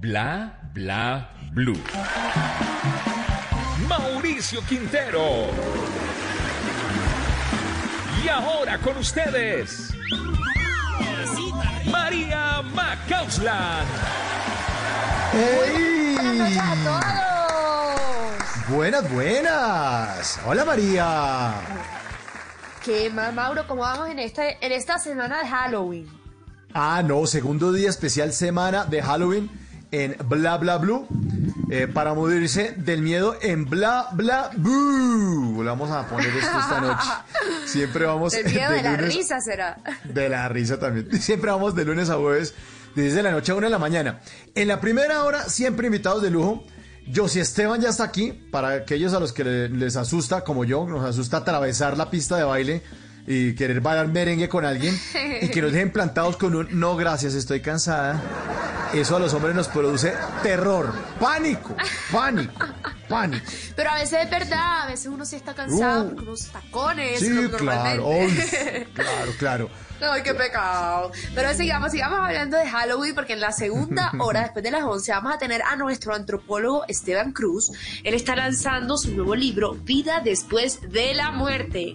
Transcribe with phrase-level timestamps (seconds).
[0.00, 1.78] Bla Bla Blue.
[3.86, 5.48] Mauricio Quintero.
[8.24, 9.92] Y ahora con ustedes.
[11.84, 13.88] María Macausland.
[15.34, 16.14] ¡Ey!
[16.14, 18.68] Buenas noches a todos.
[18.70, 20.40] Buenas, buenas.
[20.46, 21.52] Hola María.
[22.82, 23.66] ¿Qué más, Mauro?
[23.66, 26.08] ¿Cómo vamos en esta, en esta semana de Halloween?
[26.72, 29.50] Ah, no, segundo día especial semana de Halloween
[29.90, 31.06] en Bla Bla Blue.
[31.72, 35.62] eh, para morirse del miedo en Bla Bla Blue.
[35.62, 37.08] Le vamos a poner esto esta noche.
[37.66, 39.76] Siempre vamos Del miedo de la lunes- risa será.
[40.04, 41.08] De la risa también.
[41.22, 42.54] Siempre vamos de lunes a jueves,
[42.96, 44.20] de 10 de la noche a 1 de la mañana.
[44.54, 46.64] En la primera hora, siempre invitados de lujo.
[47.14, 50.86] Josie Esteban ya está aquí, para aquellos a los que le- les asusta, como yo,
[50.86, 52.82] nos asusta atravesar la pista de baile
[53.26, 54.98] y querer bailar merengue con alguien
[55.40, 58.20] y que nos dejen plantados con un no gracias, estoy cansada.
[58.92, 61.76] Eso a los hombres nos produce terror, pánico,
[62.10, 62.66] pánico,
[63.08, 63.44] pánico.
[63.76, 66.08] Pero a veces es verdad, a veces uno sí está cansado Uh.
[66.08, 67.20] porque unos tacones.
[67.20, 68.32] Sí, claro, uy,
[68.94, 69.70] claro, claro.
[70.02, 71.12] Ay, qué pecado.
[71.34, 75.12] Pero sigamos, sigamos hablando de Halloween porque en la segunda hora, después de las 11,
[75.12, 77.70] vamos a tener a nuestro antropólogo Esteban Cruz.
[78.02, 81.94] Él está lanzando su nuevo libro, Vida después de la muerte.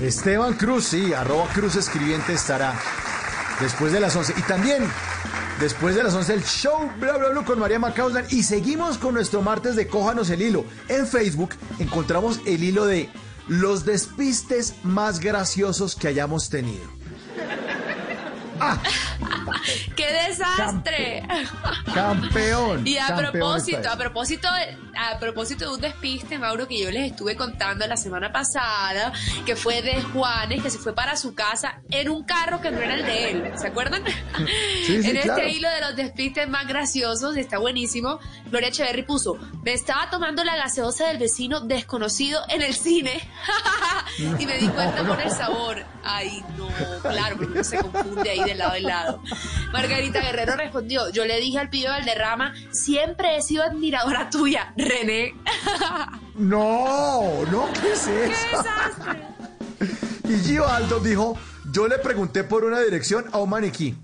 [0.00, 2.74] Esteban Cruz, sí, arroba Cruz Escribiente estará
[3.60, 4.34] después de las 11.
[4.36, 4.84] Y también
[5.60, 8.26] después de las 11 el show bla bla bla con María Macauslan.
[8.30, 10.64] Y seguimos con nuestro martes de Cójanos el Hilo.
[10.88, 13.08] En Facebook encontramos el hilo de
[13.46, 16.84] los despistes más graciosos que hayamos tenido.
[19.96, 21.26] ¡Qué desastre!
[21.92, 22.86] Campeón.
[22.86, 26.90] Y a campeón propósito, a propósito, de, a propósito de un despiste, Mauro, que yo
[26.90, 29.12] les estuve contando la semana pasada,
[29.46, 32.78] que fue de Juanes, que se fue para su casa en un carro que no
[32.78, 33.52] era el de él.
[33.56, 34.02] ¿Se acuerdan?
[34.84, 35.38] Sí, sí, en claro.
[35.38, 38.18] este hilo de los despistes más graciosos, está buenísimo.
[38.46, 43.12] Gloria Echeverry puso, me estaba tomando la gaseosa del vecino desconocido en el cine
[44.18, 45.84] y me di cuenta por el sabor.
[46.04, 46.68] Ay, no,
[47.00, 49.22] claro, porque uno se confunde ahí de lado a lado.
[49.72, 55.34] Margarita Guerrero respondió, yo le dije al Pío Valderrama, siempre he sido admiradora tuya, René.
[56.36, 58.56] No, no, ¿qué es ¡Qué eso?
[58.58, 59.22] desastre!
[60.28, 61.38] Y Gio Aldo dijo,
[61.70, 63.96] yo le pregunté por una dirección a un maniquí.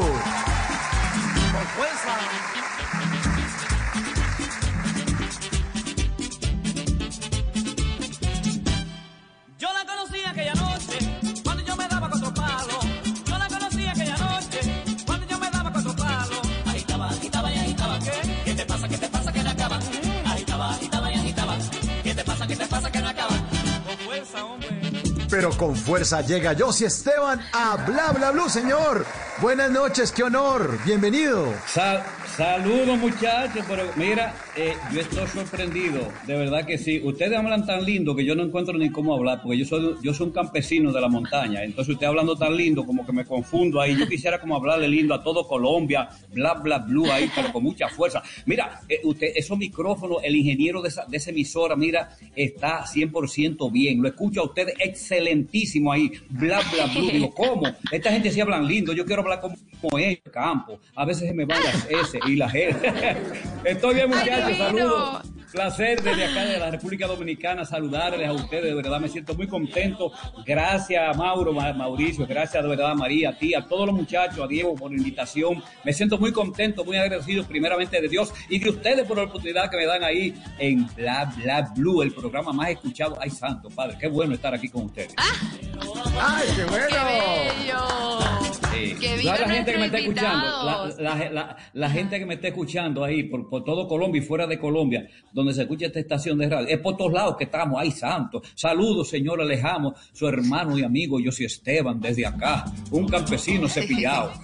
[25.30, 29.06] Pero con fuerza llega Josie Esteban a Bla Bla Blue, señor.
[29.42, 30.80] Buenas noches, qué honor.
[30.86, 31.54] Bienvenido.
[31.68, 32.04] Sal-
[32.40, 37.02] Saludos muchachos, pero mira, eh, yo estoy sorprendido, de verdad que sí.
[37.04, 40.14] Ustedes hablan tan lindo que yo no encuentro ni cómo hablar, porque yo soy, yo
[40.14, 43.82] soy un campesino de la montaña, entonces usted hablando tan lindo como que me confundo
[43.82, 43.94] ahí.
[44.00, 47.90] Yo quisiera como hablarle lindo a todo Colombia, bla, bla, blue ahí, pero con mucha
[47.90, 48.24] fuerza.
[48.46, 53.70] Mira, eh, usted, esos micrófonos, el ingeniero de esa, de esa emisora, mira, está 100%
[53.70, 54.02] bien.
[54.02, 57.12] Lo escucho a ustedes excelentísimo ahí, bla, bla, blue.
[57.12, 57.64] Digo, ¿cómo?
[57.92, 60.80] Esta gente sí hablan lindo, yo quiero hablar como, como ellos, campo.
[60.96, 62.76] A veces se me van las S y las G.
[63.64, 65.22] Estoy bien, muchachos, saludos.
[65.52, 69.48] Placer desde acá de la República Dominicana saludarles a ustedes, de verdad me siento muy
[69.48, 70.12] contento.
[70.46, 74.48] Gracias Mauro, Ma- Mauricio, gracias de verdad María, a ti, a todos los muchachos, a
[74.48, 75.64] Diego por la invitación.
[75.84, 79.72] Me siento muy contento, muy agradecido primeramente de Dios y de ustedes por la oportunidad
[79.72, 83.18] que me dan ahí en Bla Bla Blue, el programa más escuchado.
[83.20, 85.16] Ay, santo padre, qué bueno estar aquí con ustedes.
[85.18, 86.88] ¡Ay, qué bueno!
[86.90, 88.49] ¡Qué bello!
[88.74, 88.96] Sí.
[89.00, 91.00] ¡Que Toda viva la gente que me está escuchando, la, invitados!
[91.00, 94.46] la- la- la gente que me está escuchando ahí por, por todo Colombia y fuera
[94.48, 97.80] de Colombia, donde se escucha esta estación de radio, es por todos lados que estamos,
[97.82, 98.42] ay santo.
[98.56, 104.32] Saludos, señor Alejamo, su hermano y amigo, yo soy Esteban, desde acá, un campesino cepillado.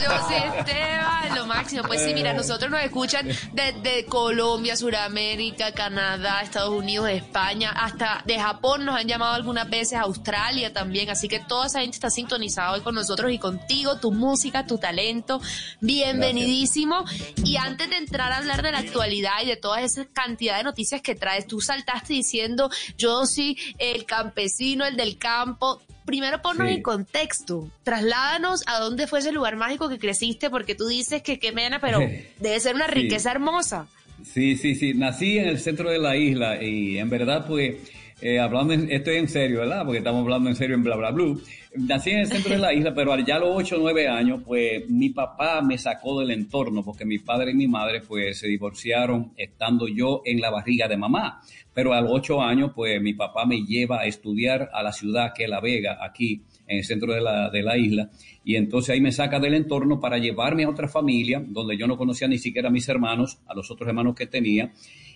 [0.00, 1.82] Yo soy Esteban, lo máximo.
[1.86, 8.38] Pues sí, mira, nosotros nos escuchan desde Colombia, Sudamérica, Canadá, Estados Unidos, España, hasta de
[8.38, 11.10] Japón nos han llamado algunas veces, Australia también.
[11.10, 14.78] Así que toda esa gente está sintonizada hoy con nosotros y contigo, tu música, tu
[14.78, 15.38] talento.
[15.82, 17.04] Bienvenidísimo.
[17.44, 20.64] Y antes de entrar a hablar de la actualidad y de toda esa cantidad de
[20.64, 25.82] noticias que traes, tú saltaste diciendo, yo soy el campesino, el del campo.
[26.06, 26.74] Primero ponnos Sí.
[26.76, 31.38] en contexto, trasládanos a dónde fue ese lugar mágico que creciste, porque tú dices que
[31.38, 31.98] qué mena, pero
[32.40, 32.94] debe ser una Sí.
[32.94, 33.86] riqueza hermosa.
[34.24, 34.94] Sí, sí, sí.
[34.94, 37.76] Nací en el centro de la isla y en verdad, pues,
[38.22, 39.82] eh, hablando, en, estoy en serio, ¿verdad?
[39.84, 41.42] Porque estamos hablando en serio en Bla Bla Blue.
[41.72, 44.42] Nací en el centro de la isla, pero ya a los 8 o 9 años,
[44.44, 48.48] pues, mi papá me sacó del entorno porque mi padre y mi madre, pues, se
[48.48, 51.40] divorciaron estando yo en la barriga de mamá.
[51.72, 55.32] Pero a los 8 años, pues, mi papá me lleva a estudiar a la ciudad
[55.32, 58.10] que es La Vega, aquí, en el centro de la, de la isla.
[58.44, 61.96] Y entonces ahí me saca del entorno para llevarme a otra familia, donde yo no
[61.96, 64.72] conocía ni siquiera a mis hermanos, a los otros hermanos que tenía.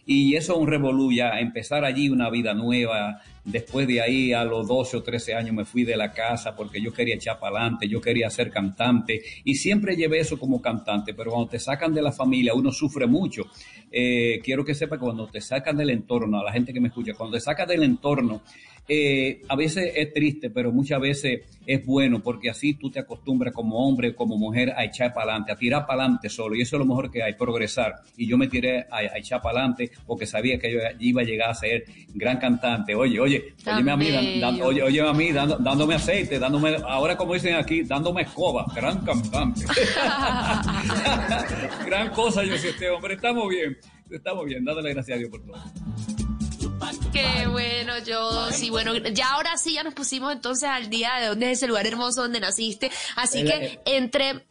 [0.06, 3.23] Y eso es un revolú ya, empezar allí una vida nueva.
[3.45, 6.81] Después de ahí, a los 12 o 13 años, me fui de la casa porque
[6.81, 9.23] yo quería echar para adelante, yo quería ser cantante.
[9.45, 13.06] Y siempre llevé eso como cantante, pero cuando te sacan de la familia, uno sufre
[13.06, 13.45] mucho.
[13.91, 16.89] Eh, quiero que sepa que cuando te sacan del entorno, a la gente que me
[16.89, 18.43] escucha, cuando te sacan del entorno,
[18.89, 23.55] eh, a veces es triste, pero muchas veces es bueno porque así tú te acostumbras
[23.55, 26.55] como hombre, como mujer a echar para adelante, a tirar para adelante solo.
[26.55, 27.95] Y eso es lo mejor que hay, progresar.
[28.19, 31.25] Y yo me tiré a, a echar para adelante porque sabía que yo iba a
[31.25, 31.85] llegar a ser
[32.15, 32.95] gran cantante.
[32.95, 34.11] Oye, oye, óyeme a mí,
[34.41, 38.67] dan- oye, oye a mí dando- dándome aceite, dándome, ahora como dicen aquí, dándome escoba.
[38.75, 39.63] Gran cantante.
[41.87, 43.15] gran cosa, yo sé, este hombre.
[43.15, 43.77] Estamos bien,
[44.11, 44.65] estamos bien.
[44.65, 45.55] Dándole gracias a Dios por todo.
[47.15, 51.29] Qué bueno, yo sí, bueno, ya ahora sí ya nos pusimos entonces al día de
[51.29, 52.91] dónde es ese lugar hermoso donde naciste.
[53.15, 54.45] Así El- que entre,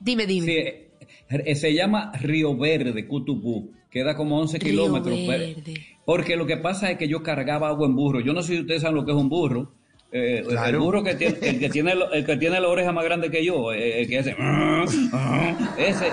[0.00, 0.46] dime, dime.
[0.46, 3.72] Sí, eh, se llama Río Verde, Cutubú.
[3.90, 5.26] Queda como 11 Río kilómetros.
[5.26, 5.86] Verde.
[6.06, 8.20] Porque lo que pasa es que yo cargaba agua en burro.
[8.20, 9.74] Yo no sé si ustedes saben lo que es un burro.
[10.10, 13.30] Eh, El burro que tiene, el que tiene, el que tiene la oreja más grande
[13.30, 14.30] que yo, eh, el que hace,
[15.78, 16.06] ese,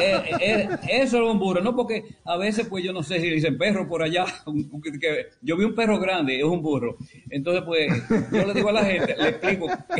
[0.00, 3.30] eh, eh, eso es un burro, no porque a veces pues yo no sé si
[3.30, 4.24] dicen perro por allá,
[5.00, 6.96] que- yo vi un perro grande, es un burro,
[7.30, 7.88] entonces pues
[8.32, 9.66] yo le digo a la gente, le explico,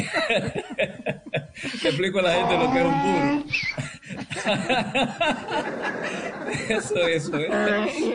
[1.82, 3.44] le explico a la gente lo que es un burro.
[6.68, 7.48] Eso, eso, eh.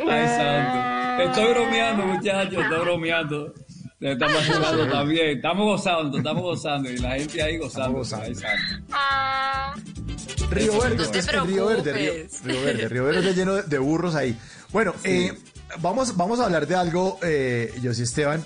[0.10, 1.24] Ay, santo.
[1.24, 3.54] Estoy bromeando, muchachos, estoy bromeando.
[4.12, 5.38] Estamos jugando también.
[5.38, 6.90] Estamos gozando, estamos gozando.
[6.92, 8.02] Y la gente ahí gozando.
[8.02, 8.84] Estamos Ay, santo.
[10.52, 11.94] Río Verde, No es que Río Verde,
[12.44, 14.38] Río, Verde, Río Verde lleno de, de burros ahí.
[14.72, 15.34] Bueno, eh,
[15.80, 18.44] vamos, vamos a hablar de algo, eh, José Esteban.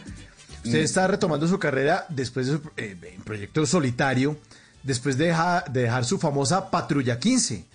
[0.64, 4.38] Usted está retomando su carrera después de su eh, en proyecto solitario,
[4.84, 7.66] después de, deja- de dejar su famosa Patrulla 15.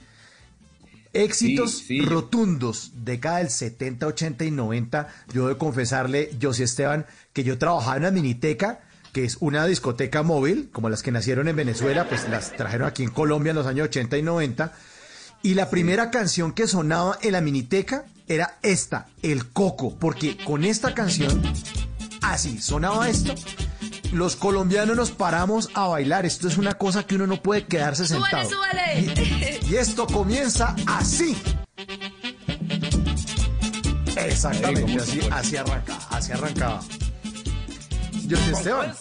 [1.14, 2.00] Éxitos Sí, sí.
[2.00, 5.09] rotundos, década del 70, 80 y 90.
[5.33, 8.80] Yo debo confesarle, José Esteban, que yo trabajaba en una miniteca,
[9.12, 13.04] que es una discoteca móvil, como las que nacieron en Venezuela, pues las trajeron aquí
[13.04, 14.73] en Colombia en los años 80 y 90.
[15.42, 20.64] Y la primera canción que sonaba en la miniteca era esta, El Coco, porque con
[20.64, 21.42] esta canción,
[22.23, 23.35] así sonaba esto,
[24.12, 26.25] los colombianos nos paramos a bailar.
[26.25, 28.49] Esto es una cosa que uno no puede quedarse sentado.
[28.49, 29.44] súbale.
[29.68, 31.37] Y esto comienza así.
[34.16, 36.80] Exactamente, con así, así arrancaba, así arrancaba.
[38.30, 38.94] José Esteban.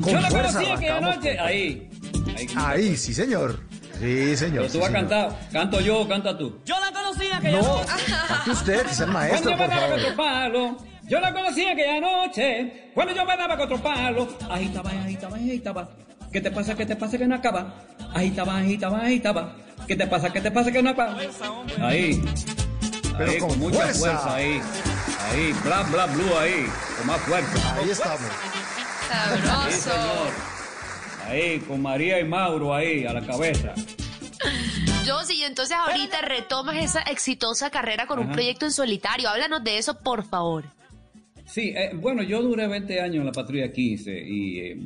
[0.00, 1.36] Con Yo la fuerza conocí aquella noche.
[1.36, 1.90] con- Ahí.
[2.36, 2.46] Ahí.
[2.56, 3.60] Ahí, sí, señor.
[4.00, 4.62] Sí, señor.
[4.62, 6.58] Pero sí, tú vas a cantar, canto yo o canta tú.
[6.64, 7.86] Yo la conocía aquella No, noche.
[8.28, 10.00] cante usted, que es el Cuando maestro, yo me por daba favor.
[10.00, 10.72] cuatro palos,
[11.08, 12.90] yo la conocí aquella noche.
[12.94, 15.90] Cuando yo me daba cuatro palos, agitaba, agitaba, agitaba.
[16.32, 16.74] ¿Qué te pasa?
[16.74, 17.74] ¿Qué te pasa que no acaba?
[18.14, 19.54] Agitaba, agitaba, agitaba.
[19.86, 20.32] ¿Qué te pasa?
[20.32, 21.18] ¿Qué te pasa que no acaba?
[21.80, 22.22] Ahí.
[23.18, 23.98] Pero ahí, con con, mucha fuerza.
[23.98, 24.34] fuerza.
[24.34, 24.60] ahí.
[25.30, 26.66] Ahí, bla, bla, blue ahí.
[26.96, 27.74] Con más fuerza.
[27.76, 28.30] Ahí estamos.
[29.08, 29.90] Sabroso.
[29.90, 30.52] señor.
[31.28, 33.74] Ahí, con María y Mauro ahí, a la cabeza.
[35.06, 39.28] Josie, y entonces ahorita retomas esa exitosa carrera con un proyecto en solitario.
[39.28, 40.64] Háblanos de eso, por favor.
[41.52, 44.78] Sí, eh, bueno, yo duré 20 años en la patrulla 15 y eh,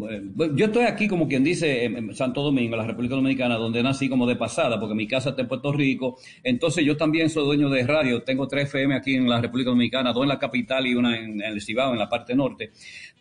[0.57, 3.85] yo estoy aquí como quien dice en, en Santo Domingo, en la República Dominicana, donde
[3.85, 6.19] nací como de pasada, porque mi casa está en Puerto Rico.
[6.43, 10.13] Entonces yo también soy dueño de radio, tengo tres FM aquí en la República Dominicana,
[10.13, 12.73] dos en la capital y una en, en el Cibao, en la parte norte.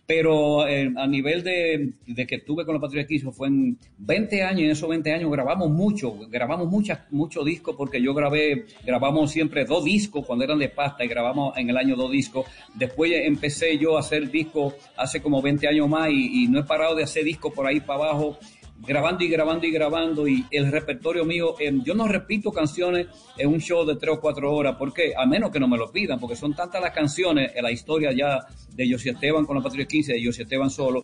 [0.08, 4.44] Pero eh, a nivel de, de que estuve con la Patrulla 15 fue en 20
[4.44, 8.66] años, y en esos 20 años grabamos mucho, grabamos muchas, muchos discos porque yo grabé,
[8.86, 12.46] grabamos siempre dos discos cuando eran de pasta y grabamos en el año dos discos.
[12.76, 16.96] Después empecé yo a hacer discos hace como 20 años más y, no he parado
[16.96, 18.38] de hacer discos por ahí para abajo
[18.80, 23.60] grabando y grabando y grabando y el repertorio mío, yo no repito canciones en un
[23.60, 26.36] show de tres o cuatro horas, porque a menos que no me lo pidan, porque
[26.36, 30.14] son tantas las canciones en la historia ya de José Esteban con la Patria 15,
[30.14, 31.04] de José Esteban solo,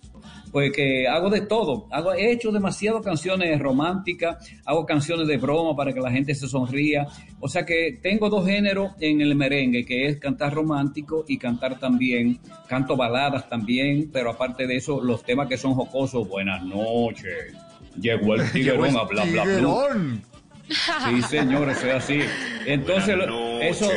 [0.51, 5.75] pues que hago de todo, hago, he hecho demasiadas canciones románticas, hago canciones de broma
[5.75, 7.07] para que la gente se sonría,
[7.39, 11.79] o sea que tengo dos géneros en el merengue, que es cantar romántico y cantar
[11.79, 17.55] también, canto baladas también, pero aparte de eso, los temas que son jocosos, buenas noches.
[18.00, 19.43] Llegó el tiguerón a bla bla bla.
[19.43, 20.24] Tiguerón.
[20.69, 22.19] Sí, señor, eso es así.
[22.65, 23.89] Entonces, lo- eso.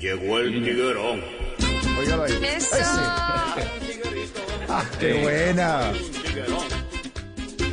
[0.00, 1.22] Llegó el tiguerón.
[1.98, 2.32] Óigalo ahí.
[2.32, 2.76] Eso.
[2.76, 2.84] Ese.
[4.70, 5.18] Ah, qué Sí.
[5.22, 5.92] buena.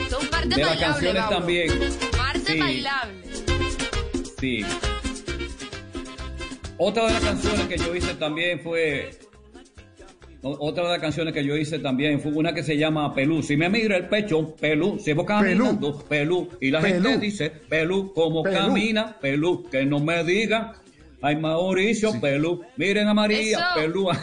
[0.10, 1.38] Son parte De las bailable, canciones Mauro.
[1.38, 1.70] también.
[2.18, 2.60] Parte Sí.
[2.60, 3.16] bailable.
[4.40, 4.66] Sí.
[6.78, 9.20] Otra de las canciones que yo hice también fue.
[10.48, 13.42] Otra de las canciones que yo hice también fue una que se llama Pelú.
[13.42, 15.00] Si me mira el pecho, Pelú.
[15.00, 16.48] Si voy caminando, Pelú.
[16.62, 18.56] Y la gente dice, Pelú, ¿cómo Pelú.
[18.56, 19.18] camina?
[19.20, 20.74] Pelú, que no me diga.
[21.20, 22.62] Ay, Mauricio, Pelú.
[22.78, 23.60] Miren a María, Eso.
[23.76, 24.08] Pelú.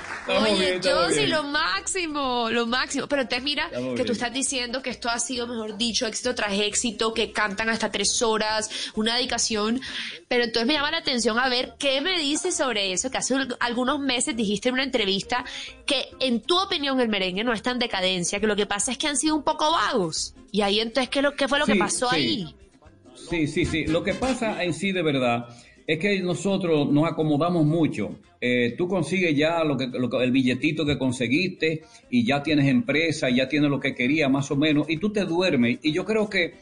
[0.30, 1.30] Bien, Oye, estamos Josie, bien.
[1.30, 3.06] lo máximo, lo máximo.
[3.08, 4.12] Pero entonces mira Estamos que tú bien.
[4.12, 8.20] estás diciendo que esto ha sido, mejor dicho, éxito tras éxito, que cantan hasta tres
[8.22, 9.80] horas, una dedicación.
[10.28, 13.34] Pero entonces me llama la atención a ver qué me dices sobre eso, que hace
[13.34, 15.44] al- algunos meses dijiste en una entrevista
[15.86, 18.98] que en tu opinión el merengue no está en decadencia, que lo que pasa es
[18.98, 20.34] que han sido un poco vagos.
[20.52, 22.16] Y ahí entonces, ¿qué, lo, qué fue lo que Sí, pasó sí.
[22.16, 22.56] ahí?
[23.28, 23.84] Sí, sí, sí.
[23.86, 25.46] Lo que pasa en sí de verdad
[25.90, 28.20] es que nosotros nos acomodamos mucho.
[28.40, 33.28] Eh, tú consigues ya lo que, lo el billetito que conseguiste y ya tienes empresa
[33.28, 35.80] y ya tienes lo que querías más o menos y tú te duermes.
[35.82, 36.54] Y yo creo que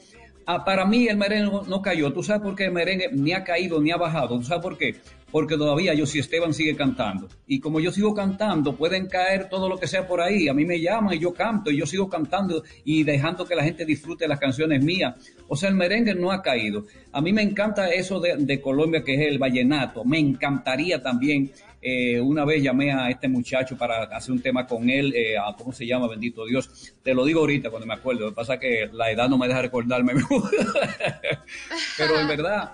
[0.48, 2.12] ah, para mí el merengue no, cayó.
[2.12, 4.38] ¿Tú sabes por qué el merengue ni ha caído ni ha bajado?
[4.38, 4.96] ¿Tú sabes por qué?
[5.30, 7.28] Porque todavía yo si Esteban sigue cantando.
[7.46, 10.48] Y como yo sigo cantando, pueden caer todo lo que sea por ahí.
[10.48, 13.62] A mí me llaman y yo canto y yo sigo cantando y dejando que la
[13.62, 15.14] gente disfrute las canciones mías.
[15.46, 16.86] O sea, el merengue no ha caído.
[17.12, 20.04] A mí me encanta eso de, de Colombia, que es el vallenato.
[20.04, 21.52] Me encantaría también.
[21.80, 25.12] Eh, una vez llamé a este muchacho para hacer un tema con él.
[25.14, 26.08] eh, ¿Cómo se llama?
[26.08, 26.94] Bendito Dios.
[27.02, 28.22] Te lo digo ahorita cuando me acuerdo.
[28.26, 30.12] Lo que pasa es que la edad no me deja recordarme.
[31.96, 32.72] Pero en verdad,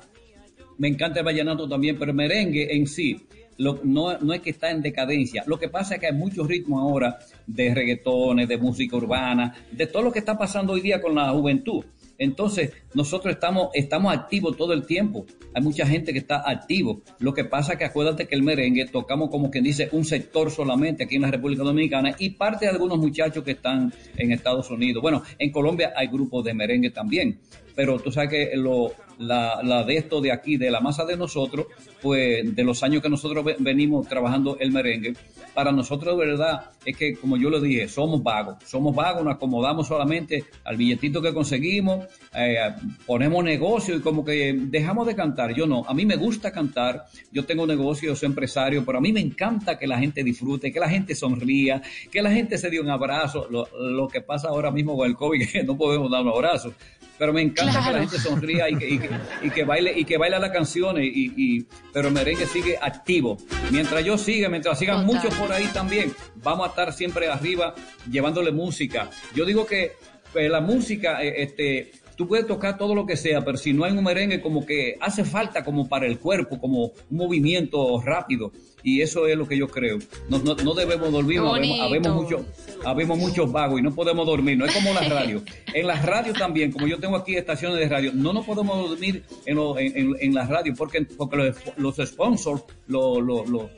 [0.78, 3.26] me encanta el vallenato también, pero el merengue en sí
[3.58, 5.44] lo- no, no es que está en decadencia.
[5.46, 9.87] Lo que pasa es que hay muchos ritmos ahora de reggaetones, de música urbana, de
[9.87, 11.84] todo lo que está pasando hoy día con la juventud.
[12.18, 15.26] Entonces, nosotros estamos, estamos activos todo el tiempo.
[15.52, 17.02] Hay mucha gente que está activo.
[17.18, 20.50] Lo que pasa es que acuérdate que el merengue tocamos como quien dice un sector
[20.50, 24.71] solamente aquí en la República Dominicana y parte de algunos muchachos que están en Estados
[24.71, 25.02] Unidos.
[25.02, 27.38] Bueno, en Colombia hay grupos de merengue también,
[27.75, 31.16] pero tú sabes que lo, la, la de esto de aquí, de la masa de
[31.16, 31.66] nosotros,
[32.02, 35.14] pues de los años que nosotros ve- venimos trabajando el merengue,
[35.54, 39.35] para nosotros de verdad es que, como yo lo dije, somos vagos, somos vagos, nos
[39.37, 42.59] acomodamos solamente al billetito que conseguimos, eh,
[43.06, 45.54] ponemos negocio y como que dejamos de cantar.
[45.54, 49.12] Yo no, a mí me gusta cantar, yo tengo negocio, soy empresario, pero a mí
[49.12, 51.80] me encanta que la gente disfrute, que la gente sonría,
[52.11, 53.47] que la gente se dé un abrazo.
[53.50, 56.75] Lo, lo que pasa ahora mismo con el COVID, que no podemos dar un abrazo,
[57.18, 59.11] pero me encanta que la gente sonría y que, y que,
[59.42, 63.37] y que baile y que baile las canciones y, y- pero el merengue sigue activo.
[63.71, 65.23] Mientras yo siga mientras sigan Total.
[65.23, 67.75] muchos por ahí también vamos a estar siempre arriba
[68.11, 69.09] llevándole música.
[69.35, 69.92] Yo digo que
[70.35, 73.85] eh, la música eh, este tú puedes tocar todo lo que sea, pero si no
[73.85, 78.52] hay un merengue como que hace falta como para el cuerpo, como un movimiento rápido.
[78.87, 79.99] Y eso es lo que yo creo.
[80.28, 81.38] No, no, no debemos dormir,
[81.80, 82.44] habemos, mucho,
[82.85, 84.59] habemos muchos vagos y no podemos dormir.
[84.59, 85.42] No es como las radios.
[85.73, 89.25] En las radios también, como yo tengo aquí estaciones de radio, no nos podemos dormir
[89.47, 91.56] en, lo- en, en- en las radios porque, porque los,
[91.97, 93.71] los sponsors, los, los-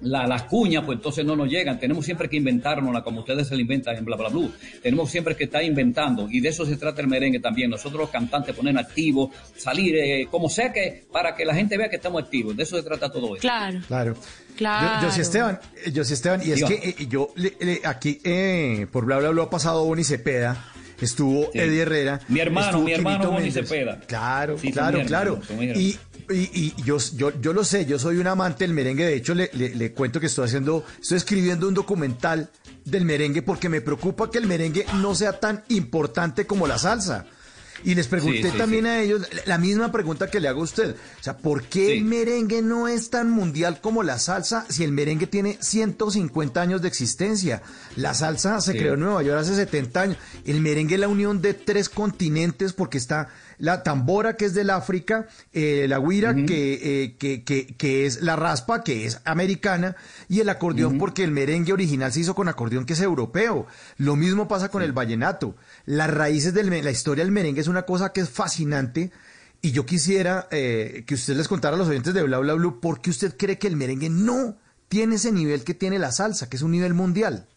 [0.00, 1.78] la- las cuñas, pues entonces no nos llegan.
[1.78, 4.48] Tenemos siempre que inventárnosla, como ustedes se la inventan en bla bla bla.
[4.82, 7.70] Tenemos siempre que estar inventando y de eso se trata el merengue también.
[7.70, 11.88] Nosotros los cantantes poner activos, salir, eh, como sea que, para que la gente vea
[11.88, 12.56] que estamos activos.
[12.56, 13.40] De eso se trata todo esto.
[13.40, 14.14] Claro, Claro.
[14.56, 15.00] claro.
[15.02, 17.80] Yo, yo sí, Esteban, eh, yo sí, Esteban, y es que eh, yo le- le-
[17.84, 20.64] aquí eh, por bla bla bla ha pasado Boni Cepeda,
[21.00, 21.58] estuvo Sí.
[21.60, 22.20] Eddie Herrera.
[22.28, 23.54] Mi hermano, mi hermano Méndez.
[23.54, 24.00] Cepeda.
[24.06, 25.40] Claro, Sí, claro, claro.
[25.76, 25.96] Y,
[26.30, 29.04] y, y yo, yo, yo lo sé, yo soy un amante del merengue.
[29.04, 32.50] De hecho, le, le- le cuento que estoy haciendo, estoy escribiendo un documental
[32.84, 37.26] del merengue porque me preocupa que el merengue no sea tan importante como la salsa.
[37.84, 38.88] Y les pregunté Sí, sí, también sí.
[38.90, 40.96] a ellos la- misma pregunta que le hago a usted.
[41.20, 44.90] O sea, ¿por qué el merengue no es tan mundial como la salsa si el
[44.90, 47.62] merengue tiene 150 años de existencia?
[47.94, 50.16] La salsa se creó en Nueva York hace 70 años.
[50.44, 54.70] El merengue es la unión de tres continentes porque está la tambora que es del
[54.70, 59.96] África, eh, la guira que, eh, que, que, que es la raspa que es americana
[60.28, 63.66] y el acordeón porque el merengue original se hizo con acordeón que es europeo.
[63.96, 65.54] Lo mismo pasa con el vallenato.
[65.86, 69.10] Las raíces de la historia del merengue es una cosa que es fascinante.
[69.60, 72.80] Y yo quisiera eh, que usted les contara a los oyentes de Bla Bla Blue
[72.80, 74.56] por qué usted cree que el merengue no
[74.88, 77.48] tiene ese nivel que tiene la salsa, que es un nivel mundial.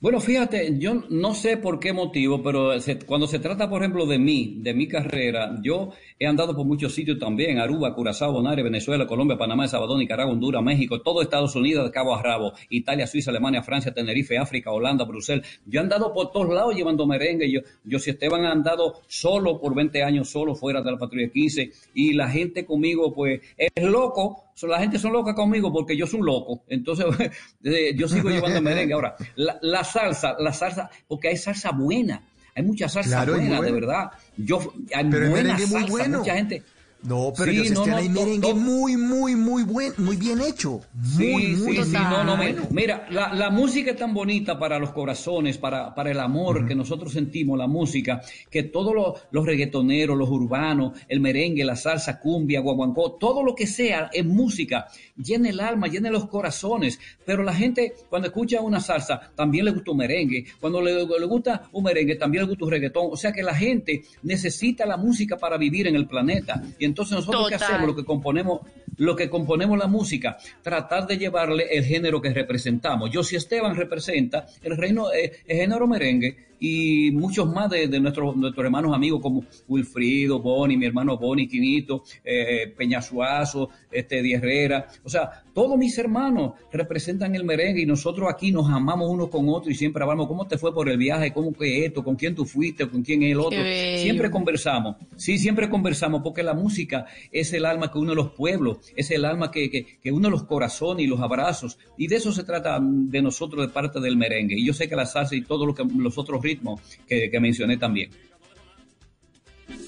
[0.00, 4.06] Bueno, fíjate, yo no sé por qué motivo, pero se- cuando se trata, por ejemplo,
[4.06, 5.90] de mí, de mi carrera, yo
[6.20, 10.32] he andado por muchos sitios también, Aruba, Curazao, Bonaire, Venezuela, Colombia, Panamá, El Salvador, Nicaragua,
[10.34, 14.70] Honduras, México, todo Estados Unidos de cabo a rabo, Italia, Suiza, Alemania, Francia, Tenerife, África,
[14.70, 15.44] Holanda, Bruselas.
[15.66, 17.50] Yo he andado por todos lados llevando merengue.
[17.50, 21.28] Yo, yo si Esteban ha andado solo por 20 años, solo fuera de la patrulla
[21.28, 24.44] 15, y la gente conmigo, pues, es loco.
[24.66, 26.64] La gente son locas conmigo porque yo soy un loco.
[26.68, 27.06] Entonces,
[27.64, 28.94] eh, yo sigo llevando merengue.
[28.94, 32.22] Ahora, la, la salsa, la salsa, porque hay salsa buena.
[32.54, 33.66] Hay mucha salsa Claro, buena, buena.
[33.66, 34.10] de verdad.
[34.36, 34.58] Yo,
[34.94, 36.18] hay Pero buena muy salsa, bueno.
[36.18, 36.62] mucha gente.
[37.00, 40.40] No, pero Sí, yo sé no, no, merengue to- muy, muy, muy buen, muy bien
[40.42, 40.80] hecho.
[40.94, 42.62] Muy, Sí, muy sí, no, no, bueno.
[42.72, 46.74] mira, la, la música es tan bonita para los corazones, para, para el amor que
[46.74, 52.18] nosotros sentimos, la música, que todos los, los reggaetoneros, los urbanos, el merengue, la salsa,
[52.18, 57.44] cumbia, guaguancó, todo lo que sea es música, llena el alma, llena los corazones, pero
[57.44, 61.62] la gente cuando escucha una salsa también le gusta un merengue, cuando le, le gusta
[61.72, 65.36] un merengue también le gusta un reggaetón, o sea que la gente necesita la música
[65.36, 67.68] para vivir en el planeta, y entonces nosotros qué Total.
[67.68, 68.60] hacemos, lo que componemos,
[68.96, 73.10] lo que componemos la música, tratar de llevarle el género que representamos.
[73.10, 78.00] Yo si Esteban representa el reino, eh, el género merengue y muchos más de, de
[78.00, 84.32] nuestros, nuestros hermanos amigos como Wilfrido, Boni, mi hermano Boni, Quinito, eh, Peñasuazo, este Di
[84.32, 89.28] Herrera, o sea, todos mis hermanos representan el merengue y nosotros aquí nos amamos unos
[89.28, 92.16] con otros y siempre hablamos cómo te fue por el viaje, cómo que esto, con
[92.16, 93.58] quién tú fuiste, con quién es el otro.
[93.96, 98.78] Siempre conversamos, sí, siempre conversamos, porque la música es el alma que une los pueblos,
[98.94, 102.32] es el alma que, que, que une los corazones y los abrazos, y de eso
[102.32, 104.56] se trata de nosotros de parte del merengue.
[104.56, 107.40] Y yo sé que la salsa y todos lo que, los otros ritmos que, que
[107.40, 108.10] mencioné también.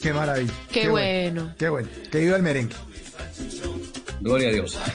[0.02, 0.52] Qué maravilla.
[0.70, 1.54] Qué bueno.
[1.58, 1.88] Qué bueno.
[2.10, 2.74] Que viva el merengue.
[4.20, 4.78] Gloria a Dios.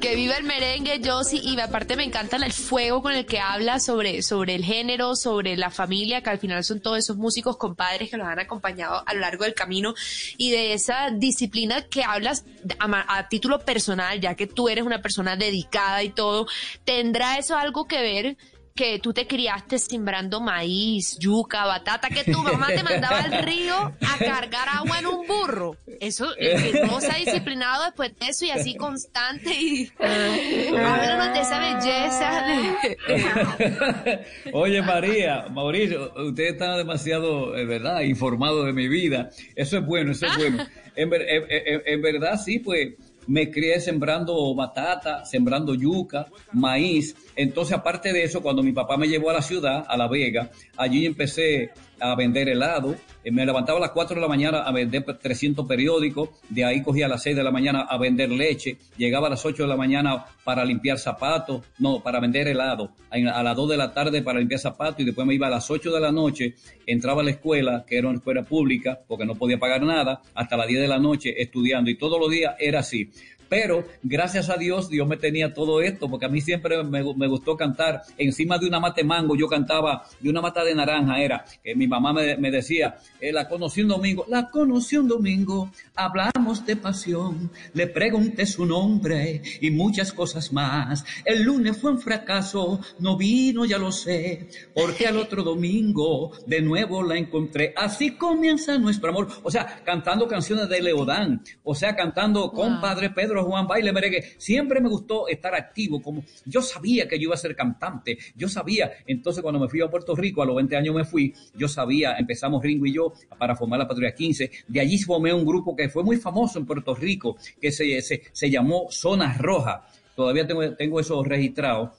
[0.00, 3.80] que viva el merengue, Josie, y aparte me encanta el fuego con el que habla
[3.80, 8.10] sobre, sobre el género, sobre la familia, que al final son todos esos músicos compadres
[8.10, 9.94] que los han acompañado a lo largo del camino,
[10.38, 12.46] y de esa disciplina que hablas
[12.78, 16.46] a título personal, ya que tú eres una persona dedicada y todo,
[16.84, 18.36] ¿tendrá eso algo que ver?
[18.74, 23.74] Que tú te criaste sembrando maíz, yuca, batata, que tu mamá te mandaba al río
[23.76, 25.76] a cargar agua en un burro.
[26.00, 31.34] Eso, el que no se ha disciplinado después de eso y así constante y háblanos
[31.34, 32.44] de esa belleza.
[32.46, 39.30] de- Oye, María, Mauricio, usted está demasiado, eh, ¿verdad?, informado de mi vida.
[39.54, 40.64] Eso es bueno, eso es bueno.
[40.96, 42.94] En, ver- en- en- en verdad, sí, pues
[43.26, 47.14] me crié sembrando batata, sembrando yuca, maíz.
[47.36, 50.50] Entonces, aparte de eso, cuando mi papá me llevó a la ciudad, a La Vega,
[50.76, 51.70] allí empecé
[52.02, 52.96] a vender helado.
[53.24, 56.82] Eh, Me levantaba a las 4 de la mañana a vender 300 periódicos, de ahí
[56.82, 59.68] cogía a las 6 de la mañana a vender leche, llegaba a las 8 de
[59.68, 64.22] la mañana para limpiar zapatos, no, para vender helado, a las 2 de la tarde
[64.22, 66.54] para limpiar zapatos y después me iba a las 8 de la noche,
[66.86, 70.56] entraba a la escuela, que era una escuela pública, porque no podía pagar nada, hasta
[70.56, 73.10] las 10 de la noche estudiando y todos los días era así.
[73.52, 77.26] Pero gracias a Dios, Dios me tenía todo esto, porque a mí siempre me, me
[77.26, 81.44] gustó cantar encima de una mate mango, yo cantaba de una mata de naranja, era
[81.62, 85.70] que mi mamá me, me decía, eh, la conocí un domingo, la conocí un domingo,
[85.94, 91.04] hablamos de pasión, le pregunté su nombre y muchas cosas más.
[91.22, 96.62] El lunes fue un fracaso, no vino, ya lo sé, porque al otro domingo de
[96.62, 97.74] nuevo la encontré.
[97.76, 99.28] Así comienza nuestro amor.
[99.42, 104.22] O sea, cantando canciones de Leodán, o sea, cantando compadre Pedro Juan Baile Merengue.
[104.38, 108.48] Siempre me gustó estar activo, como yo sabía que yo iba a ser cantante, yo
[108.48, 108.92] sabía.
[109.06, 112.16] Entonces, cuando me fui a Puerto Rico, a los 20 años me fui, yo sabía,
[112.16, 114.50] empezamos Ringo y yo para formar la Patrulla 15.
[114.68, 118.22] De allí formé un grupo que fue muy famoso en Puerto Rico, que se, se,
[118.32, 119.86] se llamó Zona Roja.
[120.14, 121.92] Todavía tengo, tengo eso registrado.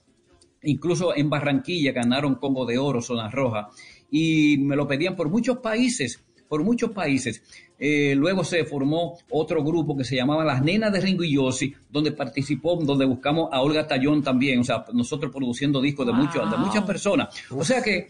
[0.64, 3.70] Incluso en Barranquilla ganaron Congo de Oro, Zona Roja.
[4.10, 7.44] Y me lo pedían por muchos países, por muchos países.
[7.86, 11.74] Eh, luego se formó otro grupo que se llamaba Las Nenas de Ringo y Yossi,
[11.92, 16.50] donde participó, donde buscamos a Olga Tallón también, o sea, nosotros produciendo discos de, muchos,
[16.50, 17.28] de muchas personas.
[17.50, 18.08] o sea que,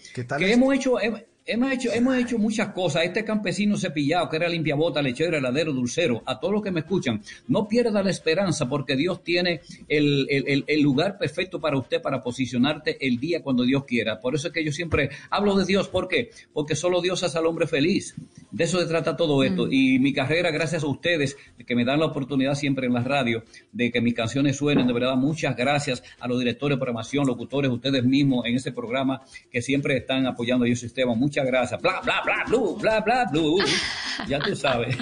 [0.52, 1.00] hemos hecho...
[1.00, 3.04] hem- Hemos hecho, hemos hecho muchas cosas.
[3.04, 7.22] Este campesino cepillado, que era limpiabota, lechero, heladero, dulcero, a todos los que me escuchan,
[7.50, 12.24] no pierda la esperanza porque Dios tiene el, el- el- lugar perfecto para usted para
[12.24, 14.22] posicionarte el día cuando Dios quiera.
[14.22, 15.90] Por eso es que yo siempre hablo de Dios.
[15.90, 16.30] ¿Por qué?
[16.54, 18.16] Porque solo Dios hace al hombre feliz.
[18.52, 19.68] De eso se trata todo esto.
[19.70, 23.44] Y mi carrera, gracias a ustedes, que me dan la oportunidad siempre en la radio
[23.74, 24.88] de que mis canciones suenen.
[24.88, 29.22] De verdad, muchas gracias a los directores de programación, locutores, ustedes mismos en este programa
[29.52, 31.18] que siempre están apoyando a Dios Esteban.
[31.18, 31.82] Muchas gracias.
[31.82, 33.58] Bla, bla, bla, blue, bla, bla, blue.
[34.28, 34.96] Ya tú sabes.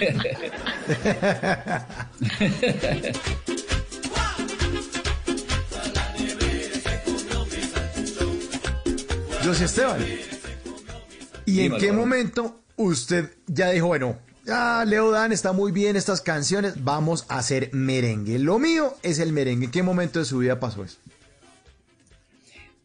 [9.44, 10.06] José Esteban.
[11.46, 16.22] ¿Y en qué momento usted ya dijo, bueno, ya Leo Dan está muy bien estas
[16.22, 18.40] canciones, vamos a hacer merengue?
[18.40, 19.66] Lo mío es el merengue.
[19.66, 20.98] ¿En qué momento de su vida pasó eso?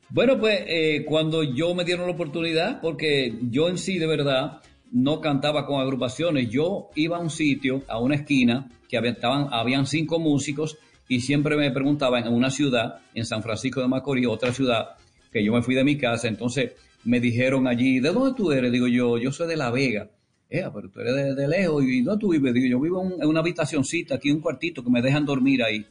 [0.09, 4.61] Bueno, pues eh, cuando yo me dieron la oportunidad, porque yo en sí de verdad
[4.93, 9.87] no cantaba con agrupaciones, yo iba a un sitio, a una esquina, que estaban, habían
[9.87, 14.53] cinco músicos y siempre me preguntaban en una ciudad, en San Francisco de Macorís, otra
[14.53, 14.91] ciudad,
[15.33, 16.73] que yo me fui de mi casa, entonces
[17.05, 18.71] me dijeron allí, ¿de dónde tú eres?
[18.71, 20.09] Digo yo, yo soy de La Vega.
[20.49, 22.55] Pero tú eres de, lejos y ¿dónde tú vives?
[22.55, 25.85] Digo, yo vivo en, en una habitacioncita, aquí un cuartito que me dejan dormir ahí.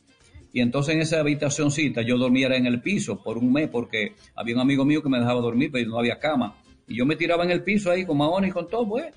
[0.55, 4.55] Y entonces en esa habitacioncita yo dormía en el piso por un mes porque había
[4.55, 6.55] un amigo mío que me dejaba dormir, pero no había cama.
[6.87, 9.07] Y yo me tiraba en el piso ahí con maones y con todo, pues.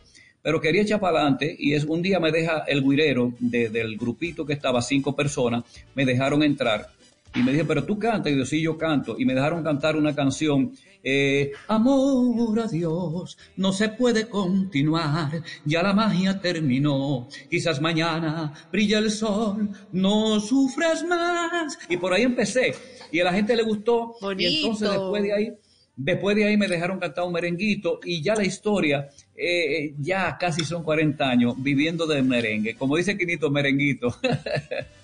[0.43, 3.97] Pero quería echar para adelante y es un día me deja el guirero de- del
[3.97, 5.63] grupito que estaba, cinco personas,
[5.95, 6.89] me dejaron entrar.
[7.37, 8.33] Y me dije, pero tú cantas.
[8.33, 9.15] Y yo, sí, yo canto.
[9.17, 10.73] Y me dejaron cantar una canción.
[11.03, 15.43] Eh, Amor a Dios, no se puede continuar.
[15.65, 17.29] Ya la magia terminó.
[17.51, 19.71] Quizás mañana brilla el sol.
[19.93, 21.79] No sufras más.
[21.89, 22.75] Y por ahí empecé.
[23.13, 24.15] Y a la gente le gustó.
[24.37, 25.53] Y entonces después de ahí
[26.01, 30.65] Después de ahí me dejaron cantar un merenguito y ya la historia, eh, ya casi
[30.65, 32.77] son 40 años viviendo de merengue.
[32.77, 34.17] Como dice Quinito, merenguito.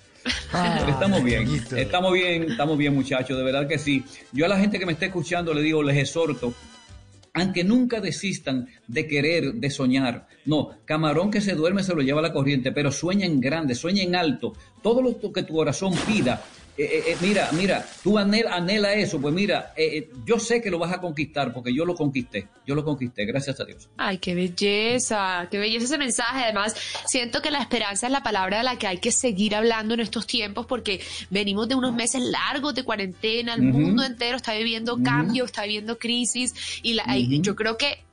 [0.51, 4.03] Pero estamos bien, estamos bien, estamos bien muchachos, de verdad que sí.
[4.31, 6.53] Yo a la gente que me está escuchando le digo, les exhorto,
[7.33, 10.27] aunque nunca desistan de querer, de soñar.
[10.45, 14.03] No, camarón que se duerme se lo lleva la corriente, pero sueña en grande, sueña
[14.03, 14.53] en alto.
[14.81, 16.41] Todo lo que tu corazón pida,
[16.77, 20.61] eh, eh, eh, mira, mira, tú anhela, anhela eso, pues mira, eh, eh, yo sé
[20.61, 23.87] que lo vas a conquistar porque yo lo conquisté, yo lo conquisté, gracias a Dios.
[23.97, 26.43] Ay, qué belleza, qué belleza ese mensaje.
[26.43, 29.93] Además, siento que la esperanza es la palabra de la que hay que seguir hablando
[29.93, 34.53] en estos tiempos porque venimos de unos meses largos de cuarentena, el mundo entero está
[34.53, 38.03] viviendo cambio, está viviendo crisis y la- y yo creo que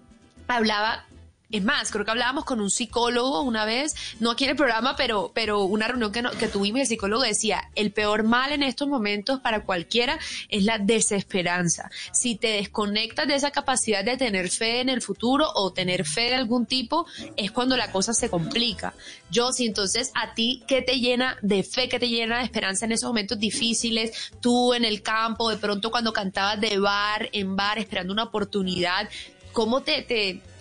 [0.48, 1.04] hablaba
[1.52, 4.96] es más, creo que hablábamos con un psicólogo una vez, no aquí en el programa,
[4.96, 8.62] pero, pero una reunión que, que tuvimos y el psicólogo decía, el peor mal en
[8.62, 11.90] estos momentos para cualquiera es la desesperanza.
[12.12, 16.22] Si te desconectas de esa capacidad de tener fe en el futuro o tener fe
[16.22, 18.94] de algún tipo, es cuando la cosa se complica.
[19.30, 22.86] Yo, si entonces a ti, ¿qué te llena de fe, qué te llena de esperanza
[22.86, 24.32] en esos momentos difíciles?
[24.40, 29.08] Tú en el campo, de pronto cuando cantabas de bar en bar, esperando una oportunidad,
[29.52, 30.02] ¿cómo te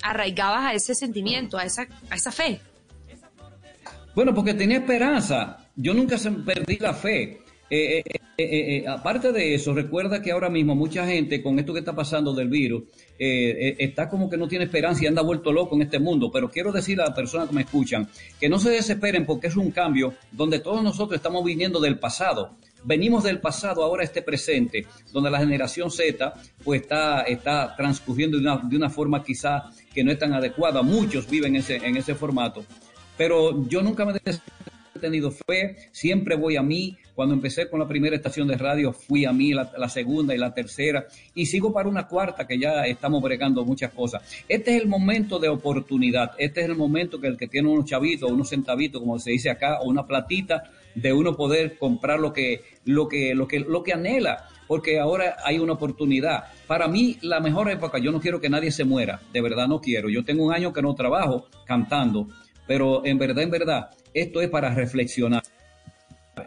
[0.01, 2.59] arraigabas a ese sentimiento, a esa, a esa fe?
[4.13, 5.57] Bueno, porque tenía esperanza.
[5.75, 7.39] Yo nunca perdí la fe.
[7.69, 11.79] Eh, eh, eh, aparte de eso, recuerda que ahora mismo mucha gente con esto que
[11.79, 12.83] está pasando del virus
[13.17, 16.31] está como que no tiene esperanza y anda vuelto loco en este mundo.
[16.31, 18.09] Pero quiero decirle a las personas que me escuchan
[18.39, 22.57] que no se desesperen porque es un cambio donde todos nosotros estamos viniendo del pasado.
[22.83, 28.43] Venimos del pasado ahora este presente, donde la generación Z pues está, está transcurriendo de
[28.43, 30.81] una, de una forma quizá que no es tan adecuada.
[30.81, 32.63] Muchos viven ese, en ese formato.
[33.17, 34.41] Pero yo nunca me des-
[34.99, 36.95] tenido fe, siempre voy a mí.
[37.15, 40.53] Cuando empecé con la primera estación de radio, fui a mí, la, segunda y la
[40.53, 44.23] tercera, y sigo para una cuarta que ya estamos bregando muchas cosas.
[44.47, 47.85] Este es el momento de oportunidad, este es el momento que el que tiene unos
[47.85, 50.63] chavitos, unos centavitos, como se dice acá, o una platita,
[50.95, 55.35] de uno poder comprar lo que, lo que, lo que, lo que anhela porque ahora
[55.43, 56.45] hay una oportunidad.
[56.65, 59.81] Para mí, la mejor época, yo no quiero que nadie se muera, de verdad no
[59.81, 60.07] quiero.
[60.07, 62.29] Yo tengo un año que no trabajo cantando,
[62.67, 65.43] pero en verdad, en verdad, esto es para reflexionar.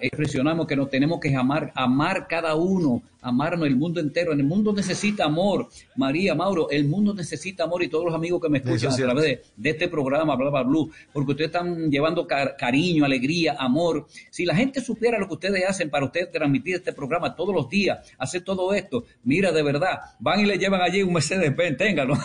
[0.01, 4.33] Reflexionamos que nos tenemos que amar, amar cada uno, amarnos el mundo entero.
[4.33, 5.69] El mundo necesita amor.
[5.97, 9.25] María, Mauro, el mundo necesita amor y todos los amigos que me escuchan a través
[9.25, 14.07] de, de, este programa, bla, bla, blue, porque ustedes están llevando car cariño, alegría, amor.
[14.31, 17.69] Si la gente supiera lo que ustedes hacen para ustedes transmitir este programa todos los
[17.69, 22.15] días, hacer todo esto, mira, de verdad, van y le llevan allí un Mercedes-Benz, téngalo.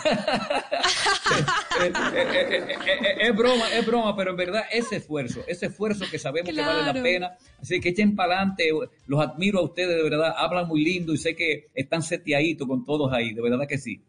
[3.20, 6.72] es broma, es broma, pero en verdad ese esfuerzo, ese esfuerzo que sabemos claro.
[6.72, 8.70] que vale la pena, así que echen para adelante,
[9.06, 12.84] los admiro a ustedes, de verdad, hablan muy lindo y sé que están seteaditos con
[12.84, 14.00] todos ahí, de verdad que sí.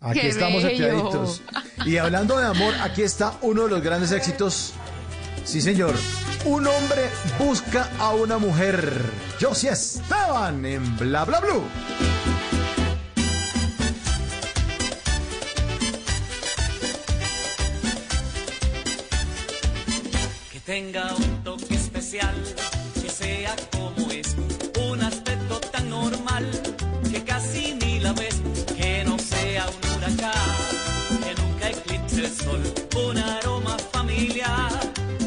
[0.00, 1.42] Aquí Qué estamos seteaditos.
[1.86, 4.74] Y hablando de amor, aquí está uno de los grandes éxitos.
[5.44, 5.94] Sí, señor.
[6.44, 8.92] Un hombre busca a una mujer.
[9.40, 11.64] Josie Esteban en Bla Bla Blue.
[20.52, 22.34] Que tenga un toque especial,
[23.02, 23.56] que sea
[30.10, 30.32] sea
[31.10, 32.62] un huracán, que nunca eclipse el sol,
[33.08, 34.70] un aroma familiar.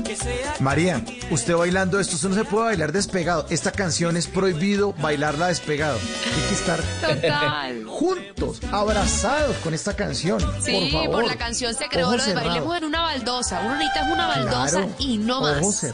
[0.03, 3.45] Que sea María, usted bailando esto, usted no se puede bailar despegado.
[3.49, 5.97] Esta canción es prohibido bailarla despegado.
[5.99, 7.83] Hay que estar Total.
[7.85, 10.39] juntos, abrazados con esta canción.
[10.61, 11.11] Sí, por, favor.
[11.21, 13.59] por la canción se creó Ojos lo de bailemos en una baldosa.
[13.65, 15.85] Uno necesita una baldosa Claro, y no más.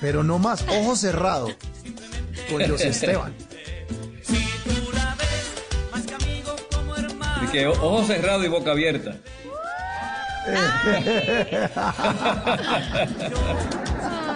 [0.00, 1.48] pero no más, ojo cerrado.
[2.50, 3.34] Con José Esteban.
[7.56, 9.16] Que o- ojos cerrados y boca abierta.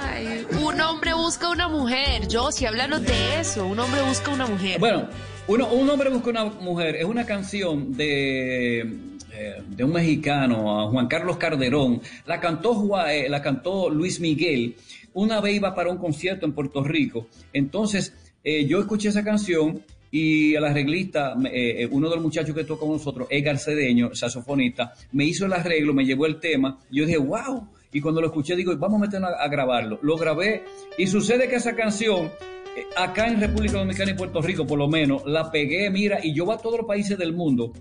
[0.02, 2.26] Ay, un hombre busca una mujer.
[2.28, 3.66] Yo, si háblanos de eso.
[3.66, 4.78] Un hombre busca una mujer.
[4.80, 5.08] Bueno,
[5.48, 11.06] uno, un hombre busca una mujer es una canción de, eh, de un mexicano, Juan
[11.08, 12.00] Carlos Calderón.
[12.26, 12.74] La cantó,
[13.06, 14.76] eh, la cantó Luis Miguel.
[15.12, 17.26] Una vez iba para un concierto en Puerto Rico.
[17.52, 22.54] Entonces, eh, yo escuché esa canción y el arreglista, eh, eh, uno de los muchachos
[22.54, 26.78] que toca con nosotros, Edgar Cedeño, saxofonista, me hizo el arreglo, me llevó el tema.
[26.90, 27.68] Yo dije, wow.
[27.92, 29.98] Y cuando lo escuché, digo, vamos a meternos a, a grabarlo.
[30.02, 30.64] Lo grabé
[30.96, 32.30] y sucede que esa canción
[32.76, 36.32] eh, acá en República Dominicana y Puerto Rico, por lo menos, la pegué, mira, y
[36.32, 37.72] yo voy a todos los países del mundo.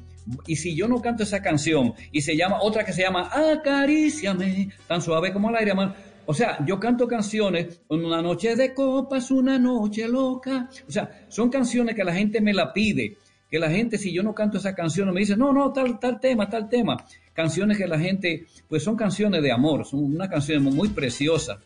[0.47, 4.69] Y si yo no canto esa canción, y se llama, otra que se llama Acaríciame,
[4.87, 5.93] tan suave como el aire, man.
[6.29, 10.69] O sea, yo canto canciones, una noche de copas, una noche loca.
[10.87, 13.17] O sea, son canciones que la gente me la pide.
[13.49, 16.19] Que la gente, si yo no canto esa canción, me dice, no, no, tal, tal
[16.19, 17.03] tema, tal tema.
[17.33, 21.57] Canciones que la gente, pues son canciones de amor, son una canción muy preciosa.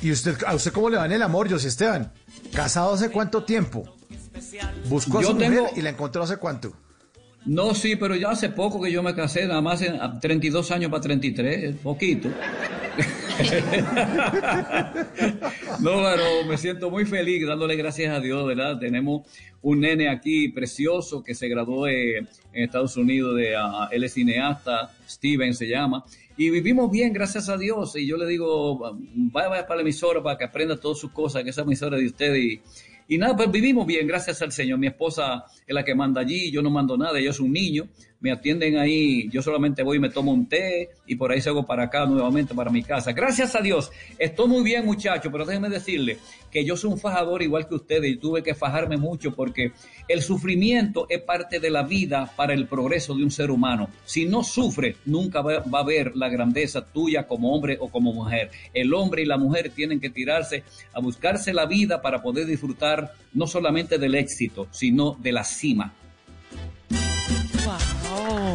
[0.00, 2.10] ¿Y usted, a usted cómo le va en el amor, José Esteban?
[2.54, 3.84] ¿Casado hace cuánto tiempo?
[4.88, 6.72] Buscó a Yo su mujer tengo- y la encontró hace cuánto.
[7.46, 10.70] No, sí, pero ya hace poco que yo me casé, nada más en a 32
[10.70, 12.28] años para 33, poquito.
[15.80, 18.78] no, pero me siento muy feliz dándole gracias a Dios, ¿verdad?
[18.78, 19.26] Tenemos
[19.62, 24.90] un nene aquí precioso que se graduó en Estados Unidos, de, ah, él es cineasta,
[25.08, 26.04] Steven se llama,
[26.36, 27.96] y vivimos bien, gracias a Dios.
[27.96, 31.44] Y yo le digo, vaya, vaya para la emisora para que aprenda todas sus cosas,
[31.44, 32.42] que esa emisora de ustedes.
[32.42, 32.62] Y,
[33.10, 34.78] y nada, pues vivimos bien, gracias al Señor.
[34.78, 37.88] Mi esposa es la que manda allí, yo no mando nada, yo soy un niño.
[38.20, 41.64] Me atienden ahí, yo solamente voy y me tomo un té y por ahí salgo
[41.64, 43.12] para acá nuevamente para mi casa.
[43.12, 46.18] Gracias a Dios, estoy muy bien muchachos, pero déjenme decirle
[46.50, 49.72] que yo soy un fajador igual que ustedes y tuve que fajarme mucho porque
[50.08, 53.88] el sufrimiento es parte de la vida para el progreso de un ser humano.
[54.04, 58.12] Si no sufre, nunca va va a haber la grandeza tuya como hombre o como
[58.12, 58.50] mujer.
[58.74, 63.12] El hombre y la mujer tienen que tirarse a buscarse la vida para poder disfrutar
[63.32, 65.94] no solamente del éxito, sino de la cima.
[68.30, 68.54] Wow.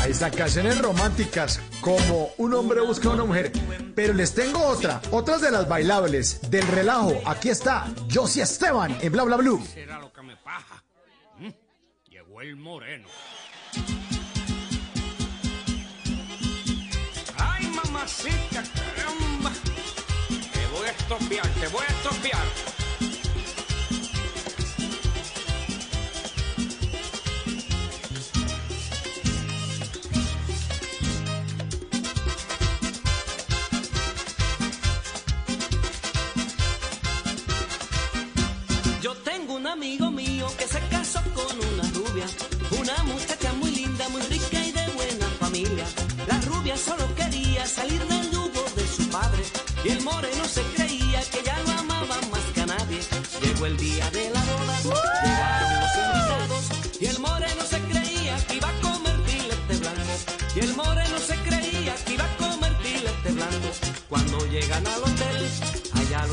[0.00, 3.50] Ahí están canciones románticas como Un hombre busca a una mujer.
[3.96, 7.12] Pero les tengo otra, otras de las bailables, del relajo.
[7.26, 9.60] Aquí está Josie Esteban en Bla Bla Blue.
[9.66, 10.84] será lo que me paja.
[11.38, 11.48] ¿Mm?
[12.08, 13.08] Llegó el moreno.
[17.36, 19.50] Ay, mamacita, caramba.
[20.28, 22.77] Te voy a estropear, te voy a estropear.
[39.72, 42.26] Amigo mío que se casó con una rubia,
[42.80, 45.84] una muchacha muy linda, muy rica y de buena familia.
[46.26, 49.42] La rubia solo quería salir del yugo de su padre
[49.84, 53.00] y el moreno se creía que ya lo amaba más que a nadie.
[53.42, 54.78] Llegó el día de la boda,
[55.24, 59.98] llegaron los invitados y el moreno se creía que iba a comer filete blanco
[60.56, 63.68] y el moreno se creía que iba a comer filete blanco.
[64.08, 65.07] Cuando llegan al hotel, allá lo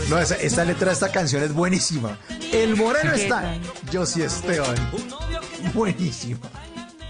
[0.10, 2.18] No, esa, esta letra de esta canción es buenísima.
[2.52, 3.58] El moreno está.
[3.92, 4.76] Yo sí, Esteban.
[5.74, 6.40] Buenísima.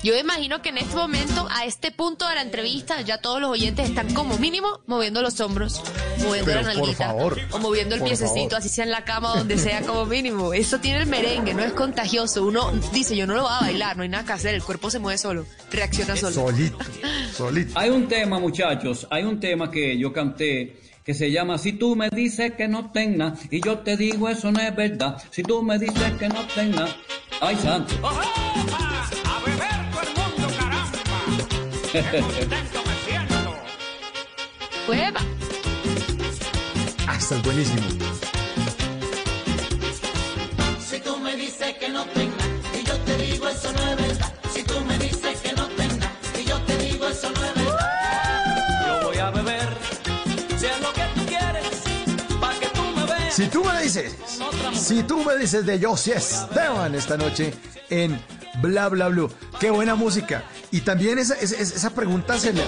[0.04, 3.50] Yo imagino que en este momento, a este punto de la entrevista, ya todos los
[3.50, 5.82] oyentes están como mínimo moviendo los hombros,
[6.20, 8.56] moviendo Pero la por nalguita, favor, o moviendo el piececito, favor.
[8.60, 10.54] así sea en la cama donde sea como mínimo.
[10.54, 12.46] Eso tiene el merengue, no es contagioso.
[12.46, 14.92] Uno dice, yo no lo voy a bailar, no hay nada que hacer, el cuerpo
[14.92, 16.34] se mueve solo, reacciona solo.
[16.36, 16.78] Solito.
[17.36, 17.80] Solito.
[17.80, 21.96] Hay un tema, muchachos, hay un tema que yo canté que se llama Si tú
[21.96, 25.22] me dices que no tenga y yo te digo eso no es verdad.
[25.30, 26.88] Si tú me dices que no tenga,
[27.39, 27.94] ay santo.
[28.00, 28.24] ¡Opa!
[29.24, 31.00] ¡A beber todo el mundo, caramba!
[31.91, 33.36] ¡Qué contento me siento!
[34.88, 35.22] Hueva.
[37.08, 38.14] Ah, esta es buenísimo.
[53.36, 54.15] Si tú me dices,
[54.74, 57.54] si tú me dices de sí Esteban esta noche
[57.89, 58.17] en
[58.62, 59.30] Bla Bla Blue.
[59.60, 60.45] Qué buena música.
[60.71, 62.63] Y también esa, esa, pregunta se la-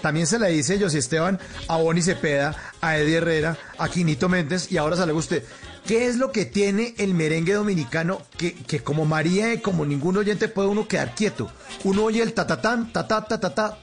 [0.00, 4.72] también se la dice José Esteban a Bonnie Cepeda, a Eddie Herrera, a Quinito Méndez
[4.72, 5.44] y ahora sale usted.
[5.86, 10.16] ¿Qué es lo que tiene el merengue dominicano que, que como María y como ningún
[10.16, 11.48] oyente puede uno quedar quieto?
[11.84, 13.78] Uno oye el tatatán, tatá, tatatá,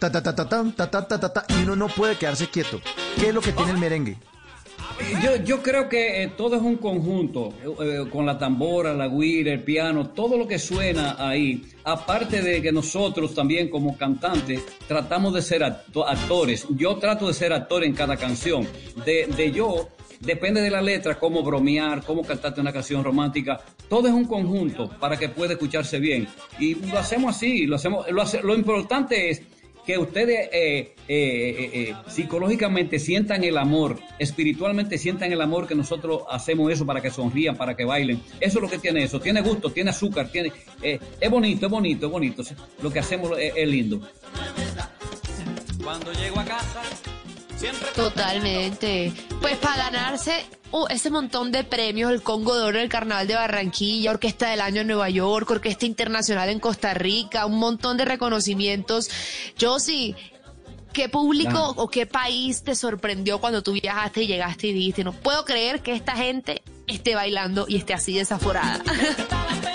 [1.07, 2.81] tatatá, y uno no puede quedarse quieto.
[3.15, 4.17] ¿Qué es lo que tiene el merengue?
[5.21, 7.67] Yo, yo creo que eh, todo es un conjunto, eh,
[8.05, 11.63] eh, con la tambora, la guira, el piano, todo lo que suena ahí.
[11.83, 16.65] Aparte de que nosotros también como cantantes tratamos de ser acto- actores.
[16.69, 18.65] Yo trato de ser actor en cada canción.
[19.05, 19.89] De, de yo,
[20.21, 23.59] depende de la letra, cómo bromear, cómo cantarte una canción romántica.
[23.89, 26.27] Todo es un conjunto para que pueda escucharse bien.
[26.57, 28.09] Y lo hacemos así, lo hacemos.
[28.09, 29.41] Lo, hace- lo importante es
[29.85, 36.23] que ustedes eh, eh, eh, psicológicamente sientan el amor, espiritualmente sientan el amor que nosotros
[36.29, 38.21] hacemos eso para que sonrían, para que bailen.
[38.39, 39.19] Eso es lo que tiene eso.
[39.19, 42.43] Tiene gusto, tiene azúcar, tiene es bonito, es bonito, es bonito.
[42.81, 44.01] Lo que hacemos es, es lindo.
[45.83, 46.81] Cuando llego a casa,
[47.95, 49.13] Totalmente.
[49.41, 53.35] Pues para ganarse uh, ese montón de premios, el Congo de Oro el Carnaval de
[53.35, 58.05] Barranquilla, Orquesta del Año en Nueva York, Orquesta Internacional en Costa Rica, un montón de
[58.05, 59.09] reconocimientos.
[59.57, 60.15] Yo sí.
[60.93, 61.73] ¿Qué público Claro.
[61.75, 65.81] o qué país te sorprendió cuando tú viajaste y llegaste y dijiste, no puedo creer
[65.81, 68.81] que esta gente esté bailando y esté así desaforada?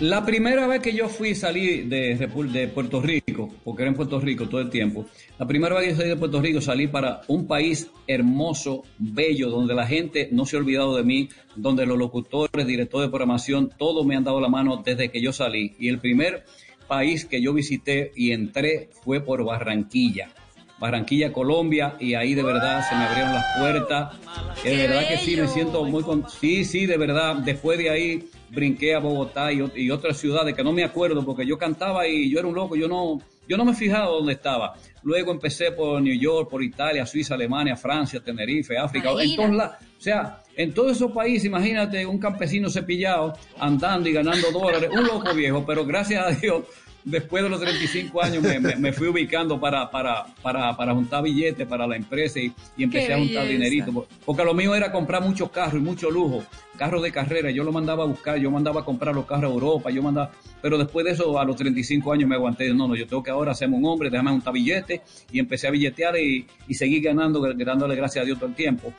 [0.00, 4.20] La primera vez que yo fui salí de, de Puerto Rico, porque era en Puerto
[4.20, 5.06] Rico todo el tiempo,
[5.40, 9.50] la primera vez que yo salí de Puerto Rico salí para un país hermoso, bello,
[9.50, 13.72] donde la gente no se ha olvidado de mí, donde los locutores, directores de programación,
[13.76, 15.74] todos me han dado la mano desde que yo salí.
[15.80, 16.44] Y el primer
[16.86, 20.30] país que yo visité y entré fue por Barranquilla.
[20.78, 24.16] Barranquilla, Colombia, y ahí de verdad se me abrieron las puertas.
[24.62, 26.24] ¡Qué De verdad que sí, me siento muy con...
[26.28, 27.34] Sí, sí, de verdad.
[27.38, 31.24] Después de ahí brinqué a Bogotá y, ot- y otras ciudades que no me acuerdo
[31.24, 34.32] porque yo cantaba y yo era un loco, yo no, yo no me fijaba dónde
[34.34, 34.74] estaba.
[35.02, 39.76] Luego empecé por New York, por Italia, Suiza, Alemania, Francia, Tenerife, África, en todos lados.
[39.98, 45.04] O sea, en todos esos países, imagínate un campesino cepillado andando y ganando dólares, un
[45.06, 46.64] loco viejo, pero gracias a Dios,
[47.04, 51.22] después de los 35 años me, me- me fui ubicando para, para, para, para juntar
[51.22, 53.52] billetes para la empresa y, y empecé Qué a juntar belleza.
[53.64, 53.92] dinerito.
[53.92, 56.42] por- Porque lo mío era comprar muchos carros y mucho lujo,
[56.76, 57.50] carros de carrera.
[57.50, 60.30] Yo lo mandaba a buscar, yo mandaba a comprar los carros a Europa, yo mandaba.
[60.60, 62.72] Pero después de eso, a los 35 años me aguanté.
[62.74, 65.00] No, no, yo tengo que ahora hacerme un hombre, déjame juntar billetes.
[65.32, 68.92] Y empecé a billetear y, y seguir ganando, dándole gracias a Dios todo el tiempo.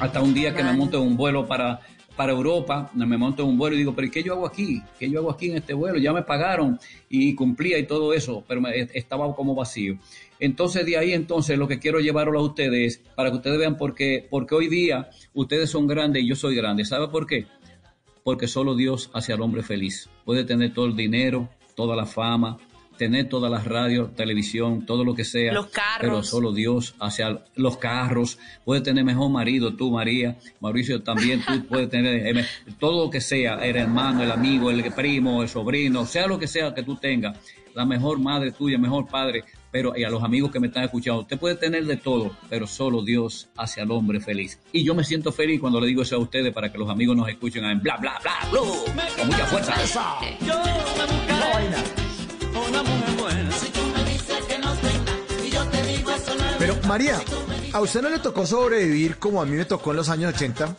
[0.00, 1.80] Hasta un día que me en un vuelo para,
[2.16, 4.82] para Europa, me monto en un vuelo y digo, pero ¿y qué yo hago aquí?
[4.98, 5.98] ¿Qué yo hago aquí en este vuelo?
[5.98, 6.78] Ya me pagaron
[7.10, 9.98] y cumplía y todo eso, pero me- estaba como vacío.
[10.40, 13.94] Entonces de ahí entonces lo que quiero llevarlo a ustedes para que ustedes vean por
[13.94, 16.84] qué, porque hoy día ustedes son grandes y yo soy grande.
[16.84, 17.46] ¿Sabe por qué?
[18.24, 20.08] Porque solo Dios hace al hombre feliz.
[20.24, 22.58] Puede tener todo el dinero, toda la fama,
[22.96, 25.52] tener todas las radios, televisión, todo lo que sea.
[25.52, 26.00] Los carros.
[26.00, 28.38] Pero solo Dios hace al- los carros.
[28.64, 30.36] Puede tener mejor marido, tú, María.
[30.60, 32.44] Mauricio también, tú puedes tener eh,
[32.78, 36.46] todo lo que sea, el hermano, el amigo, el primo, el sobrino, sea lo que
[36.46, 37.38] sea que tú tengas.
[37.74, 39.44] La mejor madre tuya, mejor padre.
[39.70, 42.66] pero y a los amigos que me están escuchando, usted puede tener de todo, pero
[42.66, 44.58] solo Dios hace al hombre feliz.
[44.72, 47.14] Y yo me siento feliz cuando le digo eso a ustedes para que los amigos
[47.14, 48.60] nos escuchen en bla, bla, bla, bla,
[49.18, 49.74] con mucha fuerza.
[50.40, 52.05] Yo me buscaré
[52.68, 53.50] una mujer buena.
[56.58, 57.18] Pero María,
[57.72, 60.74] ¿a usted no le tocó sobrevivir como a mí me tocó en los años 80?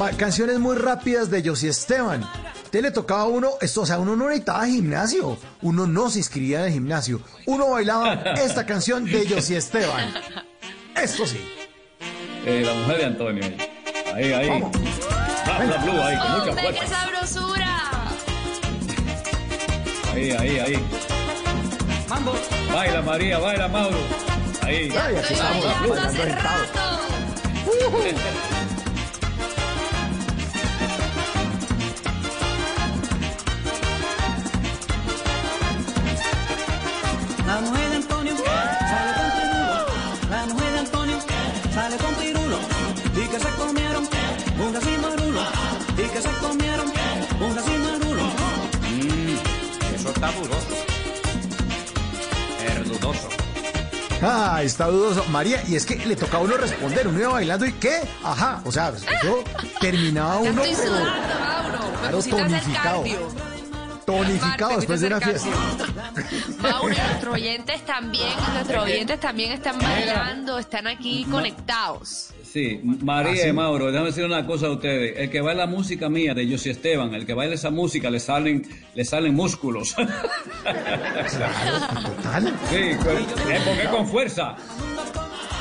[0.00, 2.24] Va- canciones muy rápidas de Josie Esteban.
[2.70, 6.18] Te le tocaba a uno, esto, o sea, uno no necesitaba gimnasio, uno no se
[6.18, 10.14] inscribía en el gimnasio, uno bailaba esta canción de Josie Esteban.
[10.96, 11.38] Esto sí.
[12.46, 13.44] Eh, la mujer de Antonio.
[14.14, 14.48] Ahí, ahí.
[14.48, 14.72] Vamos.
[15.44, 17.06] Bla, ahí, con mucha ¡Hombre, qué fuerza.
[20.12, 20.86] Ahí, ahí, ahí.
[22.06, 22.34] Mambo.
[22.70, 23.96] Baila María, baila Mauro.
[24.60, 24.92] Ahí.
[24.92, 26.42] Ay, aquí estamos bailando sentados.
[26.42, 27.02] rato.
[37.46, 39.86] La mujer de Antonio sale con pirulo.
[40.30, 41.18] La mujer de Antonio
[41.72, 42.58] sale con pirulo.
[43.16, 44.08] Y que se comieron
[44.60, 45.08] un racimo
[45.96, 46.71] Y que se comieron
[50.22, 50.76] está dudoso.
[52.64, 53.28] Es dudoso.
[54.22, 55.24] Ah, está dudoso.
[55.30, 58.02] María, y es que le tocaba a uno responder, uno iba bailando y ¿qué?
[58.22, 59.42] Ajá, o sea, eso
[59.80, 61.98] terminaba Ya uno, estoy pero sudando, Mauro.
[62.00, 63.04] Claro, tonificado.
[64.06, 65.48] tonificado después de una fiesta.
[66.60, 72.31] Mauro, y nuestros oyentes también, nuestros oyentes también están bailando, están aquí conectados.
[72.52, 75.14] Sí, María y Mauro, déjame decir una cosa a ustedes.
[75.16, 78.66] El que baila música mía de Josie Esteban, el que baila esa música le salen,
[78.94, 79.94] le salen músculos.
[81.14, 84.54] Total, sí, con- es porque con fuerza.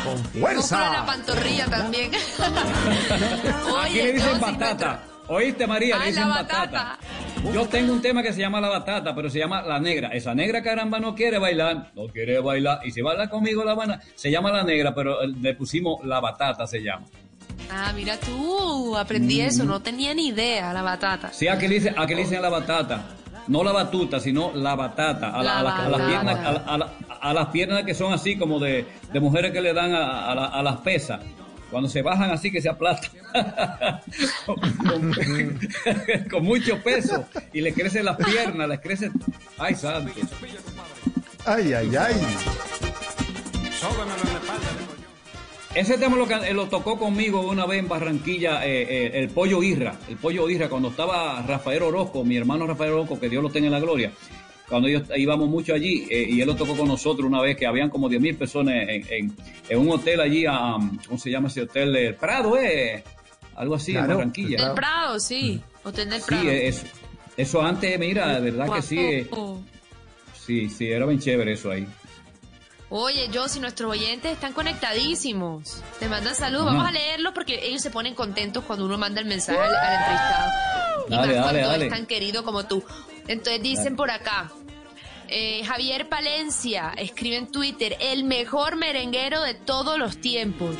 [0.03, 1.05] con Compra la fuerza.
[1.05, 2.11] pantorrilla también.
[3.83, 5.03] Aquí le dicen batata.
[5.27, 5.95] ¿Oíste, María?
[5.95, 6.65] Ah, Le dicen la batata.
[6.65, 6.99] batata.
[7.53, 10.09] Yo tengo un tema que se llama la batata, pero se llama la negra.
[10.09, 12.81] Esa negra caramba no quiere bailar, no quiere bailar.
[12.85, 16.19] Y si baila conmigo la buena, se llama la negra, pero eh, le pusimos la
[16.19, 17.05] batata, se llama.
[17.71, 21.31] Ah, mira tú, aprendí eso, no tenía ni idea, la batata.
[21.31, 23.01] Sí, aquí le dicen, aquí le dicen la batata.
[23.47, 25.29] No la batuta, sino la batata.
[25.29, 26.89] A, la- a la- a las piernas, a, a la-
[27.21, 30.35] a las piernas que son así como de, de mujeres que le dan a, a
[30.35, 31.21] la- a las pesas.
[31.71, 33.09] Cuando se bajan así que se aplastan.
[34.45, 34.59] con,
[35.13, 35.59] con-
[36.29, 37.25] con mucho peso.
[37.53, 39.11] Y le crecen las piernas, les crecen...
[39.57, 40.11] Ay, santo.
[41.45, 42.15] Ay, ay, ay.
[45.73, 49.63] Ese tema lo, eh, lo tocó conmigo una vez en Barranquilla, eh, eh, el Pollo
[49.63, 49.95] Irra.
[50.09, 53.67] El Pollo Irra, cuando estaba Rafael Orozco, mi hermano Rafael Orozco, que Dios lo tenga
[53.67, 54.11] en la gloria.
[54.71, 57.67] Cuando ellos íbamos mucho allí, eh, y él lo tocó con nosotros una vez que
[57.67, 59.35] habían como 10 mil personas en, en-
[59.69, 61.93] en un hotel allí, a, ¿cómo se llama ese hotel?
[61.95, 63.03] El Prado, ¿eh?
[63.55, 64.65] Algo así, Claro, en Barranquilla.
[64.65, 65.61] Del Prado, sí.
[65.83, 66.43] Hotel del Prado.
[66.43, 66.85] Sí, eso,
[67.35, 68.97] eso antes, mira, de verdad que sí.
[68.97, 69.29] eh.
[70.33, 71.85] Sí, sí, era bien chévere eso ahí.
[72.89, 77.81] Oye, yo, si nuestros oyentes están conectadísimos, te mandan saludos, vamos a leerlos porque ellos
[77.81, 80.51] se ponen contentos cuando uno manda el mensaje al, al entrevistado.
[81.07, 81.85] Y Dale, más dale, cuando dale.
[81.87, 82.83] es tan querido como tú.
[83.27, 84.51] Entonces dicen por acá,
[85.31, 90.75] eh, Javier Palencia escribe en Twitter, el mejor merenguero de todos los tiempos.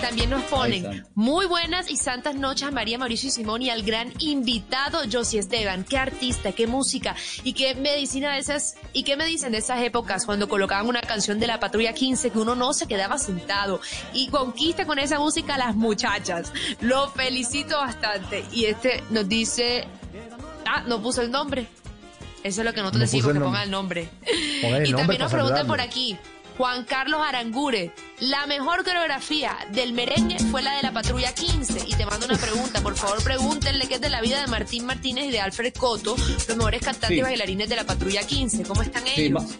[0.00, 3.82] También nos ponen, muy buenas y santas noches a María Mauricio y Simón y al
[3.82, 5.84] gran invitado Josie Esteban.
[5.84, 9.82] Qué artista, qué música y qué medicina de esas, y qué me dicen de esas
[9.82, 13.80] épocas cuando colocaban una canción de la Patrulla 15 que uno no se quedaba sentado
[14.12, 16.52] y conquista con esa música a las muchachas.
[16.80, 18.44] Lo felicito bastante.
[18.52, 19.88] Y este nos dice,
[20.64, 21.66] ah, no puso el nombre.
[22.44, 24.08] Eso es lo que nosotros No decimos, que ponga el nombre.
[24.62, 26.16] El y nombre también nos preguntan por aquí.
[26.56, 31.84] Juan Carlos Arangure, la mejor coreografía del merengue fue la de la Patrulla 15.
[31.86, 34.84] Y te mando una pregunta, por favor pregúntenle qué es de la vida de Martín
[34.84, 37.18] Martínez y de Alfred Coto, los mejores cantantes Sí.
[37.18, 38.64] y bailarines de la Patrulla 15.
[38.64, 39.56] ¿Cómo están Sí, Ma- ellos?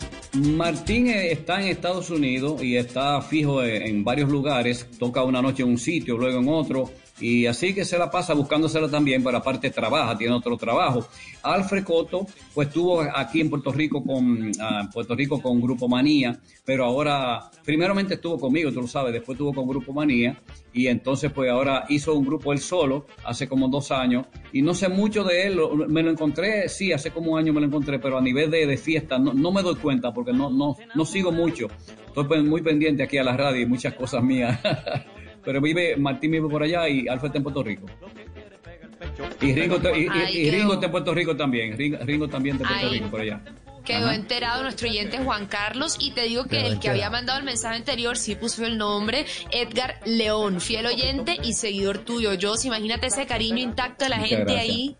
[0.57, 5.41] Martín eh, está en Estados Unidos y está fijo en, en varios lugares, toca una
[5.41, 9.23] noche en un sitio, luego en otro, y así que se la pasa buscándosela también,
[9.23, 11.07] pero aparte trabaja, tiene otro trabajo.
[11.43, 16.39] Alfred Coto, pues estuvo aquí en Puerto Rico con ah, Puerto Rico con Grupo Manía,
[16.65, 20.41] pero ahora, primeramente estuvo conmigo, tú lo sabes, después estuvo con Grupo Manía,
[20.73, 24.75] y entonces pues ahora hizo un grupo él solo, hace como dos años, y no
[24.75, 27.99] sé mucho de él, me lo encontré, sí, hace como un año me lo encontré,
[27.99, 31.05] pero a nivel de, de fiesta no, no me doy cuenta porque no, no, no
[31.05, 31.69] sigo mucho.
[32.07, 34.59] Estoy pues, muy pendiente aquí a la radio y muchas cosas mías.
[35.49, 37.87] pero vive, Martín vive por allá y Alfred está en Puerto Rico.
[39.41, 41.75] Y Ringo, y, y- y Ringo está en Puerto Rico también.
[41.79, 42.93] Ringo, Ringo también está en Puerto.
[42.93, 43.41] Rico por allá.
[43.89, 44.15] Quedó Ajá.
[44.17, 47.45] enterado nuestro oyente Juan Carlos y te digo que Quedó el que había mandado el
[47.47, 52.35] mensaje anterior sí puso el nombre Edgar León, fiel oyente y seguidor tuyo.
[52.35, 54.77] Yo, imagínate ese cariño intacto de la Muchas gente gracias.
[54.77, 54.97] ahí.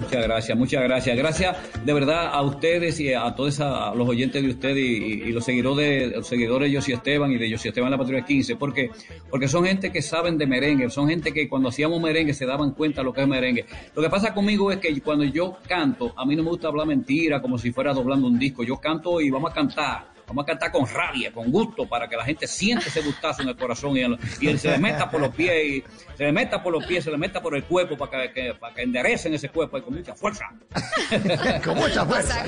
[0.00, 1.16] Muchas gracias, muchas gracias.
[1.16, 5.32] Gracias de verdad a ustedes y a todos a los oyentes de ustedes y, y
[5.32, 8.90] los seguidores los seguidores de Josie Esteban y de Josie Esteban La Patrulla 15, porque,
[9.28, 12.72] porque son gente que saben de merengue, son gente que cuando hacíamos merengue se daban
[12.72, 13.66] cuenta de lo que es merengue.
[13.94, 16.86] Lo que pasa conmigo es que cuando yo canto, a mí no me gusta hablar
[16.86, 18.62] mentira como si fuera doblando un disco.
[18.64, 20.16] Yo canto y vamos a cantar.
[20.28, 23.48] Vamos a cantar con rabia, con gusto, para que la gente siente ese gustazo en
[23.50, 24.00] el corazón y,
[24.40, 25.84] y él se le meta por los pies, y
[26.16, 28.54] se le meta por los pies, se le meta por el cuerpo para que, que-
[28.54, 30.46] para que enderecen ese cuerpo y con mucha fuerza.
[31.64, 32.42] Con mucha fuerza.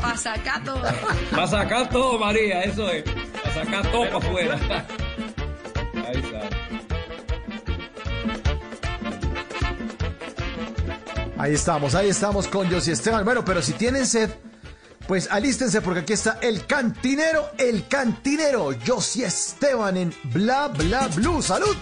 [0.00, 3.02] Pasacato, sacar todo, María, eso es.
[3.02, 4.58] Para sacar todo para afuera.
[6.06, 6.48] Ahí está.
[11.40, 13.24] Ahí estamos, ahí estamos con Josie Esteban.
[13.24, 14.28] Bueno, pero si tienen sed,
[15.08, 21.40] pues alístense porque aquí está el cantinero, el cantinero, Josie Esteban en Bla Bla Blue.
[21.40, 21.74] ¡Salud!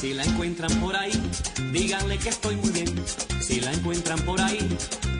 [0.00, 1.20] Si la encuentran por ahí,
[1.72, 3.04] díganle que estoy muy bien.
[3.42, 4.78] Si la encuentran por ahí,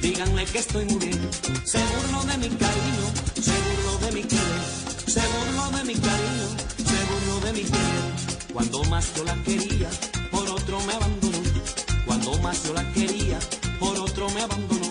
[0.08, 1.20] díganle que estoy muy bien.
[1.64, 3.06] Se burló de mi cariño,
[3.46, 4.64] se burló de mi querer,
[5.06, 6.48] se burló de mi cariño,
[6.90, 8.08] se burló de mi querer.
[8.52, 9.90] Cuando más yo la quería,
[10.30, 11.38] por otro me abandonó.
[12.06, 13.38] Cuando más yo la quería,
[13.78, 14.90] por otro me abandonó.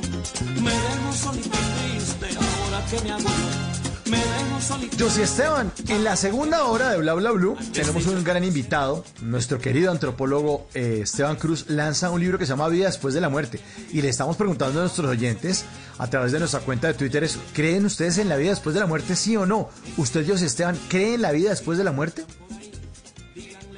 [0.62, 3.87] Me dejo solito y triste, ahora que me hago yo.
[5.00, 9.06] Josie Esteban, en la segunda hora de Bla Bla Blue tenemos un gran invitado.
[9.22, 13.22] Nuestro querido antropólogo eh, Esteban Cruz lanza un libro que se llama Vida después de
[13.22, 13.60] la muerte.
[13.94, 15.66] Y le estamos preguntando a nuestros oyentes
[15.98, 18.80] a través de nuestra cuenta de Twitter: es, ¿creen ustedes en la vida después de
[18.80, 19.70] la muerte, sí o no?
[19.98, 22.26] ¿Usted, Josie Esteban, cree en la vida después de la muerte?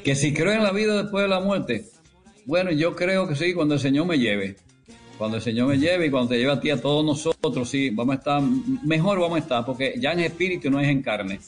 [0.04, 1.90] Que si creo en la vida después de la muerte,
[2.46, 4.58] bueno, yo creo que sí, cuando el Señor me lleve.
[5.20, 7.90] Cuando el Señor me lleve y cuando te lleve a ti, a todos nosotros, sí,
[7.90, 11.42] vamos a estar, mejor vamos a estar, porque ya en espíritu no es en carne.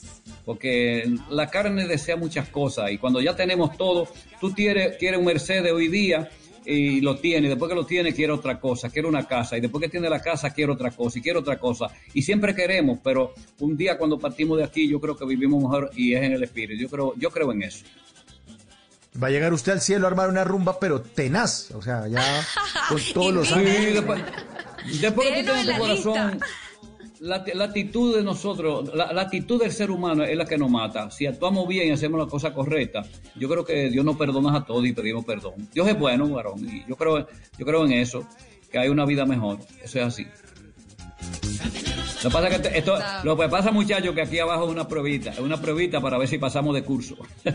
[0.43, 4.09] Porque la carne desea muchas cosas y cuando ya tenemos todo,
[4.41, 6.29] tú quieres, quieres un Mercedes hoy día
[6.65, 9.81] y lo tiene, después que lo tiene quiere otra cosa, quiere una casa, y después
[9.81, 13.33] que tiene la casa quiere otra cosa, y quiere otra cosa, y siempre queremos, pero
[13.59, 16.43] un día cuando partimos de aquí yo creo que vivimos mejor y es en el
[16.43, 17.85] espíritu, yo creo, yo creo en eso.
[19.21, 21.71] Va a llegar usted al cielo a armar una rumba, pero tenaz.
[21.71, 22.21] O sea, ya
[22.87, 23.93] con todos los Sí, ángeles.
[23.95, 24.21] después,
[25.01, 26.39] después que Déjelo tú tienes en en la tu corazón,
[27.19, 30.71] la, la actitud de nosotros, la, la actitud del ser humano es la que nos
[30.71, 31.11] mata.
[31.11, 33.03] Si actuamos bien y hacemos la cosa correcta,
[33.35, 35.53] yo creo que Dios nos perdona a todos y pedimos perdón.
[35.73, 38.25] Dios es bueno, varón, y yo creo, yo creo en eso,
[38.71, 39.59] que hay una vida mejor.
[39.83, 40.25] Eso es así.
[42.23, 44.71] Lo que pasa, es que te- esto, lo que pasa muchachos, que aquí abajo es
[44.71, 47.15] una pruebita, es una pruebita para ver si pasamos de curso.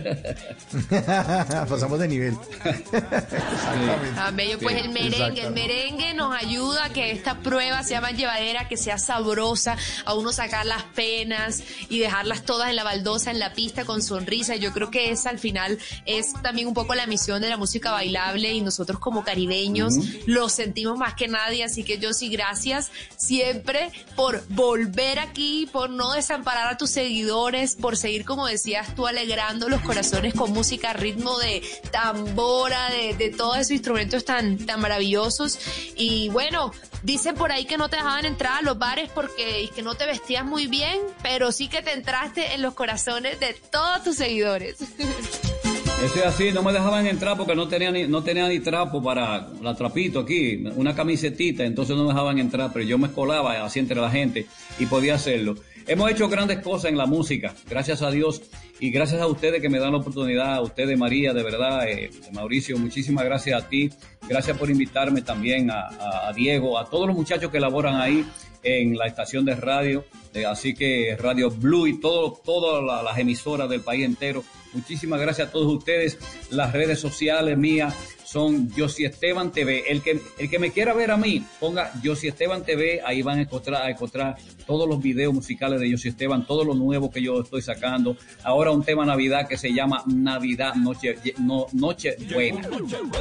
[1.68, 2.36] Pasamos de nivel.
[2.62, 4.16] Exactamente.
[4.18, 8.14] Ah, bello, pues el merengue, el merengue nos ayuda a que esta prueba sea más
[8.16, 13.30] llevadera, que sea sabrosa, a uno sacar las penas y dejarlas todas en la baldosa,
[13.30, 14.56] en la pista con sonrisa.
[14.56, 17.90] Yo creo que esa al final es también un poco la misión de la música
[17.92, 19.94] bailable y nosotros como caribeños
[20.26, 21.64] lo sentimos más que nadie.
[21.64, 27.76] Así que yo sí, gracias siempre por volver aquí, por no desamparar a tus seguidores,
[27.76, 33.58] por seguir, como decías tú, alegrando los corazones con música, ritmo de tambora, de, todos
[33.58, 35.58] esos instrumentos tan, tan maravillosos.
[35.94, 39.68] Y bueno, dicen por ahí que no te dejaban entrar a los bares porque y
[39.68, 43.52] que no te vestías muy bien, pero sí que te entraste en los corazones de
[43.70, 44.78] todos tus seguidores.
[46.04, 49.02] Eso es así, no me dejaban entrar porque no tenía ni, no tenía ni trapo
[49.02, 53.64] para la trapito aquí, una camisetita, entonces no me dejaban entrar, pero yo me colaba
[53.64, 54.46] así entre la gente
[54.78, 55.56] y podía hacerlo.
[55.86, 58.42] Hemos hecho grandes cosas en la música, gracias a Dios
[58.78, 62.10] y gracias a ustedes que me dan la oportunidad, a ustedes María, de verdad, eh,
[62.32, 63.90] Mauricio, muchísimas gracias a ti,
[64.28, 68.24] gracias por invitarme también a, Diego, a todos los muchachos que laboran ahí
[68.62, 73.18] en la estación de radio, eh, así que Radio Blue y todo, todas la- las
[73.18, 74.44] emisoras del país entero.
[74.72, 76.18] Muchísimas gracias a todos ustedes.
[76.50, 77.94] Las redes sociales mías
[78.24, 79.84] son Josie Esteban TV.
[79.88, 83.38] El que, el que me quiera ver a mí, ponga Josie Esteban TV, ahí van
[83.38, 84.36] a encontrar, encontrar
[84.66, 88.16] todos los videos musicales de Josie Esteban, todo lo nuevo que yo estoy sacando.
[88.42, 92.68] Ahora un tema Navidad que se llama Navidad Noche, no, Noche Buena.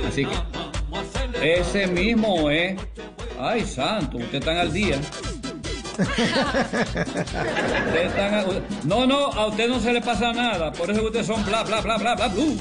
[0.08, 2.80] Así que ese mismo es.
[3.40, 5.00] Ay, santo, ustedes están al día.
[8.84, 10.72] No, no, a usted no se le pasa nada.
[10.72, 12.58] Por eso ustedes son bla, bla, bla, bla, bla, blue.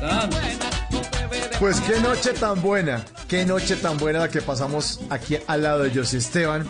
[0.00, 0.36] Santo.
[1.58, 5.82] Pues qué noche tan buena, qué noche tan buena la que pasamos aquí al lado
[5.82, 6.66] de José Esteban.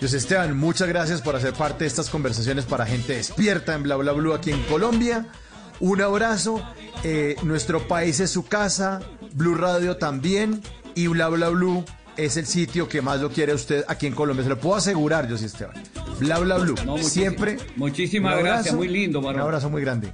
[0.00, 3.96] José Esteban, muchas gracias por hacer parte de estas conversaciones para gente despierta en Bla
[3.96, 5.26] Bla Blue aquí en Colombia.
[5.80, 6.62] Un abrazo.
[7.02, 9.00] eh, nuestro país es su casa,
[9.32, 10.62] Blue Radio también
[10.94, 11.84] y Bla Bla Blue
[12.16, 14.42] es el sitio que más lo quiere usted aquí en Colombia.
[14.44, 15.74] Se lo puedo asegurar, yo sí, Esteban.
[16.18, 16.58] Bla, bla.
[16.58, 17.56] No, muchísimas- Siempre.
[17.76, 19.40] muchísimas abrazo, gracias, muy lindo, varón.
[19.40, 20.08] Un abrazo muy grande.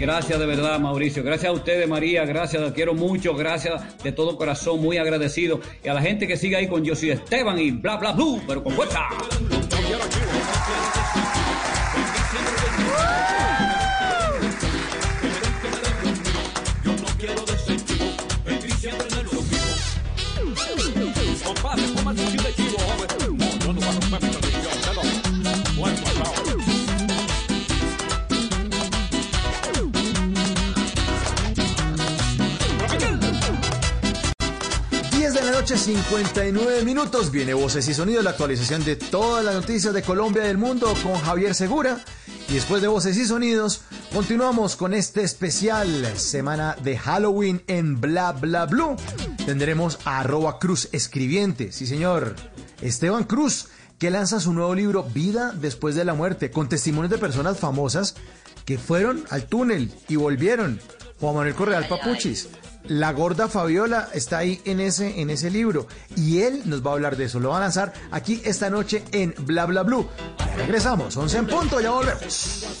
[0.00, 1.22] Gracias de verdad, Mauricio.
[1.22, 2.24] Gracias a ustedes, María.
[2.24, 3.34] Gracias, los quiero mucho.
[3.36, 5.60] Gracias de todo corazón, muy agradecido.
[5.84, 8.42] Y a la gente que sigue ahí con Yo soy Esteban y bla, bla, blue,
[8.46, 9.00] pero con fuerza.
[35.72, 37.30] Noche, 59 minutos.
[37.30, 40.92] Viene Voces y Sonidos, la actualización de todas las noticias de Colombia y del mundo
[41.02, 41.98] con Javier Segura.
[42.48, 48.32] Y después de Voces y Sonidos, continuamos con este especial semana de Halloween en Bla
[48.32, 48.96] Bla Blue.
[49.46, 52.34] Tendremos a arroba Cruz Escribiente, sí señor,
[52.80, 53.68] Esteban Cruz,
[53.98, 58.14] que lanza su nuevo libro Vida después de la muerte, con testimonios de personas famosas
[58.64, 60.80] que fueron al túnel y volvieron.
[61.20, 62.48] Juan Manuel Correal Papuchis.
[62.88, 66.94] La gorda Fabiola está ahí en ese, en ese libro y él nos va a
[66.94, 67.38] hablar de eso.
[67.38, 70.08] Lo va a lanzar aquí esta noche en Bla Bla Blue.
[70.56, 72.80] Regresamos, 11 en punto, ya volvemos.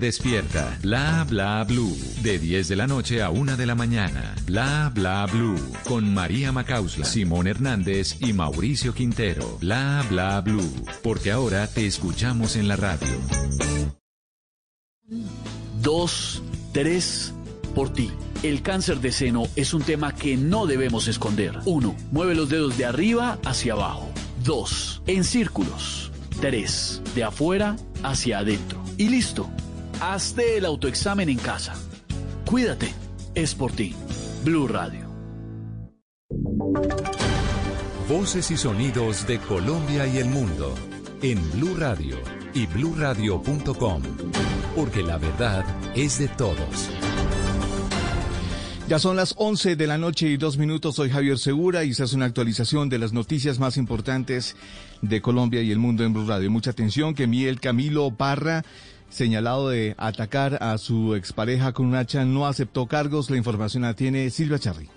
[0.01, 0.77] despierta.
[0.81, 1.95] Bla bla blue.
[2.21, 4.35] De 10 de la noche a 1 de la mañana.
[4.45, 5.55] Bla bla blue.
[5.85, 9.57] Con María Macausla, Simón Hernández y Mauricio Quintero.
[9.61, 10.69] Bla bla blue.
[11.03, 13.07] Porque ahora te escuchamos en la radio.
[15.81, 16.41] Dos,
[16.73, 17.33] tres,
[17.73, 18.11] por ti.
[18.43, 21.59] El cáncer de seno es un tema que no debemos esconder.
[21.65, 21.95] 1.
[22.11, 24.11] Mueve los dedos de arriba hacia abajo.
[24.43, 25.03] 2.
[25.05, 26.11] En círculos.
[26.41, 27.01] 3.
[27.13, 28.83] De afuera hacia adentro.
[28.97, 29.49] Y listo.
[30.01, 31.75] Hazte el autoexamen en casa.
[32.49, 32.91] Cuídate.
[33.35, 33.93] Es por ti.
[34.43, 35.07] Blue Radio.
[38.09, 40.73] Voces y sonidos de Colombia y el mundo
[41.21, 42.17] en Blue Radio
[42.55, 44.01] y bluradio.com,
[44.75, 45.63] porque la verdad
[45.95, 46.89] es de todos.
[48.91, 50.95] Ya son las 11 de la noche y dos minutos.
[50.95, 54.57] Soy Javier Segura y esta es una actualización de las noticias más importantes
[55.01, 56.49] de Colombia y el mundo en Blue Radio.
[56.49, 58.65] Mucha atención que Miel Camilo Parra,
[59.11, 63.29] señalado de atacar a su expareja con un hacha, no aceptó cargos.
[63.29, 64.89] La información la tiene Silvia Charri.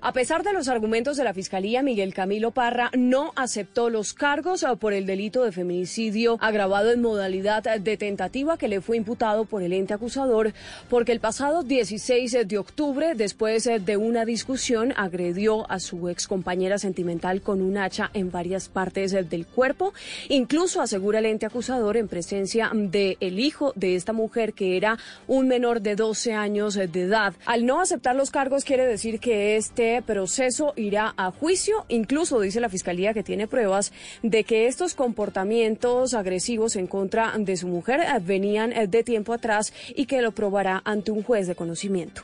[0.00, 4.62] A pesar de los argumentos de la Fiscalía, Miguel Camilo Parra no aceptó los cargos
[4.62, 9.44] eh, por el delito de feminicidio agravado en modalidad de tentativa que le fue imputado
[9.44, 10.52] por el ente acusador
[10.88, 16.26] porque el pasado 16 de octubre, después eh, de una discusión, agredió a su ex
[16.26, 19.94] compañera sentimental con un hacha en varias partes eh, del cuerpo.
[20.28, 24.98] Incluso asegura el ente acusador en presencia del el hijo de esta mujer que era
[25.26, 27.34] un menor de 12 años eh, de edad.
[27.44, 31.84] Al no aceptar los cargos quiere decir que este proceso irá a juicio.
[31.88, 37.56] Incluso dice la Fiscalía que tiene pruebas de que estos comportamientos agresivos en contra de
[37.56, 41.46] su mujer eh, venían eh, de tiempo atrás y que lo probará ante un juez
[41.46, 42.22] de conocimiento.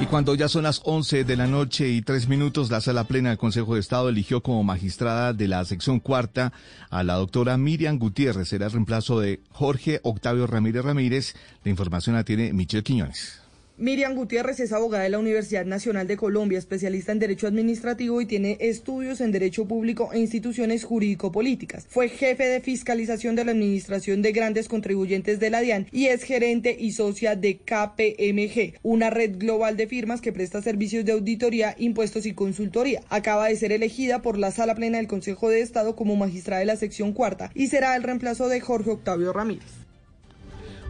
[0.00, 3.30] Y cuando ya son las 11 de la noche y tres minutos, la Sala Plena
[3.30, 6.52] del Consejo de Estado eligió como magistrada de la sección cuarta
[6.88, 8.48] a la doctora Miriam Gutiérrez.
[8.48, 11.34] Será el reemplazo de Jorge Octavio Ramírez Ramírez.
[11.64, 13.47] La información la tiene Michelle Quiñones.
[13.80, 18.26] Miriam Gutiérrez es abogada de la Universidad Nacional de Colombia, especialista en Derecho Administrativo y
[18.26, 21.86] tiene estudios en Derecho Público e Instituciones Jurídico-Políticas.
[21.88, 26.24] Fue jefe de fiscalización de la Administración de Grandes Contribuyentes de la DIAN y es
[26.24, 31.76] gerente y socia de KPMG, una red global de firmas que presta servicios de auditoría,
[31.78, 33.02] impuestos y consultoría.
[33.10, 36.66] Acaba de ser elegida por la Sala Plena del Consejo de Estado como magistrada de
[36.66, 39.87] la sección cuarta y será el reemplazo de Jorge Octavio Ramírez.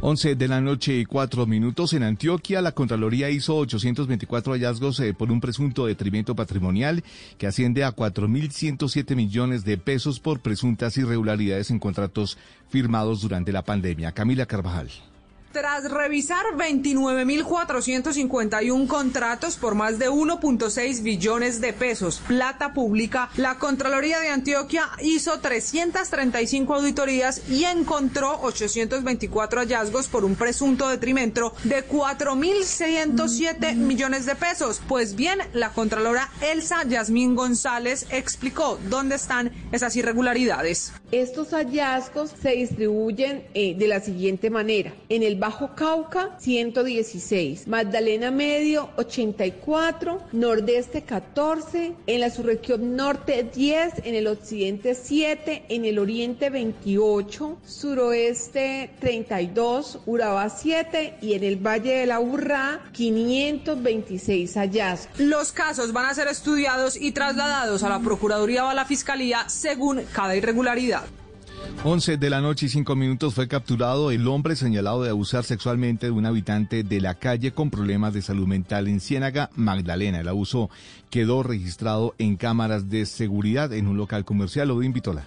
[0.01, 5.13] 11 de la noche y 4 minutos en Antioquia, la Contraloría hizo 824 hallazgos eh,
[5.13, 7.03] por un presunto detrimento patrimonial
[7.37, 12.39] que asciende a 4.107 millones de pesos por presuntas irregularidades en contratos
[12.69, 14.13] firmados durante la pandemia.
[14.13, 14.89] Camila Carvajal.
[15.53, 24.21] Tras revisar 29.451 contratos por más de 1.6 billones de pesos, plata pública, la Contraloría
[24.21, 33.75] de Antioquia hizo 335 auditorías y encontró 824 hallazgos por un presunto detrimento de 4.607
[33.75, 34.83] millones de pesos.
[34.87, 40.93] Pues bien, la Contralora Elsa Yasmín González explicó dónde están esas irregularidades.
[41.11, 44.93] Estos hallazgos se distribuyen eh, de la siguiente manera.
[45.09, 47.69] En el Bajo Cauca, 116.
[47.69, 50.21] Magdalena Medio, 84.
[50.33, 51.95] Nordeste, 14.
[52.07, 54.05] En la subregión norte, 10.
[54.05, 55.65] En el occidente, 7.
[55.71, 57.61] En el oriente, 28.
[57.65, 60.01] Suroeste, 32.
[60.05, 61.15] Urabá, 7.
[61.23, 65.19] Y en el Valle de la Urrá, 526 hallazgos.
[65.19, 69.49] Los casos van a ser estudiados y trasladados a la Procuraduría o a la Fiscalía
[69.49, 71.05] según cada irregularidad.
[71.85, 76.07] 11 de la noche y 5 minutos fue capturado el hombre señalado de abusar sexualmente
[76.07, 80.21] de un habitante de la calle con problemas de salud mental en Ciénaga, Magdalena.
[80.21, 80.71] El abuso
[81.09, 84.73] quedó registrado en cámaras de seguridad en un local comercial.
[84.73, 85.25] Odín Vitola.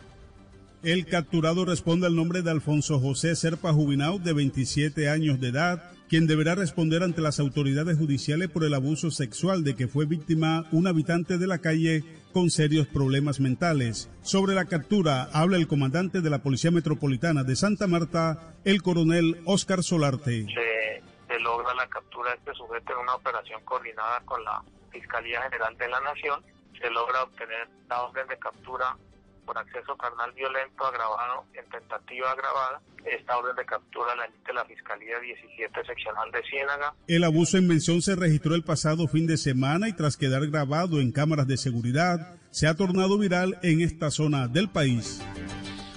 [0.84, 5.84] El capturado responde al nombre de Alfonso José Serpa Jubinau, de 27 años de edad,
[6.09, 10.65] quien deberá responder ante las autoridades judiciales por el abuso sexual de que fue víctima
[10.71, 14.09] un habitante de la calle con serios problemas mentales.
[14.21, 19.41] Sobre la captura habla el comandante de la Policía Metropolitana de Santa Marta, el coronel
[19.45, 20.45] Oscar Solarte.
[20.45, 25.41] Se, se logra la captura de este sujeto en una operación coordinada con la Fiscalía
[25.43, 26.43] General de la Nación.
[26.79, 28.97] Se logra obtener la orden de captura
[29.51, 32.81] por acceso carnal violento agravado en tentativa agravada.
[33.03, 36.93] Esta orden de captura la emite la Fiscalía 17 Seccional de Ciénaga.
[37.05, 41.01] El abuso en mención se registró el pasado fin de semana y tras quedar grabado
[41.01, 45.21] en cámaras de seguridad, se ha tornado viral en esta zona del país.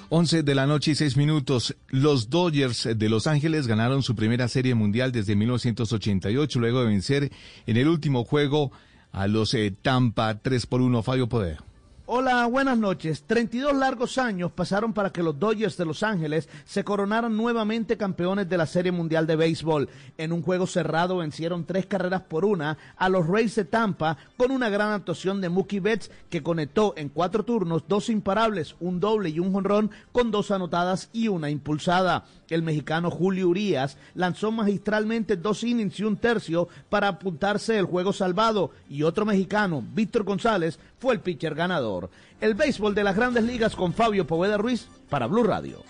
[0.09, 1.77] 11 de la noche y 6 minutos.
[1.91, 7.31] Los Dodgers de Los Ángeles ganaron su primera serie mundial desde 1988 luego de vencer
[7.69, 8.73] en el último juego
[9.13, 11.05] a los eh, Tampa 3 por 1.
[11.05, 11.59] Fabio Poder.
[12.07, 13.25] Hola, buenas noches.
[13.27, 18.47] 32 largos años pasaron para que los Dodgers de Los Ángeles se coronaran nuevamente campeones
[18.47, 19.89] de la Serie Mundial de Béisbol.
[20.19, 24.51] En un juego cerrado vencieron tres carreras por una a los Rays de Tampa con
[24.51, 29.31] una gran actuación de Mookie Betts que conectó en cuatro turnos dos imparables, un doble
[29.31, 32.27] y un jonrón con dos anotadas y una impulsada.
[32.51, 38.13] El mexicano Julio Urias lanzó magistralmente dos innings y un tercio para apuntarse el juego
[38.13, 41.94] salvado y otro mexicano, Víctor González, fue el pitcher ganador.
[42.41, 45.83] El béisbol de las grandes ligas con Fabio Poveda Ruiz para Blue Radio.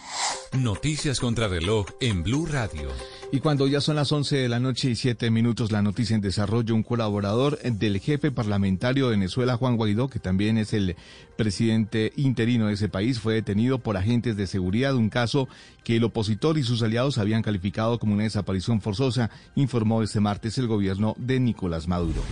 [0.53, 2.89] Noticias contra reloj en Blue Radio.
[3.33, 6.21] Y cuando ya son las 11 de la noche y 7 minutos, la noticia en
[6.21, 10.95] desarrollo, un colaborador del jefe parlamentario de Venezuela, Juan Guaidó, que también es el
[11.37, 15.49] presidente interino de ese país, fue detenido por agentes de seguridad, un caso
[15.83, 20.57] que el opositor y sus aliados habían calificado como una desaparición forzosa, informó este martes
[20.59, 22.23] el gobierno de Nicolás Maduro.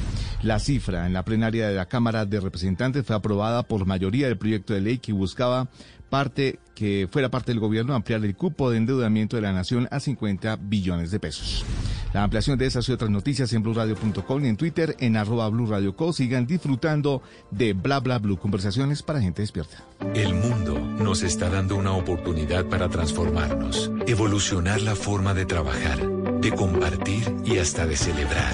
[0.44, 4.38] La cifra en la plenaria de la Cámara de Representantes fue aprobada por mayoría del
[4.38, 5.68] proyecto de ley que buscaba
[6.12, 10.00] parte que fuera parte del gobierno ampliar el cupo de endeudamiento de la nación a
[10.00, 11.64] 50 billones de pesos.
[12.12, 16.12] La ampliación de esas y otras noticias en blurradio.com y en Twitter en arroba blurradioco.
[16.12, 19.82] Sigan disfrutando de Bla Bla Blue, conversaciones para gente despierta.
[20.14, 26.06] El mundo nos está dando una oportunidad para transformarnos, evolucionar la forma de trabajar,
[26.40, 28.52] de compartir y hasta de celebrar.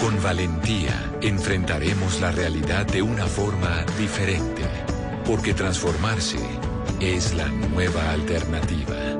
[0.00, 4.62] Con valentía enfrentaremos la realidad de una forma diferente,
[5.24, 6.38] porque transformarse
[7.00, 9.14] es la nueva alternativa.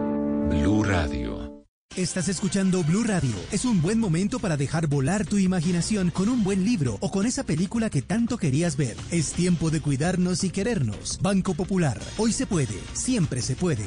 [0.51, 1.65] Blue Radio.
[1.97, 3.35] Estás escuchando Blue Radio.
[3.51, 7.27] Es un buen momento para dejar volar tu imaginación con un buen libro o con
[7.27, 8.97] esa película que tanto querías ver.
[9.11, 11.19] Es tiempo de cuidarnos y querernos.
[11.23, 11.99] Banco Popular.
[12.19, 12.79] Hoy se puede.
[12.93, 13.87] Siempre se puede.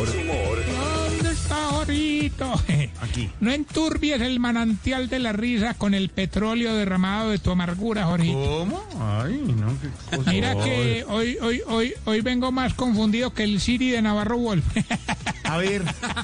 [3.01, 3.29] Aquí.
[3.39, 8.33] No enturbies el manantial de la risa con el petróleo derramado de tu amargura, Jorito.
[8.33, 8.83] ¿Cómo?
[8.99, 10.31] Ay, no, qué cosa.
[10.31, 14.65] Mira que hoy, hoy, hoy, hoy vengo más confundido que el Siri de Navarro Wolf.
[15.51, 15.83] A ver,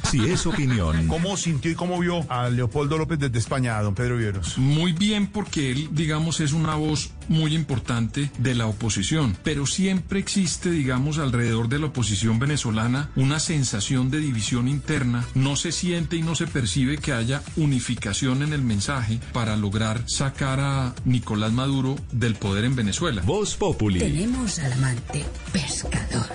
[0.10, 3.94] Si es opinión, ¿cómo sintió y cómo vio a Leopoldo López desde España, a don
[3.94, 4.58] Pedro Vieros?
[4.58, 10.20] Muy bien porque él, digamos, es una voz muy importante de la oposición, pero siempre
[10.20, 15.26] existe, digamos, alrededor de la oposición venezolana una sensación de división interna.
[15.36, 20.08] No se siente y no se percibe que haya unificación en el mensaje para lograr
[20.08, 23.24] sacar a Nicolás Maduro del poder en Venezuela.
[23.26, 24.00] Voz Populi.
[24.00, 26.28] Tenemos al amante pescador.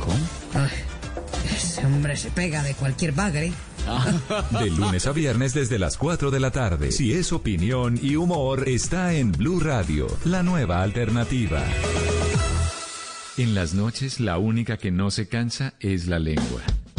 [0.00, 0.66] ¿Cómo?
[1.52, 3.52] ese hombre se pega de cualquier bagre.
[4.60, 6.92] De lunes a viernes desde las 4 de la tarde.
[6.92, 11.60] Si es opinión y humor, está en Blue Radio, la nueva alternativa.
[13.36, 16.62] En las noches, la única que no se cansa es la lengua.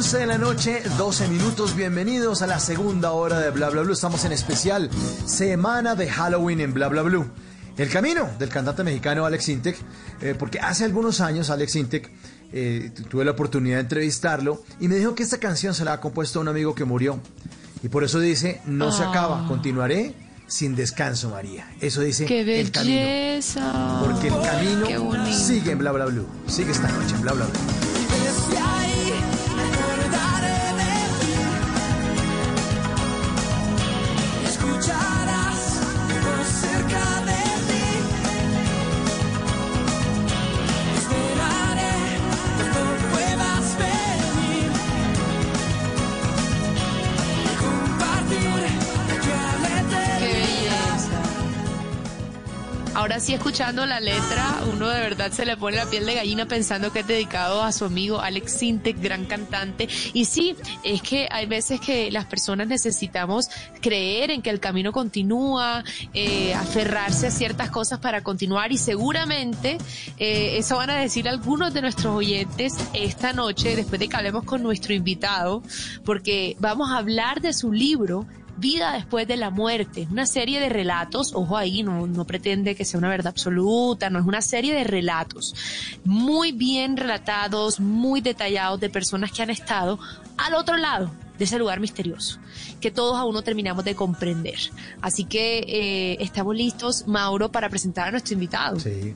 [0.00, 1.76] 11 de la noche, 12 minutos.
[1.76, 3.92] Bienvenidos a la segunda hora de Bla Bla Blue.
[3.92, 4.88] Estamos en especial
[5.26, 7.26] semana de Halloween en Bla Bla Blue.
[7.76, 9.76] El camino del cantante mexicano Alex Intec,
[10.22, 12.10] eh, porque hace algunos años Alex Intec
[12.50, 15.92] eh, tu- tuve la oportunidad de entrevistarlo y me dijo que esta canción se la
[15.92, 17.20] ha compuesto a un amigo que murió.
[17.82, 19.10] Y por eso dice, no se Ah.
[19.10, 20.14] acaba, continuaré
[20.46, 21.70] sin descanso, María.
[21.78, 23.42] Eso dice ¡Qué el camino.
[24.02, 26.26] Porque el camino sigue en Bla Bla Blue.
[26.46, 27.89] Sigue esta noche en Bla Bla Blue.
[53.34, 57.00] Escuchando la letra, uno de verdad se le pone la piel de gallina pensando que
[57.00, 59.88] es dedicado a su amigo Alex Sintek, gran cantante.
[60.12, 63.48] Y sí, es que hay veces que las personas necesitamos
[63.80, 69.78] creer en que el camino continúa, eh, aferrarse a ciertas cosas para continuar y seguramente
[70.18, 74.44] eh, eso van a decir algunos de nuestros oyentes esta noche, después de que hablemos
[74.44, 75.62] con nuestro invitado,
[76.04, 78.26] porque vamos a hablar de su libro
[78.60, 82.84] Vida después de la muerte, una serie de relatos, ojo ahí, no, no pretende que
[82.84, 85.54] sea una verdad absoluta, no es una serie de relatos
[86.04, 89.98] muy bien relatados, muy detallados de personas que han estado
[90.36, 92.38] al otro lado de ese lugar misterioso,
[92.82, 94.58] que todos aún no terminamos de comprender.
[95.00, 98.78] Así que eh, estamos listos, Mauro, para presentar a nuestro invitado.
[98.78, 99.14] Sí.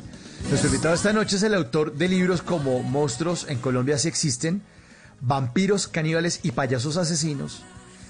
[0.49, 4.63] Nuestro invitado esta noche es el autor de libros como Monstruos en Colombia sí existen,
[5.21, 7.63] Vampiros, Caníbales y Payasos Asesinos.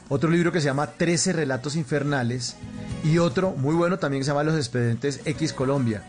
[0.09, 2.57] Otro libro que se llama 13 Relatos Infernales.
[3.03, 6.03] Y otro muy bueno también que se llama Los Expedientes X Colombia.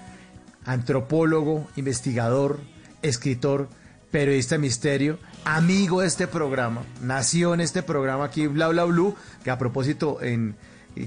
[0.66, 2.60] Antropólogo, investigador,
[3.02, 3.70] escritor,
[4.12, 6.84] periodista de misterio, amigo de este programa.
[7.02, 10.56] Nació en este programa aquí, Bla Bla Blue, que a propósito en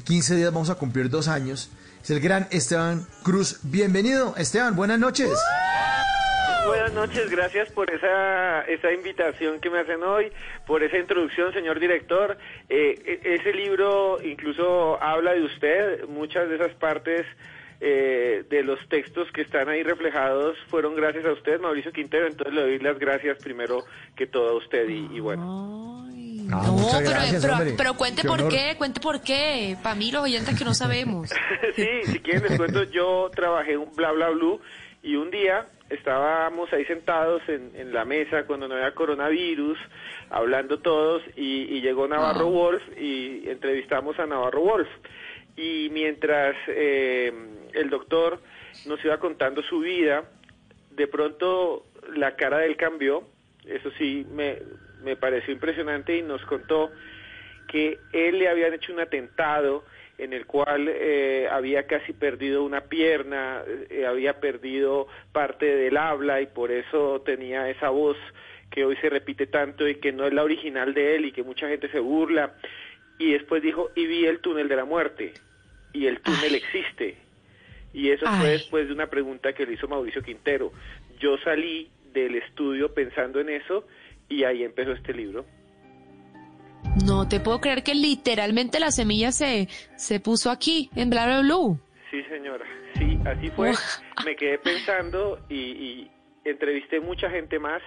[0.04, 1.70] 15 días vamos a cumplir dos años.
[2.02, 3.60] Es el gran Esteban Cruz.
[3.62, 5.30] Bienvenido, Esteban, buenas noches.
[6.66, 10.30] Buenas noches, gracias por esa, esa invitación que me hacen hoy,
[10.66, 12.36] por esa introducción, señor director.
[12.68, 17.24] Eh, e- ese libro incluso habla de usted, muchas de esas partes
[17.80, 22.54] eh, de los textos que están ahí reflejados fueron gracias a usted, Mauricio Quintero, entonces
[22.54, 23.84] le doy las gracias primero
[24.16, 26.04] que todo a usted y, y bueno.
[26.52, 27.74] Ah, No, muchas pero, gracias, pero, hombre.
[27.78, 28.52] pero cuente Qué por honor.
[28.52, 31.30] qué, cuente por qué, para mí los oyentes que no sabemos.
[31.76, 34.60] sí, si quieren les cuento, yo trabajé un bla bla blue
[35.02, 39.78] y un día estábamos ahí sentados en, en la mesa cuando no había coronavirus,
[40.30, 42.50] hablando todos y, y llegó Navarro Ah.
[42.50, 44.88] Wolf y entrevistamos a Navarro Wolf.
[45.56, 47.32] Y mientras eh,
[47.72, 48.40] el doctor
[48.86, 50.24] nos iba contando su vida,
[50.90, 51.84] de pronto
[52.14, 53.24] la cara de él cambió,
[53.66, 54.58] eso sí me,
[55.02, 56.90] me pareció impresionante y nos contó
[57.66, 59.84] que él le habían hecho un atentado
[60.18, 66.40] en el cual eh, había casi perdido una pierna, eh, había perdido parte del habla
[66.40, 68.16] y por eso tenía esa voz
[68.70, 71.44] que hoy se repite tanto y que no es la original de él y que
[71.44, 72.54] mucha gente se burla.
[73.18, 75.32] Y después dijo, y vi el túnel de la muerte,
[75.92, 77.16] y el túnel existe.
[77.92, 80.72] Y eso fue después de una pregunta que le hizo Mauricio Quintero.
[81.18, 83.86] Yo salí del estudio pensando en eso
[84.28, 85.46] y ahí empezó este libro.
[87.04, 91.40] No te puedo creer que literalmente la semilla se, se puso aquí, en Bla Bla
[91.40, 91.78] Blue.
[92.10, 92.64] Sí, señora.
[92.94, 93.72] Sí, así fue.
[94.24, 96.10] Me quedé pensando y, y
[96.44, 97.82] entrevisté mucha gente más,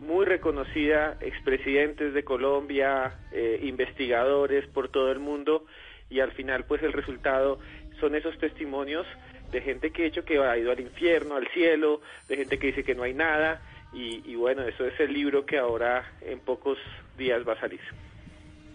[0.00, 5.66] muy reconocida, expresidentes de Colombia, eh, investigadores por todo el mundo,
[6.10, 7.58] y al final, pues el resultado
[8.00, 9.06] son esos testimonios
[9.52, 12.68] de gente que ha hecho que ha ido al infierno, al cielo, de gente que
[12.68, 13.62] dice que no hay nada,
[13.94, 16.78] y, y bueno, eso es el libro que ahora en pocos
[17.16, 17.80] días va a salir.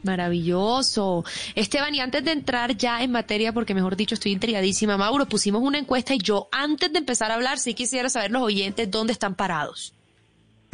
[0.04, 1.26] Maravilloso.
[1.56, 5.62] Esteban, y antes de entrar ya en materia, porque mejor dicho estoy intrigadísima, Mauro, pusimos
[5.62, 9.14] una encuesta y yo antes de empezar a hablar sí quisiera saber los oyentes dónde
[9.14, 9.94] están parados.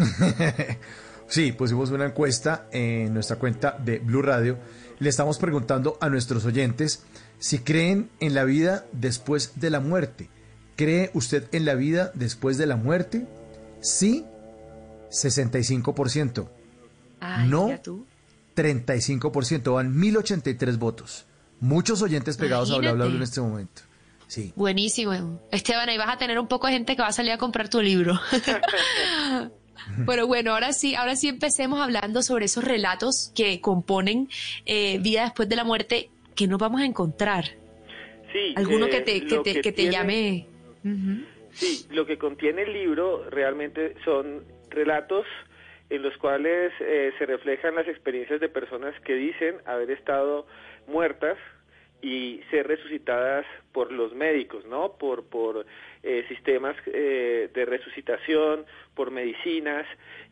[1.28, 4.60] Sí, pusimos una encuesta en nuestra cuenta de Blue Radio.
[5.00, 7.04] Le estamos preguntando a nuestros oyentes
[7.40, 10.30] si creen en la vida después de la muerte.
[10.76, 13.26] ¿Cree usted en la vida después de la muerte?
[13.82, 14.24] Sí,
[15.10, 16.48] 65%.
[17.20, 18.06] Ay, no, mira tú.
[18.56, 19.74] 35%.
[19.74, 21.26] Van 1083 votos.
[21.60, 23.18] Muchos oyentes pegados a Bla Bla Bla Imagínate.
[23.18, 23.82] en este momento.
[24.28, 24.54] Sí.
[24.56, 25.40] Buenísimo.
[25.52, 27.70] Esteban, ahí vas a tener un poco de gente que va a salir a comprar
[27.70, 28.20] tu libro.
[30.08, 34.30] Pero bueno, ahora sí, ahora sí empecemos hablando sobre esos relatos que componen
[34.66, 37.46] eh, vida después de la muerte que nos vamos a encontrar.
[38.34, 40.48] Sí, Alguno eh, que te, que lo te, que que te tiene- llame.
[41.54, 44.44] Sí, lo que contiene el libro realmente son
[44.76, 45.26] relatos
[45.90, 50.48] en los cuales eh, se reflejan las experiencias de personas que dicen haber estado
[50.88, 51.38] muertas
[52.02, 54.94] y ser resucitadas por los médicos, ¿no?
[54.94, 55.66] Por, por
[56.04, 59.88] eh, sistemas eh, de resucitación, por medicinas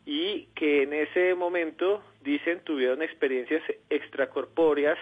[0.06, 4.98] y que en ese momento, dicen, tuvieron experiencias extracorpóreas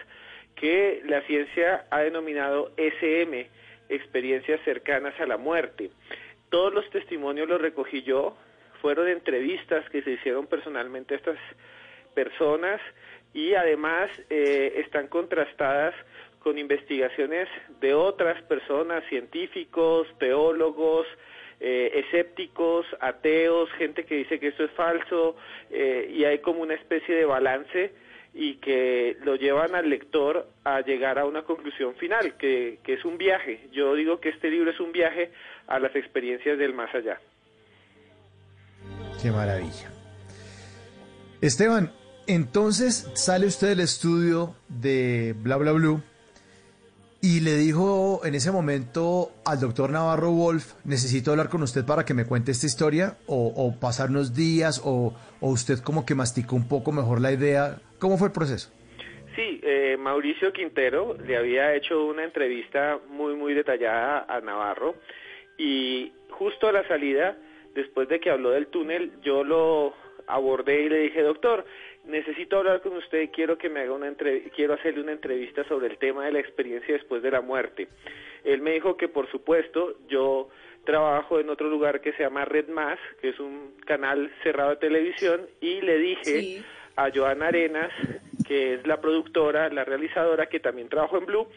[0.56, 3.50] que la ciencia ha denominado SM,
[3.90, 5.92] experiencias cercanas a la muerte.
[6.50, 8.38] Todos los testimonios los recogí yo,
[8.82, 11.38] fueron entrevistas que se hicieron personalmente a estas
[12.14, 12.82] personas
[13.34, 15.94] y además eh, están contrastadas
[16.40, 17.48] con investigaciones
[17.80, 21.06] de otras personas, científicos, teólogos,
[21.60, 25.36] eh, escépticos, ateos, gente que dice que esto es falso,
[25.70, 27.92] eh, y hay como una especie de balance
[28.34, 33.06] y que lo llevan al lector a llegar a una conclusión final, que, que es
[33.06, 33.68] un viaje.
[33.72, 35.32] Yo digo que este libro es un viaje
[35.68, 37.20] a las experiencias del más allá.
[39.22, 39.92] Qué maravilla.
[41.42, 41.92] Esteban,
[42.28, 46.02] entonces sale usted del estudio de Bla Bla Blue
[47.22, 52.04] y le dijo en ese momento al doctor Navarro Wolf, necesito hablar con usted para
[52.04, 56.16] que me cuente esta historia, o, o pasar unos días, o, o, usted como que
[56.16, 57.80] masticó un poco mejor la idea.
[58.00, 58.72] ¿Cómo fue el proceso?
[59.36, 64.96] Sí, eh, Mauricio Quintero le había hecho una entrevista muy, muy detallada a Navarro
[65.60, 67.38] y justo a la salida,
[67.74, 69.94] después de que habló del túnel, yo lo
[70.28, 71.66] abordé y le dije, doctor,
[72.06, 74.14] necesito hablar con usted, quiero que me haga una
[74.56, 77.88] quiero hacerle una entrevista sobre el tema de la experiencia después de la muerte.
[78.44, 80.50] Él me dijo que por supuesto yo
[80.84, 84.78] trabajo en otro lugar que se llama Red Más, que es un canal cerrado de
[84.78, 86.66] televisión, y le dije sí.
[86.96, 87.92] a Joana Arenas,
[88.48, 91.48] que es la productora, la realizadora, que también trabajo en Blue,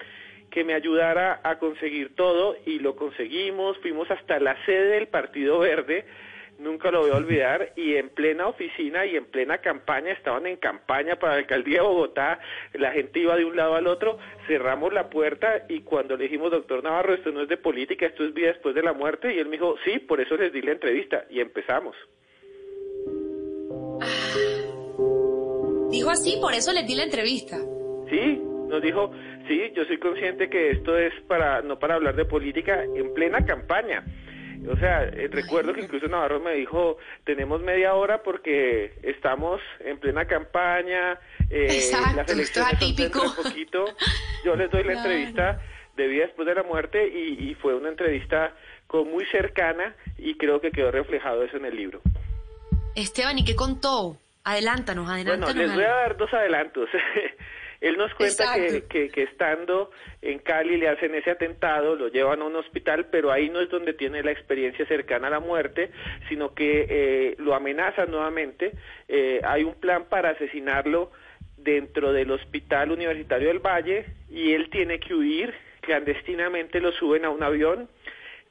[0.51, 5.59] que me ayudara a conseguir todo y lo conseguimos, fuimos hasta la sede del Partido
[5.59, 6.05] Verde,
[6.59, 10.57] nunca lo voy a olvidar, y en plena oficina y en plena campaña, estaban en
[10.57, 12.39] campaña para la alcaldía de Bogotá,
[12.75, 16.51] la gente iba de un lado al otro, cerramos la puerta y cuando le dijimos,
[16.51, 19.39] doctor Navarro, esto no es de política, esto es vida después de la muerte, y
[19.39, 21.97] él me dijo, sí, por eso les di la entrevista, y empezamos.
[25.91, 27.57] Dijo así, por eso les di la entrevista.
[28.11, 29.13] Sí, nos dijo,
[29.49, 33.45] sí, yo soy consciente que esto es para, no para hablar de política, en plena
[33.45, 34.05] campaña.
[34.69, 39.99] O sea, eh, recuerdo que incluso Navarro me dijo, tenemos media hora porque estamos en
[39.99, 41.19] plena campaña,
[41.51, 42.79] eh, Exacto, las elecciones
[43.13, 43.85] son poquito.
[44.45, 45.61] Yo les doy la entrevista
[45.97, 48.55] de vida después de la muerte y, y fue una entrevista
[48.87, 52.01] con muy cercana y creo que quedó reflejado eso en el libro.
[52.95, 54.17] Esteban, ¿y qué contó?
[54.45, 55.55] Adelántanos, adelántanos.
[55.55, 56.89] Bueno, les voy a dar dos adelantos.
[57.85, 59.91] Él nos cuenta que, que, que, estando
[60.23, 63.69] en Cali le hacen ese atentado, lo llevan a un hospital, pero ahí no es
[63.69, 65.91] donde tiene la experiencia cercana a la muerte,
[66.31, 68.73] sino que eh, lo amenazan nuevamente.
[69.07, 71.13] Eh, hay un plan para asesinarlo
[71.59, 75.53] dentro del Hospital Universitario del Valle y él tiene que huir.
[75.83, 77.91] Clandestinamente lo suben a un avión,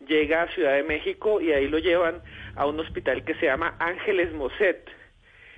[0.08, 2.22] llega a Ciudad de México y ahí lo llevan
[2.56, 4.88] a un hospital que se llama Ángeles Moset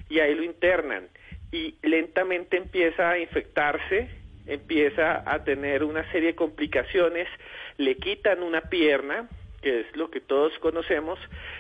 [0.07, 1.09] y ahí lo internan
[1.55, 4.09] y lentamente empieza a infectarse,
[4.45, 7.29] empieza a tener una serie de complicaciones,
[7.77, 9.29] le quitan una pierna,
[9.61, 11.17] que es lo que todos conocemos,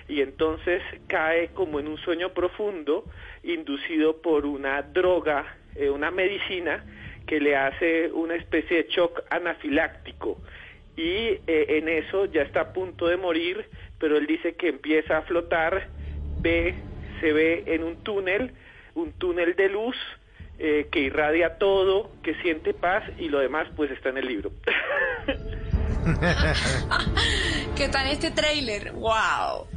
[0.09, 3.05] y entonces cae como en un sueño profundo,
[3.43, 6.83] inducido por una droga, eh, una medicina
[7.25, 10.41] que le hace una especie de shock anafiláctico.
[10.97, 13.65] Y eh, en eso ya está a punto de morir,
[13.97, 15.87] pero él dice que empieza a flotar,
[16.41, 16.75] ve,
[17.21, 18.51] se ve en un túnel,
[18.95, 19.95] un túnel de luz
[20.57, 24.51] eh, que irradia todo, que siente paz y lo demás pues está en el libro.
[27.75, 28.91] ¿Qué tal este tráiler?
[28.93, 29.67] ¡Wow!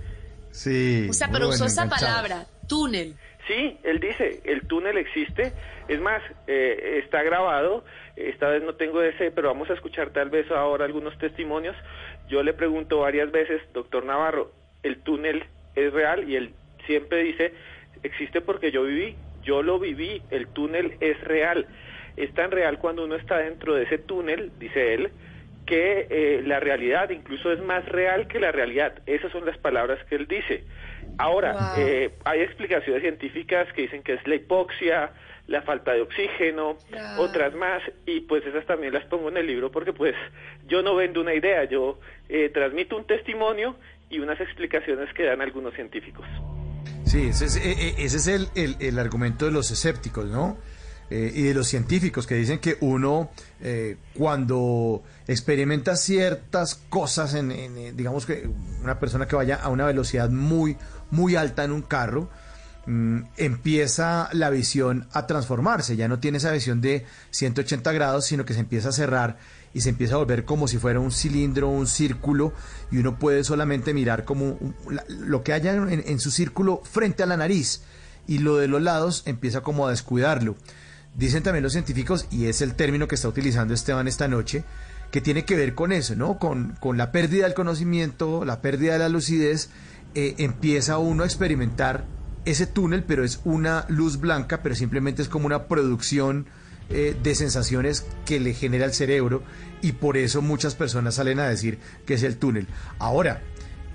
[0.50, 1.06] Sí.
[1.10, 3.14] O sea, pero bueno, usó esa palabra, túnel.
[3.48, 5.52] Sí, él dice, el túnel existe.
[5.88, 7.82] Es más, eh, está grabado.
[8.14, 11.74] Esta vez no tengo ese, pero vamos a escuchar tal vez ahora algunos testimonios.
[12.28, 14.52] Yo le pregunto varias veces, doctor Navarro,
[14.82, 15.44] ¿el túnel
[15.74, 16.28] es real?
[16.28, 16.52] Y él
[16.86, 17.54] siempre dice,
[18.02, 21.66] existe porque yo viví, yo lo viví, el túnel es real.
[22.16, 25.10] Es tan real cuando uno está dentro de ese túnel, dice él,
[25.66, 28.94] que eh, la realidad incluso es más real que la realidad.
[29.06, 30.64] Esas son las palabras que él dice.
[31.18, 31.84] Ahora, Wow.
[31.84, 35.12] eh, hay explicaciones científicas que dicen que es la hipoxia,
[35.48, 36.78] la falta de oxígeno,
[37.16, 40.14] otras más, y pues esas también las pongo en el libro porque pues
[40.66, 43.76] yo no vendo una idea, yo eh, transmito un testimonio
[44.10, 46.26] y unas explicaciones que dan algunos científicos.
[47.04, 50.56] Sí, ese es, eh, eh, ese es el, el- el argumento de los escépticos, ¿no?
[51.10, 53.30] Eh, y de los científicos que dicen que uno
[53.62, 58.46] eh, cuando experimenta ciertas cosas en, eh, digamos que
[58.82, 60.76] una persona que vaya a una velocidad muy
[61.10, 62.28] muy alta en un carro
[62.84, 68.44] mm, empieza la visión a transformarse ya no tiene esa visión de 180 grados sino
[68.44, 69.38] que se empieza a cerrar
[69.74, 72.52] y se empieza a volver como si fuera un cilindro un círculo
[72.90, 74.58] y uno puede solamente mirar como
[75.08, 77.82] lo que haya en, en su círculo frente a la nariz
[78.26, 80.56] y lo de los lados empieza como a descuidarlo.
[81.16, 84.62] Dicen también los científicos, y es el término que está utilizando Esteban esta noche,
[85.10, 86.38] que tiene que ver con eso, ¿no?
[86.38, 89.70] Con, con la pérdida del conocimiento, la pérdida de la lucidez,
[90.14, 92.04] eh, empieza uno a experimentar
[92.44, 96.46] ese túnel, pero es una luz blanca, pero simplemente es como una producción
[96.90, 99.42] eh, de sensaciones que le genera el cerebro
[99.82, 102.66] y por eso muchas personas salen a decir que es el túnel.
[102.98, 103.42] Ahora,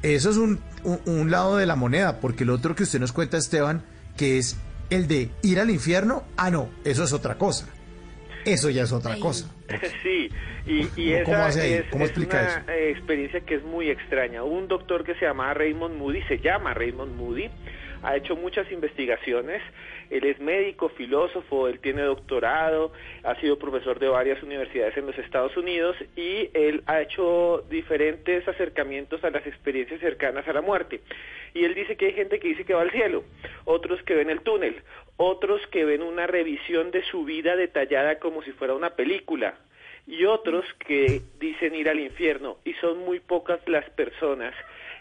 [0.02, 3.12] eso es un, un, un lado de la moneda, porque el otro que usted nos
[3.14, 3.84] cuenta, Esteban,
[4.18, 4.58] que es
[4.90, 7.68] el de ir al infierno, ah, no, eso es otra cosa.
[8.46, 9.50] Eso ya es otra cosa.
[10.04, 10.30] Sí,
[10.68, 12.90] y, y ¿Cómo esa hace es, ¿Cómo es explica una eso?
[12.98, 14.44] experiencia que es muy extraña.
[14.44, 17.50] Un doctor que se llama Raymond Moody, se llama Raymond Moody,
[18.04, 19.62] ha hecho muchas investigaciones.
[20.10, 22.92] Él es médico, filósofo, él tiene doctorado,
[23.24, 28.48] ha sido profesor de varias universidades en los Estados Unidos y él ha hecho diferentes
[28.48, 31.02] acercamientos a las experiencias cercanas a la muerte.
[31.54, 33.24] Y él dice que hay gente que dice que va al cielo,
[33.66, 34.82] otros que ven el túnel,
[35.18, 39.56] otros que ven una revisión de su vida detallada como si fuera una película
[40.06, 44.54] y otros que dicen ir al infierno y son muy pocas las personas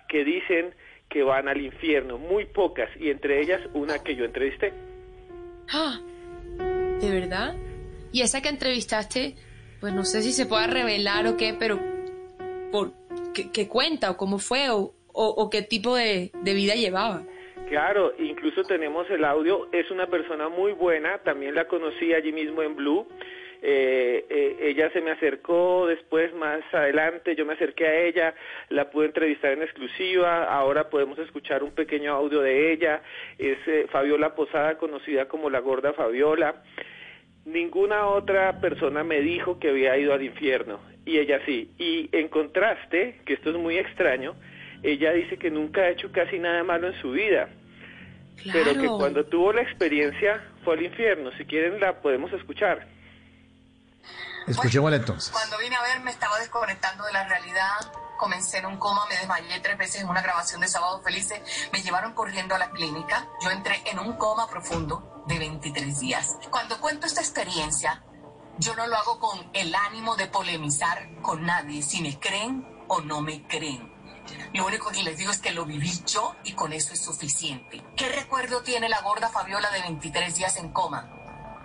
[0.08, 0.74] que dicen
[1.12, 4.72] que van al infierno, muy pocas y entre ellas una que yo entrevisté.
[5.70, 6.00] Ah,
[7.00, 7.54] ¿De verdad?
[8.12, 9.34] Y esa que entrevistaste,
[9.80, 11.78] pues no sé si se pueda revelar o qué, pero
[12.70, 12.92] por
[13.34, 17.22] qué, qué cuenta o cómo fue o, o, o qué tipo de, de vida llevaba.
[17.68, 22.62] Claro, incluso tenemos el audio, es una persona muy buena, también la conocí allí mismo
[22.62, 23.06] en Blue.
[23.64, 28.34] Eh, eh, ella se me acercó después, más adelante, yo me acerqué a ella,
[28.70, 33.02] la pude entrevistar en exclusiva, ahora podemos escuchar un pequeño audio de ella,
[33.38, 36.56] es eh, Fabiola Posada, conocida como la gorda Fabiola.
[37.44, 41.70] Ninguna otra persona me dijo que había ido al infierno, y ella sí.
[41.78, 44.34] Y en contraste, que esto es muy extraño,
[44.82, 47.48] ella dice que nunca ha hecho casi nada malo en su vida,
[48.52, 51.30] pero que cuando tuvo la experiencia fue al infierno.
[51.38, 52.88] Si quieren la podemos escuchar.
[54.46, 55.30] Escuchémosla entonces.
[55.32, 59.16] Cuando vine a ver me estaba desconectando de la realidad, comencé en un coma, me
[59.16, 61.40] desmayé tres veces en una grabación de Sábado Felices,
[61.72, 66.36] me llevaron corriendo a la clínica, yo entré en un coma profundo de 23 días.
[66.50, 68.04] Cuando cuento esta experiencia,
[68.58, 73.00] yo no lo hago con el ánimo de polemizar con nadie, si me creen o
[73.00, 73.92] no me creen.
[74.54, 77.82] Lo único que les digo es que lo viví yo y con eso es suficiente.
[77.96, 81.10] ¿Qué recuerdo tiene la gorda Fabiola de 23 días en coma?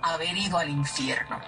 [0.02, 1.40] Haber ido al infierno.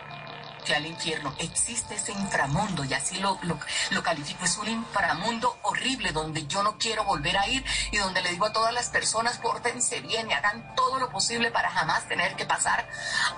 [0.64, 1.34] Fui al infierno.
[1.40, 3.60] Existe ese inframundo y así lo, lo,
[3.92, 4.46] lo califico.
[4.46, 8.46] Es un inframundo horrible donde yo no quiero volver a ir y donde le digo
[8.46, 12.46] a todas las personas, pórtense bien y hagan todo lo posible para jamás tener que
[12.46, 12.88] pasar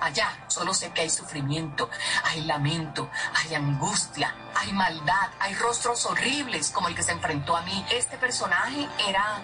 [0.00, 0.44] allá.
[0.48, 1.88] Solo sé que hay sufrimiento,
[2.24, 7.62] hay lamento, hay angustia, hay maldad, hay rostros horribles como el que se enfrentó a
[7.62, 7.84] mí.
[7.90, 9.42] Este personaje era,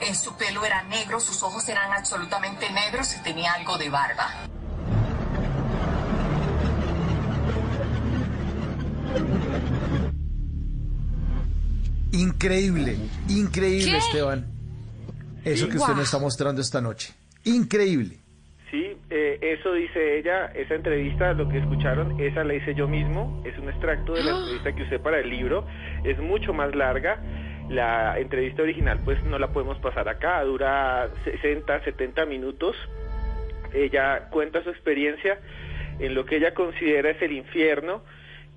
[0.00, 4.30] eh, su pelo era negro, sus ojos eran absolutamente negros y tenía algo de barba.
[12.12, 12.96] Increíble,
[13.28, 13.96] increíble, ¿Qué?
[13.98, 14.46] Esteban.
[15.44, 15.70] Eso Sí.
[15.70, 15.96] que usted Guau.
[15.96, 17.14] nos está mostrando esta noche.
[17.44, 18.16] Increíble.
[18.70, 23.42] Sí, eh, eso dice ella, esa entrevista, lo que escucharon, esa la hice yo mismo,
[23.44, 25.66] es un extracto de la entrevista que usé para el libro,
[26.04, 27.20] es mucho más larga,
[27.68, 32.76] la entrevista original pues no la podemos pasar acá, dura 60, 70 minutos,
[33.72, 35.38] ella cuenta su experiencia
[36.00, 38.02] en lo que ella considera es el infierno,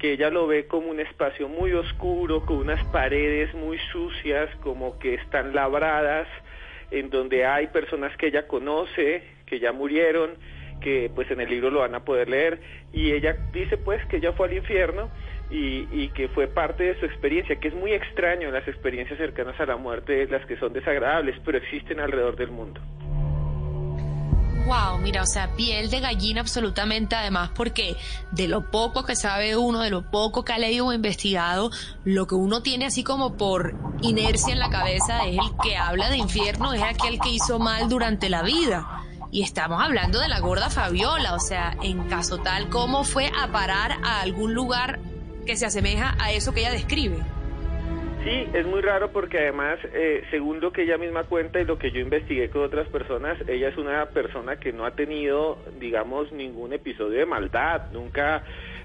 [0.04, 5.00] que ella lo ve como un espacio muy oscuro, con unas paredes muy sucias, como
[5.00, 6.28] que están labradas,
[6.92, 10.32] en donde hay personas que ella conoce, que ya murieron,
[10.82, 12.60] que pues en el libro lo van a poder leer,
[12.92, 15.10] y ella dice pues que ella fue al infierno
[15.50, 19.58] y, y que fue parte de su experiencia, que es muy extraño las experiencias cercanas
[19.62, 22.82] a la muerte, las que son desagradables, pero existen alrededor del mundo.
[24.66, 27.98] Wow, mira, o sea, piel de gallina absolutamente, además, porque
[28.32, 31.70] de lo poco que sabe uno, de lo poco que ha leído o investigado,
[32.06, 36.10] lo que uno tiene así como por inercia en la cabeza es el que habla
[36.10, 38.88] de infierno, es aquel que hizo mal durante la vida.
[39.32, 43.52] Y estamos hablando de la gorda Fabiola, o sea, en caso tal, ¿cómo fue a
[43.52, 45.00] parar a algún lugar
[45.46, 47.22] que se asemeja a eso que ella describe?
[48.24, 51.78] Sí, es muy raro porque además, eh, según lo que ella misma cuenta y lo
[51.78, 56.32] que yo investigué con otras personas, ella es una persona que no ha tenido, digamos,
[56.32, 58.44] ningún episodio de maldad, nunca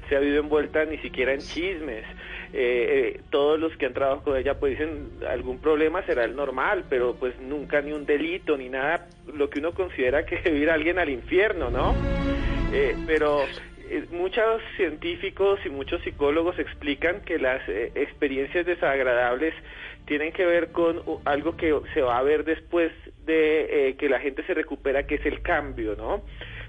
[0.09, 2.05] se ha visto envuelta ni siquiera en chismes.
[2.53, 6.35] Eh, eh, todos los que han trabajado con ella pues dicen algún problema será el
[6.35, 10.59] normal, pero pues nunca ni un delito ni nada, lo que uno considera que debe
[10.59, 11.95] ir alguien al infierno, ¿no?
[12.73, 13.45] Eh, pero
[13.91, 19.55] eh, muchos científicos y muchos psicólogos explican que las eh, experiencias desagradables
[20.07, 22.93] tienen que ver con algo que se va a ver después
[23.25, 26.23] de eh, que la gente se recupera, que es el cambio, ¿no?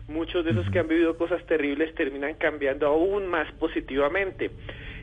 [0.10, 4.52] Muchos de esos que han vivido cosas terribles terminan cambiando aún más positivamente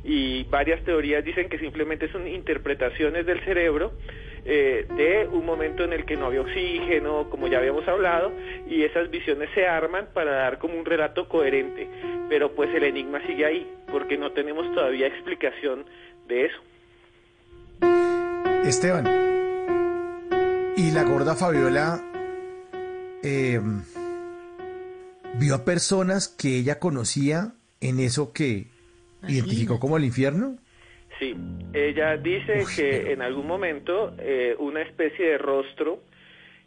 [0.07, 3.93] y varias teorías dicen que simplemente son interpretaciones del cerebro
[4.45, 8.33] eh, de un momento en el que no había oxígeno, como ya habíamos hablado,
[8.69, 11.89] y esas visiones se arman para dar como un relato coherente.
[12.28, 15.85] Pero pues el enigma sigue ahí, porque no tenemos todavía explicación
[16.28, 16.59] de eso.
[18.65, 19.07] Esteban,
[20.77, 22.01] y la gorda Fabiola
[23.24, 23.61] eh,
[25.39, 28.69] vio a personas que ella conocía en eso que
[29.29, 30.57] identificó como el infierno.
[31.19, 31.35] Sí,
[31.73, 36.01] ella dice que en algún momento eh, una especie de rostro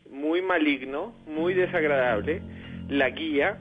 [0.10, 2.41] muy maligno, muy desagradable,
[2.90, 3.60] la guía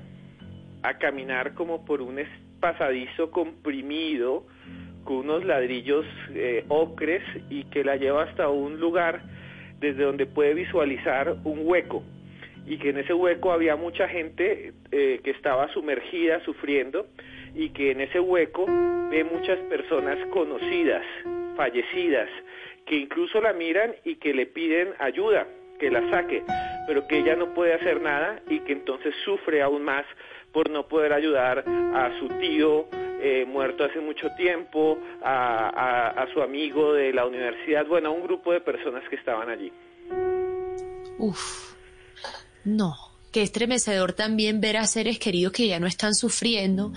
[0.82, 2.18] a caminar como por un
[2.60, 4.46] pasadizo comprimido
[5.04, 9.22] con unos ladrillos eh, ocres y que la lleva hasta un lugar
[9.80, 12.02] desde donde puede visualizar un hueco
[12.68, 17.06] y que en ese hueco había mucha gente eh, que estaba sumergida, sufriendo,
[17.54, 18.66] y que en ese hueco
[19.10, 21.02] ve muchas personas conocidas,
[21.56, 22.28] fallecidas,
[22.86, 25.46] que incluso la miran y que le piden ayuda,
[25.80, 26.42] que la saque,
[26.86, 30.04] pero que ella no puede hacer nada y que entonces sufre aún más
[30.52, 32.86] por no poder ayudar a su tío
[33.20, 38.22] eh, muerto hace mucho tiempo, a, a- su amigo de la universidad, bueno, a un
[38.22, 39.72] grupo de personas que estaban allí.
[41.18, 41.67] Uf,
[42.68, 42.96] no,
[43.32, 46.92] qué estremecedor también ver a seres queridos que ya no están sufriendo,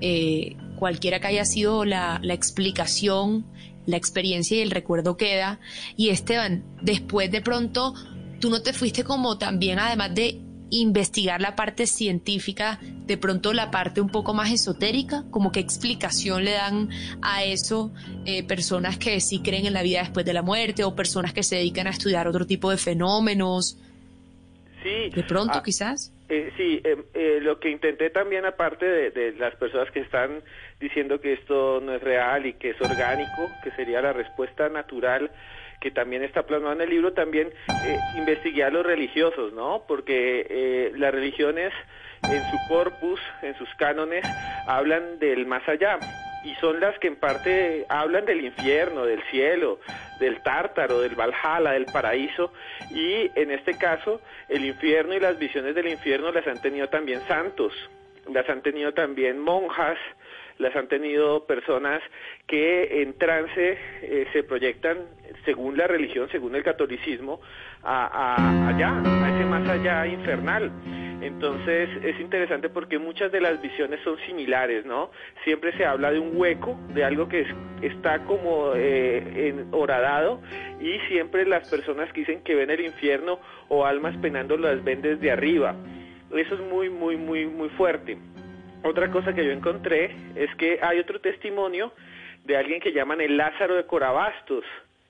[0.00, 3.46] eh, cualquiera que haya sido la, explicación,
[3.86, 5.60] la experiencia y el recuerdo queda.
[5.96, 7.94] Y Esteban, después de pronto,
[8.40, 10.40] tú no te fuiste como también, además de
[10.70, 16.44] investigar la parte científica, de pronto la parte un poco más esotérica, como qué explicación
[16.44, 16.88] le dan
[17.22, 17.92] a eso
[18.24, 21.42] eh, personas que sí creen en la vida después de la muerte o personas que
[21.42, 23.78] se dedican a estudiar otro tipo de fenómenos.
[24.84, 25.10] Sí.
[25.10, 26.12] De pronto, ah, quizás.
[26.28, 30.42] Eh, sí, eh, eh, lo que intenté también, aparte de, de las personas que están
[30.78, 35.30] diciendo que esto no es real y que es orgánico, que sería la respuesta natural
[35.80, 37.52] que también está plasmado en el libro, también
[38.16, 39.84] investigué a los religiosos, ¿no?
[39.86, 41.74] Porque eh, las religiones
[42.22, 44.24] en su corpus, en sus cánones,
[44.66, 45.98] hablan del más allá
[46.44, 49.80] y son las que en parte hablan del infierno, del cielo,
[50.20, 52.52] del tártaro, del Valhalla, del paraíso
[52.90, 57.20] y en este caso el infierno y las visiones del infierno las han tenido también
[57.26, 57.72] santos,
[58.32, 59.98] las han tenido también monjas,
[60.58, 62.00] las han tenido personas
[62.46, 64.98] que en trance eh, se proyectan
[65.44, 67.40] según la religión, según el catolicismo,
[67.82, 70.70] a, a- allá, a ese más allá infernal.
[71.20, 75.10] Entonces es interesante porque muchas de las visiones son similares, ¿no?
[75.42, 80.40] Siempre se habla de un hueco, de algo que es- está como eh, en- horadado
[80.80, 85.00] y siempre las personas que dicen que ven el infierno o almas penando las ven
[85.02, 85.74] desde arriba.
[86.34, 88.18] Eso es muy, muy, muy, muy fuerte.
[88.84, 91.94] Otra cosa que yo encontré es que hay otro testimonio
[92.44, 94.62] de alguien que llaman el Lázaro de Corabastos.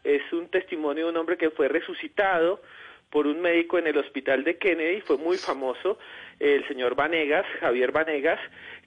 [0.05, 2.62] Es un testimonio de un hombre que fue resucitado
[3.10, 5.98] por un médico en el hospital de Kennedy, fue muy famoso,
[6.38, 8.38] el señor Vanegas, Javier Vanegas,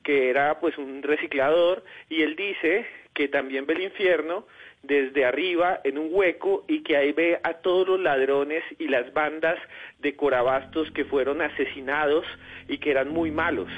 [0.04, 4.48] que era pues un reciclador, y él dice que también ve el infierno
[4.84, 9.12] desde arriba en un hueco y que ahí ve a todos los ladrones y las
[9.12, 9.60] bandas
[10.00, 12.26] de Corabastos que fueron asesinados
[12.70, 13.70] y que eran muy malos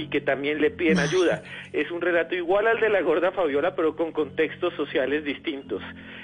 [0.00, 1.42] y que también le piden ayuda.
[1.72, 5.82] Es un relato igual al de la gorda Fabiola, pero con contextos sociales distintos.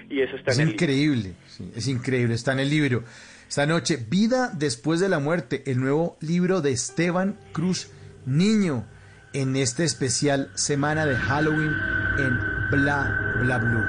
[0.08, 0.84] Y eso está Es en el libro.
[0.84, 3.04] increíble, sí, es increíble, está en el libro.
[3.48, 7.90] Esta noche, Vida después de la muerte, el nuevo libro de Esteban Cruz
[8.24, 8.84] Niño,
[9.32, 11.72] en este especial semana de Halloween
[12.18, 12.38] en
[12.70, 13.84] Bla Bla Blue.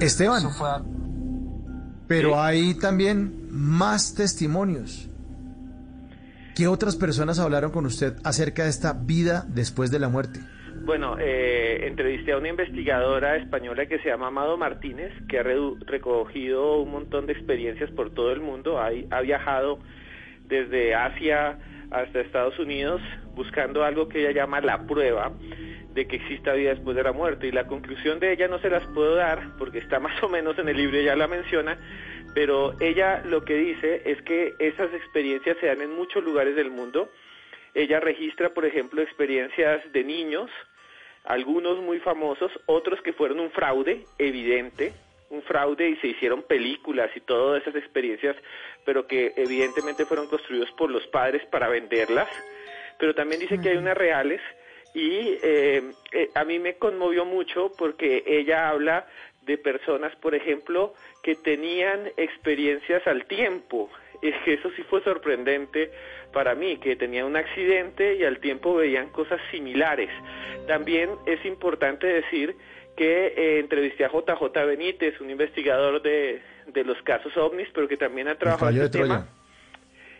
[0.00, 0.42] Esteban,
[2.08, 5.09] pero hay también más testimonios.
[6.60, 10.40] ¿Qué otras personas hablaron con usted acerca de esta vida después de la muerte?
[10.84, 16.82] Bueno, eh, entrevisté a una investigadora española que se llama Amado Martínez, que ha recogido
[16.82, 18.78] un montón de experiencias por todo el mundo.
[18.78, 19.78] Ha, ha viajado
[20.48, 21.56] desde Asia
[21.90, 23.00] hasta Estados Unidos
[23.34, 25.32] buscando algo que ella llama la prueba
[25.94, 27.46] de que exista vida después de la muerte.
[27.46, 30.58] Y la conclusión de ella no se las puedo dar porque está más o menos
[30.58, 31.78] en el libro, ella la menciona,
[32.34, 36.70] pero ella lo que dice es que esas experiencias se dan en muchos lugares del
[36.70, 37.10] mundo.
[37.74, 40.50] Ella registra, por ejemplo, experiencias de niños,
[41.24, 44.92] algunos muy famosos, otros que fueron un fraude evidente,
[45.30, 48.36] un fraude y se hicieron películas y todas esas experiencias,
[48.84, 52.28] pero que evidentemente fueron construidos por los padres para venderlas.
[52.98, 54.40] Pero también dice que hay unas reales
[54.94, 59.06] y eh, eh, a mí me conmovió mucho porque ella habla
[59.50, 63.90] de personas, por ejemplo, que tenían experiencias al tiempo.
[64.22, 65.90] Es que eso sí fue sorprendente
[66.30, 70.10] para mí, que tenían un accidente y al tiempo veían cosas similares.
[70.66, 72.54] También es importante decir
[72.98, 77.96] que eh, entrevisté a JJ Benítez, un investigador de, de los casos ovnis, pero que
[77.96, 79.26] también ha trabajado en este tema.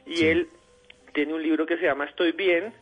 [0.07, 0.49] Y él
[1.13, 2.73] tiene un libro que se llama Estoy bien,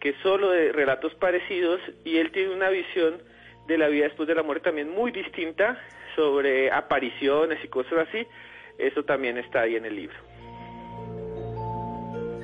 [0.00, 3.22] que es solo de relatos parecidos, y él tiene una visión
[3.66, 5.78] de la vida después de la muerte también muy distinta
[6.16, 8.26] sobre apariciones y cosas así.
[8.78, 10.16] Eso también está ahí en el libro.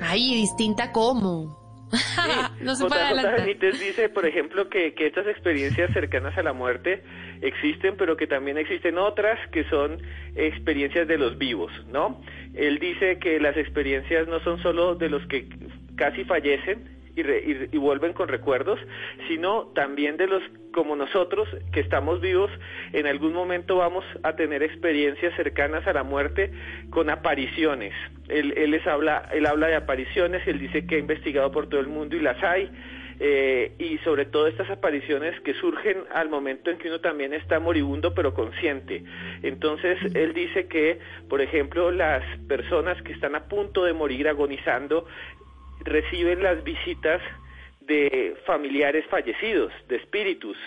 [0.01, 1.57] Ay, distinta cómo.
[2.61, 3.41] no se puede adelantar.
[3.41, 7.03] Benítez dice, por ejemplo, que, que estas experiencias cercanas a la muerte
[7.41, 10.01] existen, pero que también existen otras que son
[10.35, 12.21] experiencias de los vivos, ¿no?
[12.53, 15.47] Él dice que las experiencias no son solo de los que
[15.95, 18.79] casi fallecen y, re- y- vuelven con recuerdos,
[19.27, 20.41] sino también de los
[20.71, 22.51] como nosotros que estamos vivos,
[22.93, 26.51] en algún momento vamos a tener experiencias cercanas a la muerte
[26.91, 27.93] con apariciones.
[28.27, 31.79] Él, él les habla, él habla de apariciones, él dice que ha investigado por todo
[31.81, 32.69] el mundo y las hay.
[33.21, 37.59] eh, y sobre todo estas apariciones que surgen al momento en que uno también está
[37.59, 39.03] moribundo pero consciente.
[39.43, 45.05] Entonces él dice que, por ejemplo, las personas que están a punto de morir agonizando
[45.81, 47.21] reciben las visitas
[47.81, 50.57] de familiares fallecidos, de espíritus,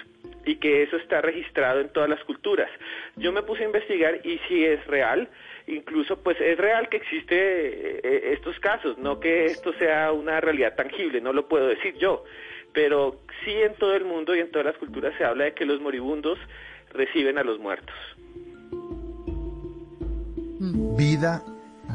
[0.45, 2.69] y que eso está registrado en todas las culturas.
[3.17, 5.29] Yo me puse a investigar y si es real,
[5.67, 10.75] incluso pues es real que existe eh, estos casos, no que esto sea una realidad
[10.75, 12.25] tangible, no lo puedo decir yo,
[12.73, 15.65] pero sí en todo el mundo y en todas las culturas se habla de que
[15.65, 16.39] los moribundos
[16.93, 17.95] reciben a los muertos.
[20.97, 21.43] Vida,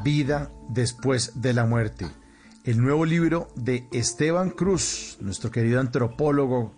[0.04, 2.06] vida después de la muerte.
[2.68, 6.76] El nuevo libro de Esteban Cruz, nuestro querido antropólogo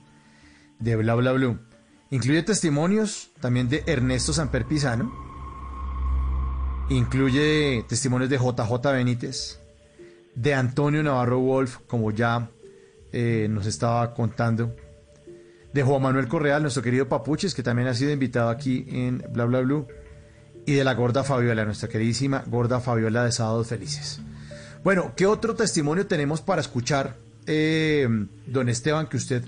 [0.77, 1.57] de Bla Bla Blue.
[2.11, 5.11] Incluye testimonios también de Ernesto Samper Pizano.
[6.89, 9.59] Incluye testimonios de JJ Benítez,
[10.35, 12.51] de Antonio Navarro Wolf, como ya
[13.11, 14.75] eh, nos estaba contando,
[15.73, 19.45] de Juan Manuel Correal, nuestro querido Papuches, que también ha sido invitado aquí en Bla
[19.45, 19.87] Bla Blue,
[20.67, 24.21] y de la gorda Fabiola, nuestra queridísima gorda Fabiola de Sábados Felices.
[24.83, 27.15] Bueno, ¿qué otro testimonio tenemos para escuchar,
[27.47, 28.07] eh,
[28.47, 29.43] don Esteban, que usted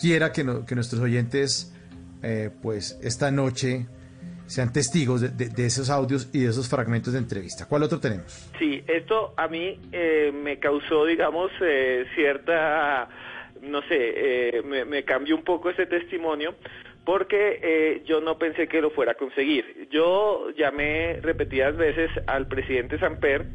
[0.00, 1.74] quiera que, no- que nuestros oyentes,
[2.22, 3.86] eh, pues esta noche
[4.46, 7.66] sean testigos de, esos audios y de esos fragmentos de entrevista?
[7.66, 8.50] ¿Cuál otro tenemos?
[8.58, 13.08] Sí, esto a mí eh, me causó, digamos, eh, cierta,
[13.62, 13.96] no sé,
[14.58, 16.54] eh, me, me cambió un poco ese testimonio
[17.06, 19.88] porque eh, yo no pensé que lo fuera a conseguir.
[19.90, 23.46] Yo llamé repetidas veces al presidente Samper.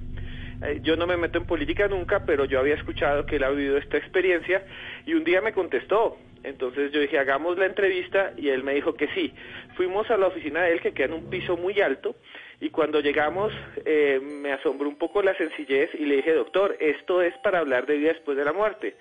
[0.61, 3.49] Eh, Yo no me meto en política nunca, pero yo había escuchado que él ha
[3.49, 4.63] vivido esta experiencia
[5.05, 6.17] y un día me contestó.
[6.43, 9.33] Entonces yo dije, hagamos la entrevista y él me dijo que sí.
[9.75, 12.15] Fuimos a la oficina de él que queda en un piso muy alto
[12.61, 13.51] y cuando llegamos
[13.83, 17.85] eh, me asombró un poco la sencillez y le dije, doctor, esto es para hablar
[17.87, 18.95] de vida después de la muerte.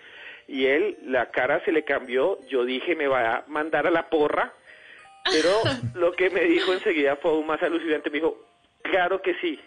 [0.49, 4.09] Y él, la cara se le cambió, yo dije, me va a mandar a la
[4.09, 4.53] porra,
[5.31, 5.51] pero
[5.95, 8.39] lo que me dijo enseguida fue aún más alucinante, me dijo,
[8.83, 9.61] claro que sí,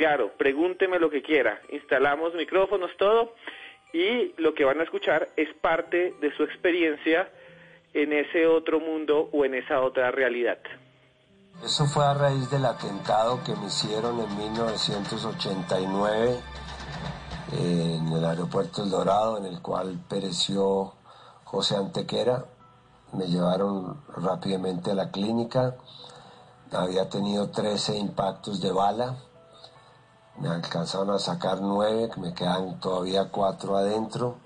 [0.00, 3.34] claro, pregúnteme lo que quiera, instalamos micrófonos, todo,
[3.92, 7.30] y lo que van a escuchar es parte de su experiencia
[7.92, 10.56] en ese otro mundo o en esa otra realidad.
[11.62, 16.38] Eso fue a raíz del atentado que me hicieron en 1989
[17.52, 20.94] eh, en el aeropuerto El Dorado, en el cual pereció
[21.44, 22.46] José Antequera.
[23.12, 25.76] Me llevaron rápidamente a la clínica.
[26.72, 29.16] Había tenido 13 impactos de bala.
[30.40, 34.38] Me alcanzaron a sacar 9, me quedan todavía 4 adentro.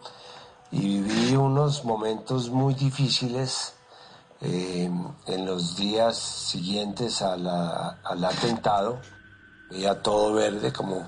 [0.72, 3.74] Y viví unos momentos muy difíciles
[4.40, 4.90] eh,
[5.26, 7.46] en los días siguientes al
[8.24, 8.98] atentado.
[9.70, 11.06] Veía todo verde como,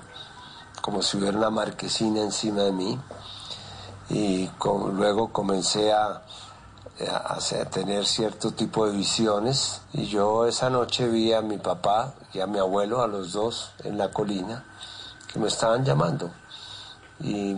[0.81, 2.97] como si hubiera una marquesina encima de mí.
[4.09, 4.49] Y
[4.93, 6.23] luego comencé a,
[7.11, 9.81] a, a tener cierto tipo de visiones.
[9.91, 13.71] Y yo esa noche vi a mi papá y a mi abuelo, a los dos,
[13.83, 14.63] en la colina,
[15.31, 16.31] que me estaban llamando.
[17.19, 17.55] Y,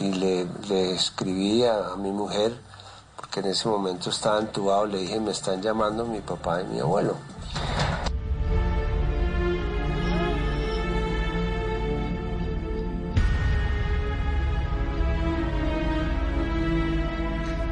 [0.00, 2.52] y le, le escribí a, a mi mujer,
[3.16, 6.80] porque en ese momento estaba entubado, le dije, me están llamando mi papá y mi
[6.80, 7.16] abuelo.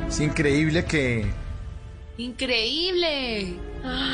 [0.09, 1.33] Es increíble que...
[2.19, 3.59] Increíble.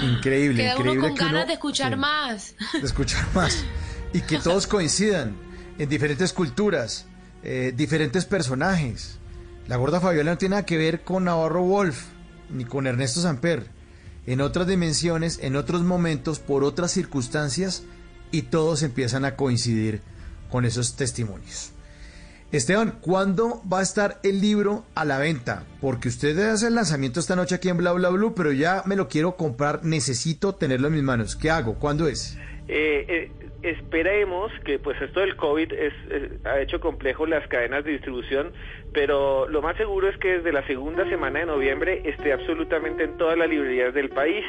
[0.03, 1.99] Increíble, Queda increíble uno con que ganas uno- de escuchar sí.
[1.99, 2.55] más.
[2.73, 3.65] de escuchar más
[4.13, 5.37] y que todos coincidan
[5.79, 7.07] en diferentes culturas,
[7.43, 9.19] eh, diferentes personajes.
[9.69, 12.07] La gorda Fabiola no tiene nada que ver con Navarro Wolf
[12.51, 13.67] ni con Ernesto Samper.
[14.27, 17.85] En otras dimensiones, en otros momentos, por otras circunstancias,
[18.33, 20.03] y todos empiezan a coincidir
[20.51, 21.73] con esos testimonios.
[22.53, 25.65] Esteban, ¿cuándo va a estar el libro a la venta?
[25.81, 28.97] Porque usted hace el lanzamiento esta noche aquí en Bla Bla Blue, pero ya me
[28.97, 31.37] lo quiero comprar, necesito tenerlo en mis manos.
[31.37, 31.77] ¿Qué hago?
[31.77, 32.37] ¿Cuándo es?
[32.73, 33.31] Eh, eh,
[33.63, 35.93] esperemos que pues esto del COVID es,
[36.45, 38.53] ha hecho complejo las cadenas de distribución,
[38.93, 43.17] pero lo más seguro es que desde la segunda semana de noviembre esté absolutamente en
[43.19, 44.45] todas las librerías del país,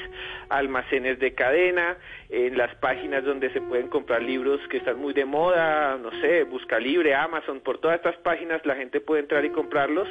[0.49, 1.98] almacenes de cadena,
[2.30, 6.43] en las páginas donde se pueden comprar libros que están muy de moda, no sé,
[6.43, 10.07] Busca Libre, Amazon, por todas estas páginas la gente puede entrar y comprarlos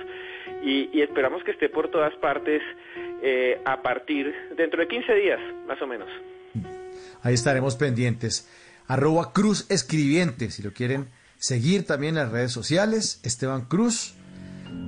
[0.64, 2.60] y, y esperamos que esté por todas partes
[3.22, 6.08] eh, a partir dentro de 15 días, más o menos.
[7.22, 8.46] Ahí estaremos pendientes.
[8.86, 13.20] Arroba Cruz Escribiente, si lo quieren seguir también en las redes sociales.
[13.22, 14.14] Esteban Cruz,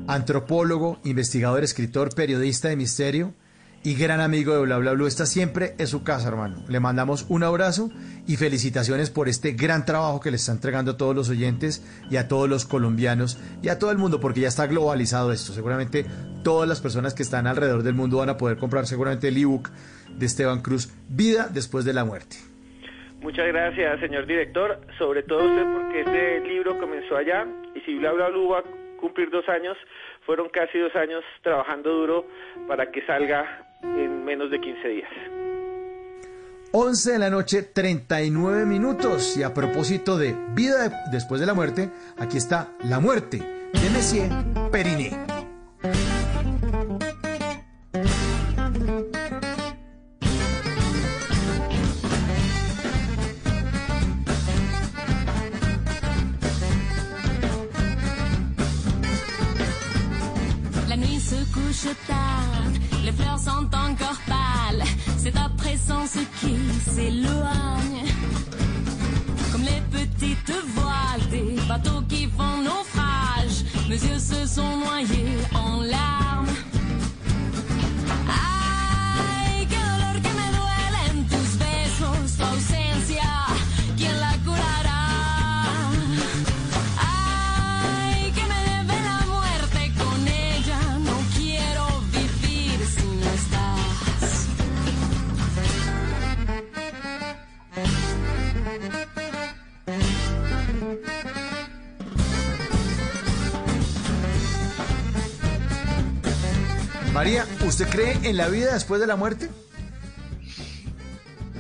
[0.07, 3.35] antropólogo, investigador, escritor, periodista de misterio
[3.85, 5.07] y gran amigo de Bla Bla Blue.
[5.07, 6.63] Está siempre en su casa, hermano.
[6.69, 7.91] Le mandamos un abrazo
[8.27, 12.17] y felicitaciones por este gran trabajo que le está entregando a todos los oyentes y
[12.17, 15.53] a todos los colombianos y a todo el mundo, porque ya está globalizado esto.
[15.53, 16.07] Seguramente
[16.45, 19.71] todas las personas que están alrededor del mundo van a poder comprar seguramente el ebook
[20.11, 22.37] de Esteban Cruz, Vida después de la muerte.
[23.21, 24.81] Muchas gracias, señor director.
[24.99, 28.65] Sobre todo usted porque este libro comenzó allá y si Bla Bla Blue va a
[29.01, 29.77] cumplir dos años,
[30.27, 32.27] fueron casi dos años trabajando duro
[32.67, 35.11] para que salga en menos de 15 días.
[36.75, 39.37] 11 de la noche, 39 minutos.
[39.37, 43.91] Y a propósito de vida de- después de la muerte, aquí está La muerte de
[43.91, 44.31] Messier
[44.71, 45.11] Periné.
[73.93, 76.62] Mes yeux se sont noyés en larmes.
[107.23, 109.49] María, ¿usted cree en la vida después de la muerte?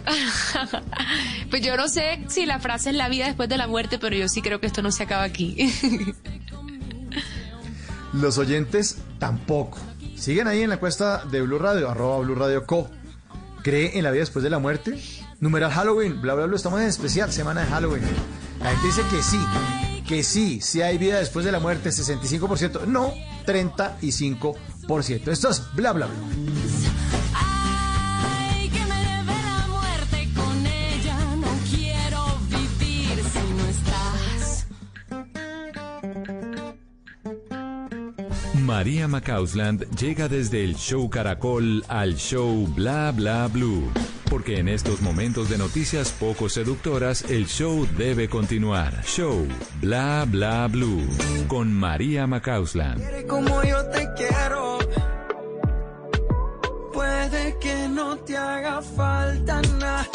[1.50, 4.16] pues yo no sé si la frase es la vida después de la muerte, pero
[4.16, 5.72] yo sí creo que esto no se acaba aquí.
[8.12, 9.78] Los oyentes tampoco.
[10.16, 12.90] Siguen ahí en la encuesta de Blue Radio, arroba Blue Radio Co.
[13.62, 15.00] ¿Cree en la vida después de la muerte?
[15.38, 18.02] Numeral Halloween, bla bla bla, estamos en especial, semana de Halloween.
[18.58, 19.38] La gente dice que sí,
[20.08, 23.14] que sí, sí hay vida después de la muerte, 65%, no,
[23.46, 24.56] 35%.
[24.82, 26.16] Esto es bla bla bla.
[27.34, 31.16] Ay, que me debe la muerte con ella.
[31.36, 34.66] No quiero vivir si no estás.
[38.54, 43.90] María Macausland llega desde el show Caracol al show Bla Bla Blue.
[44.32, 49.04] Porque en estos momentos de noticias poco seductoras, el show debe continuar.
[49.04, 49.46] Show
[49.82, 51.06] Bla Bla Blue.
[51.48, 53.26] Con María Macausland.
[53.26, 54.78] como yo te quiero.
[56.94, 60.08] Puede que no te haga falta nada,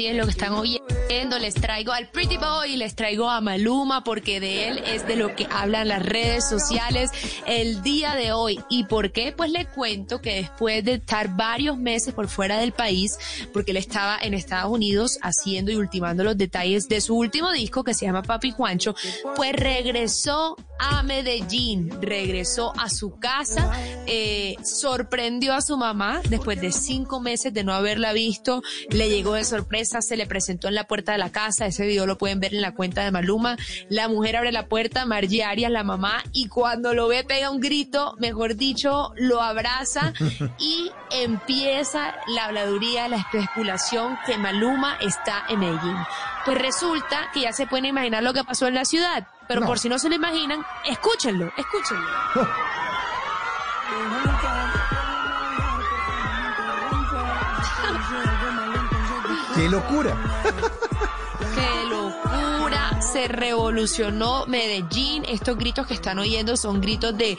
[0.00, 1.38] así es lo que están oyendo.
[1.38, 5.36] Les traigo al Pretty Boy, les traigo a Maluma, porque de él es de lo
[5.36, 7.10] que hablan las redes sociales
[7.46, 8.60] el día de hoy.
[8.70, 9.32] ¿Y por qué?
[9.32, 13.18] Pues le cuento que después de estar varios meses por fuera del país,
[13.52, 17.84] porque él estaba en Estados Unidos haciendo y ultimando los detalles de su último disco
[17.84, 18.94] que se llama Papi Juancho,
[19.36, 23.70] pues regresó a Medellín, regresó a su casa,
[24.06, 29.34] eh, sorprendió a su mamá después de cinco meses de no haberla visto, le llegó
[29.34, 32.38] de sorpresa, se le presentó en la puerta de la casa, ese video lo pueden
[32.40, 33.56] ver en la cuenta de Maluma,
[33.88, 37.60] la mujer abre la puerta, Margie Arias, la mamá, y cuando lo ve pega un
[37.60, 40.12] grito, mejor dicho, lo abraza
[40.58, 45.96] y empieza la habladuría, la especulación que Maluma está en Medellín.
[46.44, 49.66] Pues resulta que ya se pueden imaginar lo que pasó en la ciudad, pero No.
[49.66, 52.06] por si no se lo imaginan, escúchenlo, escúchenlo.
[59.60, 60.16] ¡Qué locura!
[61.54, 63.02] ¡Qué locura!
[63.02, 65.26] Se revolucionó Medellín.
[65.28, 67.36] Estos gritos que están oyendo son gritos de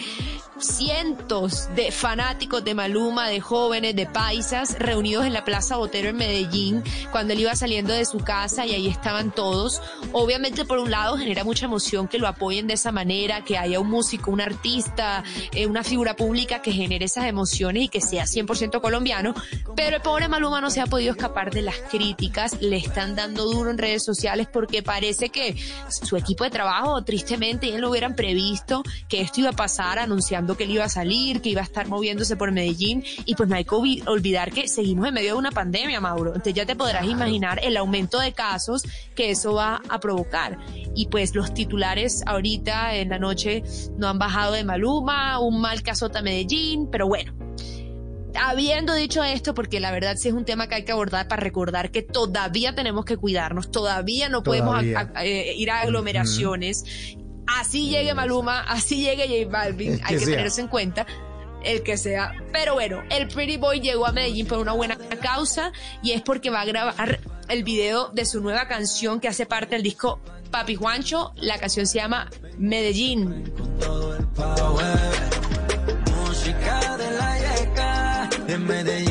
[0.61, 6.17] cientos de fanáticos de Maluma, de jóvenes, de paisas, reunidos en la Plaza Botero en
[6.17, 9.81] Medellín, cuando él iba saliendo de su casa y ahí estaban todos.
[10.11, 13.79] Obviamente, por un lado, genera mucha emoción que lo apoyen de esa manera, que haya
[13.79, 15.23] un músico, un artista,
[15.53, 19.33] eh, una figura pública que genere esas emociones y que sea 100% colombiano,
[19.75, 23.45] pero el pobre Maluma no se ha podido escapar de las críticas, le están dando
[23.45, 25.55] duro en redes sociales porque parece que
[25.89, 30.50] su equipo de trabajo, tristemente, ya lo hubieran previsto que esto iba a pasar anunciando
[30.57, 33.55] que él iba a salir, que iba a estar moviéndose por Medellín y pues no
[33.55, 36.29] hay que olvi- olvidar que seguimos en medio de una pandemia, Mauro.
[36.29, 38.83] Entonces ya te podrás imaginar el aumento de casos
[39.15, 40.57] que eso va a provocar.
[40.95, 43.63] Y pues los titulares ahorita en la noche
[43.97, 47.33] no han bajado de Maluma, un mal que azota Medellín, pero bueno.
[48.33, 51.43] Habiendo dicho esto, porque la verdad sí es un tema que hay que abordar para
[51.43, 54.99] recordar que todavía tenemos que cuidarnos, todavía no podemos Todavía.
[55.13, 56.85] a- a- eh, ir a aglomeraciones.
[57.47, 60.35] Así llegue Maluma, así llegue J Balvin, El hay que que sea.
[60.37, 61.05] tenerse en cuenta
[61.63, 62.33] el que sea.
[62.51, 66.49] Pero bueno, el Pretty Boy llegó a Medellín por una buena causa y es porque
[66.49, 67.19] va a grabar
[67.49, 70.19] el video de su nueva canción que hace parte del disco
[70.49, 71.33] Papi Juancho.
[71.35, 73.51] La canción se llama Medellín.
[76.25, 79.10] Música de la yeca, de Medellín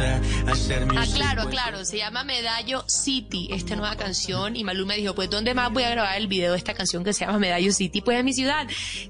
[0.00, 4.94] house, a hacer Ah, claro, claro, se llama Medallo City, esta nueva canción, y Maluma
[4.94, 7.38] dijo, pues ¿dónde más voy a grabar el video de esta canción que se llama
[7.38, 8.00] Medallo City?
[8.00, 8.66] Pues en mi ciudad.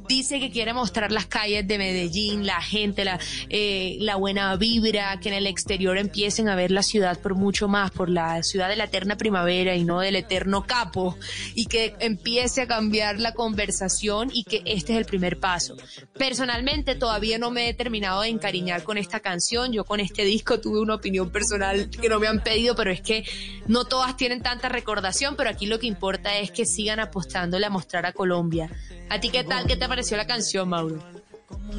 [0.06, 3.18] Dice que quiere mostrar las calles de Medellín, la gente, la,
[3.48, 7.68] eh, la buena vibra, que en el exterior empiecen a ver la ciudad por mucho
[7.68, 11.16] más, por la ciudad de la eterna primavera y no del eterno capo,
[11.54, 15.74] y que empiece a cambiar la conversación y que este es el primer paso.
[16.18, 20.60] Personalmente todavía no me he terminado de encariñar con esta canción, yo con este disco
[20.60, 23.24] tuve una opinión personal que no me han pedido, pero es que
[23.66, 27.70] no todas tienen tanta recordación, pero aquí lo que importa es que sigan apostándole a
[27.70, 28.70] mostrar a Colombia.
[29.09, 29.66] ¿A ti qué tal?
[29.66, 31.02] ¿Qué te pareció la canción, Mauro?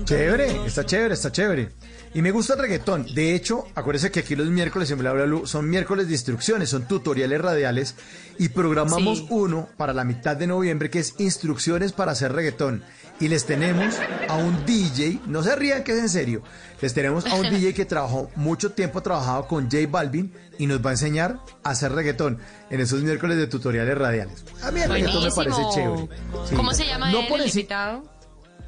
[0.06, 1.69] Chévere, está chévere, está chévere.
[2.13, 3.05] Y me gusta el reggaetón.
[3.15, 6.69] De hecho, acuérdense que aquí los miércoles en Bla Bla Blue son miércoles de instrucciones,
[6.69, 7.95] son tutoriales radiales
[8.38, 9.27] y programamos Sí.
[9.29, 12.83] uno para la mitad de noviembre que es instrucciones para hacer reggaetón.
[13.21, 13.95] Y les tenemos
[14.27, 16.41] a un DJ, no se rían que es en serio,
[16.81, 20.65] les tenemos a un DJ que trabajó mucho tiempo, ha trabajado con J Balvin y
[20.67, 22.39] nos va a enseñar a hacer reggaetón
[22.71, 24.43] en esos miércoles de tutoriales radiales.
[24.63, 26.09] A mí el reggaetón me parece chévere.
[26.49, 26.55] Sí.
[26.55, 28.03] ¿Cómo se llama No él, por el enci- invitado?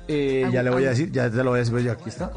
[0.08, 2.10] Eh, ya le voy a decir, ya te lo voy a decir, pues, ya aquí
[2.10, 2.32] está.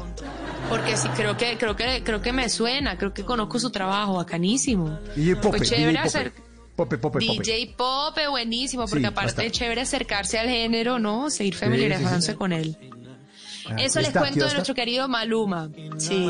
[0.69, 4.15] Porque sí, creo que, creo que, creo que me suena, creo que conozco su trabajo,
[4.15, 4.99] bacanísimo.
[5.15, 6.07] DJ Pope, Pues chévere DJ Pope.
[6.07, 6.33] hacer-
[6.75, 7.41] Pope, Pope, Pope.
[7.43, 11.29] DJ Pope, buenísimo, porque Sí, aparte es chévere acercarse al género, ¿no?
[11.31, 12.37] Seguir sí, familiarizándose sí.
[12.37, 12.77] con él.
[13.69, 15.69] Ah, Eso les cuento de a nuestro querido Maluma.
[15.97, 16.27] Sí.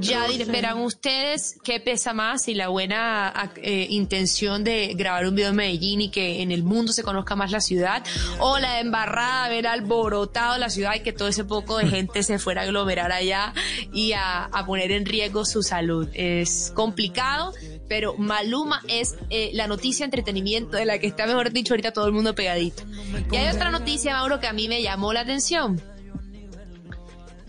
[0.00, 5.50] Ya verán ustedes qué pesa más, si la buena eh, intención de grabar un video
[5.50, 8.02] en Medellín y que en el mundo se conozca más la ciudad,
[8.38, 12.38] o la embarrada, haber alborotado la ciudad y que todo ese poco de gente se
[12.38, 13.52] fuera a aglomerar allá
[13.92, 16.08] y a, a poner en riesgo su salud.
[16.14, 17.52] Es complicado,
[17.88, 22.06] pero Maluma es eh, la noticia entretenimiento de la que está, mejor dicho, ahorita todo
[22.06, 22.82] el mundo pegadito.
[23.30, 25.80] Y hay otra noticia, Mauro, que a mí me llamó la atención.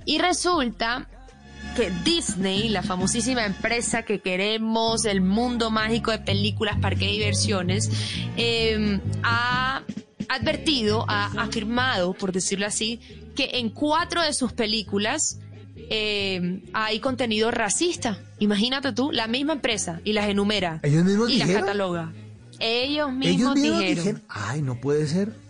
[0.03, 1.07] Y resulta
[1.76, 7.91] que Disney, la famosísima empresa que queremos, el mundo mágico de películas, parque de diversiones,
[8.35, 9.84] eh, ha
[10.27, 12.99] advertido, ha afirmado, por decirlo así,
[13.35, 15.39] que en cuatro de sus películas
[15.76, 18.17] eh, hay contenido racista.
[18.39, 22.11] Imagínate tú, la misma empresa y las enumera ¿Ellos mismos y las cataloga.
[22.59, 23.95] Ellos mismos dijeron.
[23.95, 25.44] dijeron, ay, no puede ser.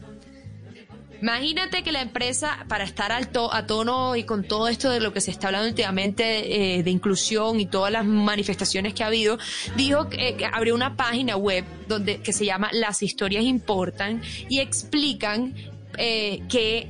[1.21, 4.99] Imagínate que la empresa, para estar al to- a tono y con todo esto de
[4.99, 9.07] lo que se está hablando últimamente eh, de inclusión y todas las manifestaciones que ha
[9.07, 9.37] habido,
[9.75, 14.59] dijo que, que abrió una página web donde que se llama Las historias importan y
[14.59, 15.53] explican
[15.97, 16.89] eh, que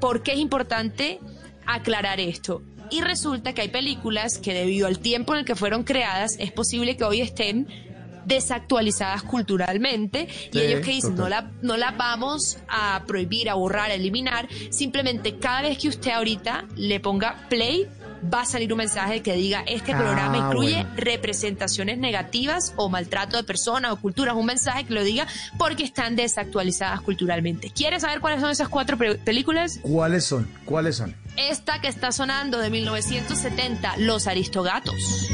[0.00, 1.18] por qué es importante
[1.66, 2.62] aclarar esto.
[2.90, 6.52] Y resulta que hay películas que debido al tiempo en el que fueron creadas es
[6.52, 7.66] posible que hoy estén
[8.26, 13.54] desactualizadas culturalmente y Sí, ellos que dicen no la, no la vamos a prohibir, a
[13.54, 17.86] borrar, a eliminar, simplemente cada vez que usted ahorita le ponga play
[18.32, 20.90] va a salir un mensaje que diga este Ah, programa incluye bueno.
[20.94, 25.26] representaciones negativas o maltrato de personas o culturas, un mensaje que lo diga
[25.58, 27.70] porque están desactualizadas culturalmente.
[27.70, 29.80] ¿Quieres saber cuáles son esas cuatro pe- películas?
[29.82, 30.48] ¿Cuáles son?
[30.64, 31.16] ¿Cuáles son?
[31.36, 35.28] Esta que está sonando de 1970, Los Aristogatos.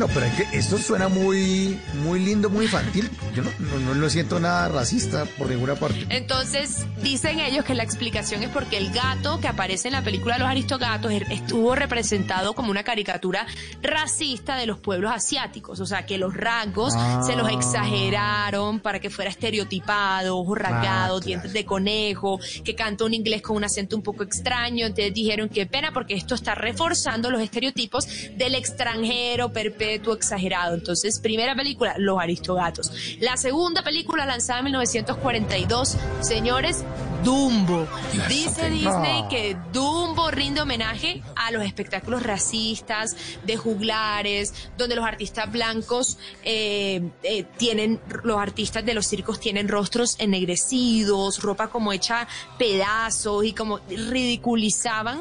[0.00, 3.10] No, pero es que esto suena muy, muy lindo, muy infantil.
[3.34, 6.06] Yo no, no, no lo siento nada racista por ninguna parte.
[6.08, 10.38] Entonces, dicen ellos que la explicación es porque el gato que aparece en la película
[10.38, 13.46] Los Aristogatos er- estuvo representado como una caricatura
[13.82, 15.80] racista de los pueblos asiáticos.
[15.80, 17.22] O sea, que los rasgos Ah.
[17.26, 21.20] se los exageraron para que fuera estereotipado, ojos rasgados, claro.
[21.20, 24.86] dientes de conejo, que canta un inglés con un acento un poco extraño.
[24.86, 28.06] Entonces dijeron que pena porque esto está reforzando los estereotipos
[28.36, 30.74] del extranjero perpetuo exagerado.
[30.74, 32.92] Entonces, primera película, Los Aristogatos.
[33.20, 36.84] La segunda película lanzada en 1942, señores,
[37.24, 37.86] Dumbo.
[38.28, 39.28] Dice Disney No.
[39.28, 43.14] que Dumbo rinde homenaje a los espectáculos racistas
[43.44, 49.68] de juglares, donde los artistas blancos eh, eh, tienen, los artistas de los circos tienen
[49.68, 52.26] rostros ennegrecidos, ropa como hecha
[52.58, 55.20] pedazos y como ridiculizaban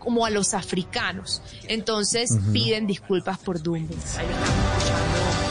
[0.00, 1.40] como a los africanos.
[1.68, 3.94] Entonces piden disculpas por Dumbo.
[4.18, 5.49] Ahí lo estamos escuchando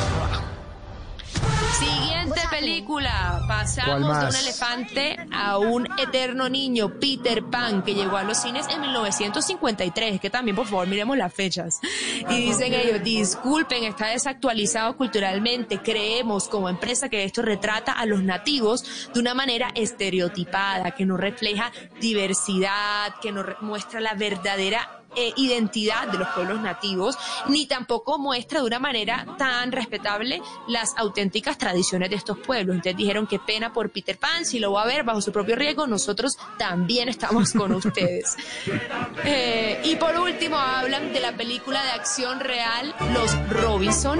[2.33, 3.43] Siguiente película.
[3.47, 8.37] Pasamos ¿Cuál de un elefante a un eterno niño, Peter Pan, que llegó a los
[8.37, 10.19] cines en 1953.
[10.19, 11.79] Que también, por favor, miremos las fechas.
[12.29, 15.79] Y dicen ellos, disculpen, está desactualizado culturalmente.
[15.79, 21.17] Creemos como empresa que esto retrata a los nativos de una manera estereotipada, que no
[21.17, 27.17] refleja diversidad, que no re- muestra la verdadera eh, identidad de los pueblos nativos,
[27.47, 32.75] ni tampoco muestra de una manera tan respetable las auténticas tradiciones de estos pueblos.
[32.75, 35.55] Entonces dijeron que pena por Peter Pan, si lo va a ver bajo su propio
[35.55, 38.35] riesgo, nosotros también estamos con ustedes.
[39.25, 44.19] Eh, y por último hablan de la película de acción real Los Robinson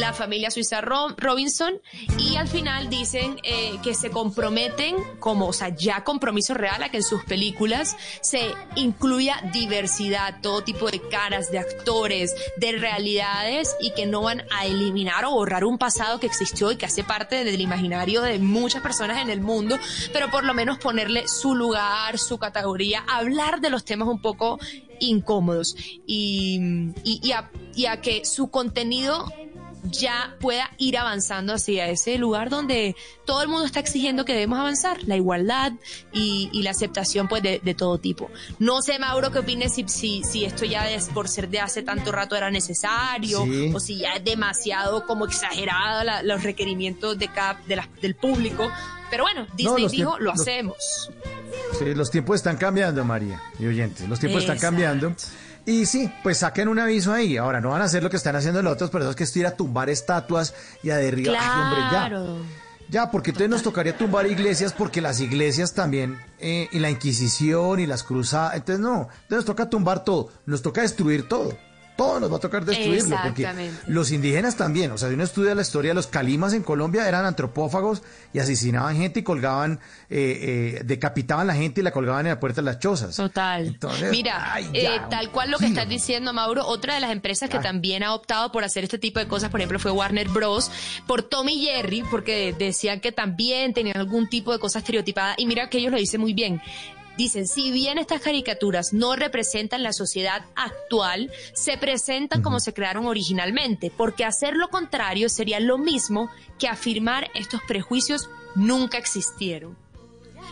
[0.00, 1.74] la familia suiza Ro- Robinson
[2.18, 6.88] y al final dicen eh, que se comprometen como, o sea, ya compromiso real a
[6.88, 13.76] que en sus películas se incluya diversidad, todo tipo de caras, de actores, de realidades
[13.80, 17.04] y que no van a eliminar o borrar un pasado que existió y que hace
[17.04, 19.78] parte del imaginario de muchas personas en el mundo,
[20.12, 24.58] pero por lo menos ponerle su lugar, su categoría, hablar de los temas un poco
[24.98, 25.76] incómodos.
[26.06, 26.58] Y,
[27.04, 29.24] y a que su contenido
[29.84, 34.58] ya pueda ir avanzando hacia ese lugar donde todo el mundo está exigiendo que debemos
[34.58, 35.72] avanzar, la igualdad
[36.12, 38.30] y, y la aceptación pues de, de todo tipo.
[38.58, 41.82] No sé, Mauro, qué opines si, si, si esto ya es por ser de hace
[41.82, 43.72] tanto rato era necesario Sí.
[43.74, 48.14] o si ya es demasiado como exagerado la- los requerimientos de cada, de la- del
[48.14, 48.70] público.
[49.10, 51.10] Pero bueno, Disney dijo, lo los- hacemos.
[51.78, 54.08] Sí, los tiempos están cambiando, María y oyentes.
[54.08, 55.14] Los tiempos están cambiando.
[55.66, 57.36] Y sí, pues saquen un aviso ahí.
[57.36, 59.24] Ahora, no van a hacer lo que están haciendo los otros, pero eso es que
[59.24, 61.36] esto ir a tumbar estatuas y a derribar.
[61.38, 61.88] Ay, hombre, ya.
[61.90, 62.36] Claro.
[62.90, 67.78] Ya, porque entonces nos tocaría tumbar iglesias, porque las iglesias también, eh, y la Inquisición
[67.78, 71.56] y las cruzadas, entonces no, entonces nos toca tumbar todo, nos toca destruir todo,
[72.00, 75.54] todo nos va a tocar destruirlo, porque los indígenas también, o sea, si uno estudia
[75.54, 78.02] la historia, los calimas en Colombia eran antropófagos
[78.32, 82.32] y asesinaban gente y colgaban, eh, eh, decapitaban a la gente y la colgaban en
[82.32, 83.16] la puerta de las chozas.
[83.16, 83.66] Total.
[83.66, 87.50] Entonces, Mira, ay, eh, tal cual lo que estás diciendo, Mauro, otra de las empresas
[87.50, 87.62] que Ah.
[87.62, 90.70] también ha optado por hacer este tipo de cosas, por ejemplo, fue Warner Bros.
[91.06, 95.34] por Tommy Jerry, porque decían que también tenían algún tipo de cosa estereotipada.
[95.36, 96.62] Y mira que ellos lo dicen muy bien.
[97.16, 103.06] Dicen, si bien estas caricaturas no representan la sociedad actual, se presentan como se crearon
[103.06, 109.76] originalmente, porque hacer lo contrario sería lo mismo que afirmar estos prejuicios nunca existieron.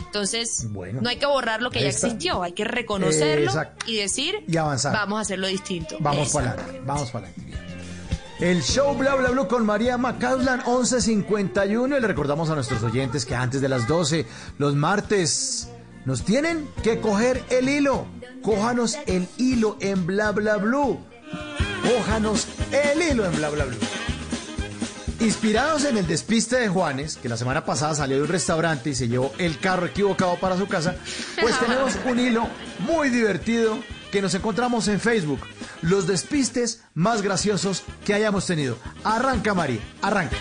[0.06, 3.86] Entonces, Bueno, no hay que borrar lo que ya existió, hay que reconocerlo Exacto.
[3.90, 4.92] y decir, Y avanzar.
[4.92, 5.96] vamos a hacerlo distinto.
[6.00, 7.58] Vamos para adelante, vamos para adelante.
[8.40, 13.24] El show Bla Bla Blue con María Macauslan 1151 y le recordamos a nuestros oyentes
[13.26, 14.26] que antes de las 12,
[14.58, 15.68] los martes,
[16.08, 18.06] nos tienen que coger el hilo.
[18.42, 20.98] Cójanos el hilo en Bla Bla Blue.
[21.82, 23.76] Cójanos el hilo en Bla Bla Blue.
[25.20, 28.94] Inspirados en el despiste de Juanes, que la semana pasada salió de un restaurante y
[28.94, 30.96] se llevó el carro equivocado para su casa,
[31.42, 32.48] pues tenemos un hilo
[32.78, 33.78] muy divertido
[34.10, 35.40] que nos encontramos en Facebook.
[35.82, 38.78] Los despistes más graciosos que hayamos tenido.
[39.04, 40.38] Arranca, María, arranca.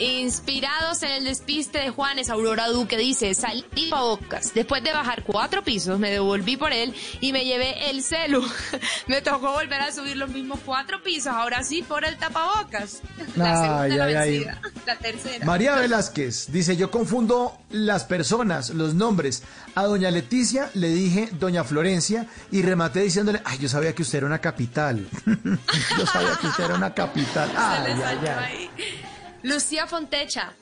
[0.00, 4.54] Inspirados en el despiste de Juanes, Aurora Duque dice, salí bocas.
[4.54, 8.42] Después de bajar cuatro pisos, me devolví por él y me llevé el celu.
[9.08, 13.02] me tocó volver a subir los mismos cuatro pisos, ahora sí por el tapabocas.
[13.36, 14.14] La segunda Ay, la ay.
[14.14, 14.60] vencida.
[14.86, 15.44] La tercera.
[15.44, 19.42] María Velázquez dice, yo confundo las personas, los nombres.
[19.74, 24.18] A doña Leticia le dije doña Florencia y rematé diciéndole, ay, yo sabía que usted
[24.18, 25.06] era una capital.
[25.26, 27.52] yo sabía que usted era una capital.
[27.54, 28.70] Ay, ay, ay.
[29.42, 30.52] Lucía Fontecha.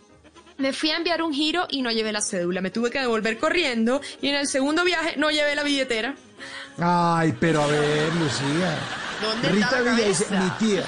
[0.59, 2.61] Me fui a enviar un giro y no llevé la cédula.
[2.61, 6.17] Me tuve que devolver corriendo y en el segundo viaje no llevé la billetera.
[6.79, 8.79] Ay, pero a ver, Lucía.
[9.23, 10.85] ¿Dónde Rita está la Villa dice, mi tía.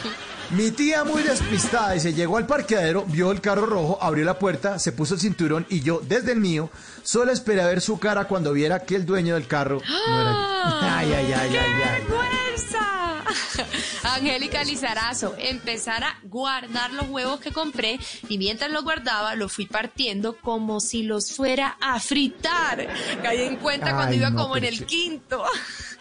[0.50, 4.80] Mi tía muy despistada, dice, llegó al parqueadero, vio el carro rojo, abrió la puerta,
[4.80, 6.70] se puso el cinturón y yo, desde el mío,
[7.04, 10.32] solo esperé a ver su cara cuando viera que el dueño del carro no era
[10.32, 10.38] yo.
[10.82, 12.39] Ay, ay, ay, ¡Qué ay, ay.
[14.02, 19.66] Angélica Lizarazo, empezar a guardar los huevos que compré y mientras los guardaba los fui
[19.66, 22.88] partiendo como si los fuera a fritar.
[23.22, 24.84] Caí en cuenta cuando iba no, como en el sí.
[24.84, 25.44] quinto.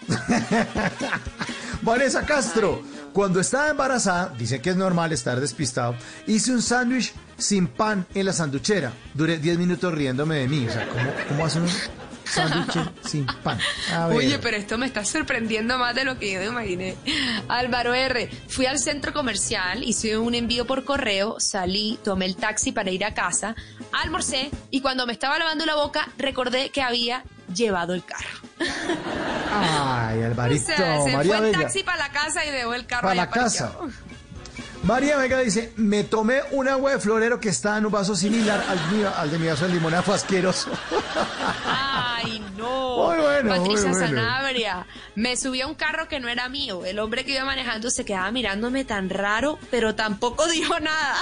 [1.82, 2.82] Vanessa Castro,
[3.14, 5.96] cuando estaba embarazada, dice que es normal estar despistado,
[6.28, 8.92] hice un sándwich sin pan en la sanduchera.
[9.14, 10.68] Duré 10 minutos riéndome de mí.
[10.68, 11.68] O sea, ¿cómo, cómo hace un
[12.30, 13.60] sándwich sin pan?
[13.94, 14.18] A ver.
[14.18, 16.96] Oye, pero esto me está sorprendiendo más de lo que yo me imaginé.
[17.48, 18.30] Álvaro R.
[18.48, 23.04] Fui al centro comercial, hice un envío por correo, salí, tomé el taxi para ir
[23.06, 23.56] a casa,
[23.92, 27.24] almorcé y cuando me estaba lavando la boca recordé que había
[27.54, 28.30] llevado el carro.
[29.52, 31.64] Ay, Alvarito, o sea, se María fue en Vega.
[31.64, 33.74] taxi para la casa y dejó el carro Para la casa.
[34.84, 38.64] María Vega dice, me tomé un agua de florero que está en un vaso similar
[38.68, 40.70] al, mío, al de mi vaso de limonada, fue asqueroso.
[41.66, 43.08] Ay, no.
[43.08, 44.22] Muy bueno, Patricia muy bueno.
[44.22, 44.88] Sanabria.
[45.16, 46.86] Me subí a un carro que no era mío.
[46.86, 51.16] El hombre que iba manejando se quedaba mirándome tan raro, pero tampoco dijo nada.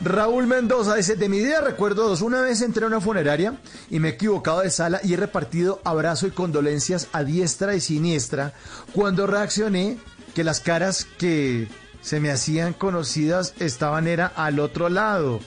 [0.00, 2.20] Raúl Mendoza dice, de mi vida recuerdo dos.
[2.20, 3.58] Una vez entré a una funeraria
[3.90, 7.80] y me he equivocado de sala y he repartido abrazo y condolencias a diestra y
[7.80, 8.52] siniestra
[8.92, 9.98] cuando reaccioné
[10.34, 11.68] que las caras que
[12.02, 15.40] se me hacían conocidas estaban era al otro lado.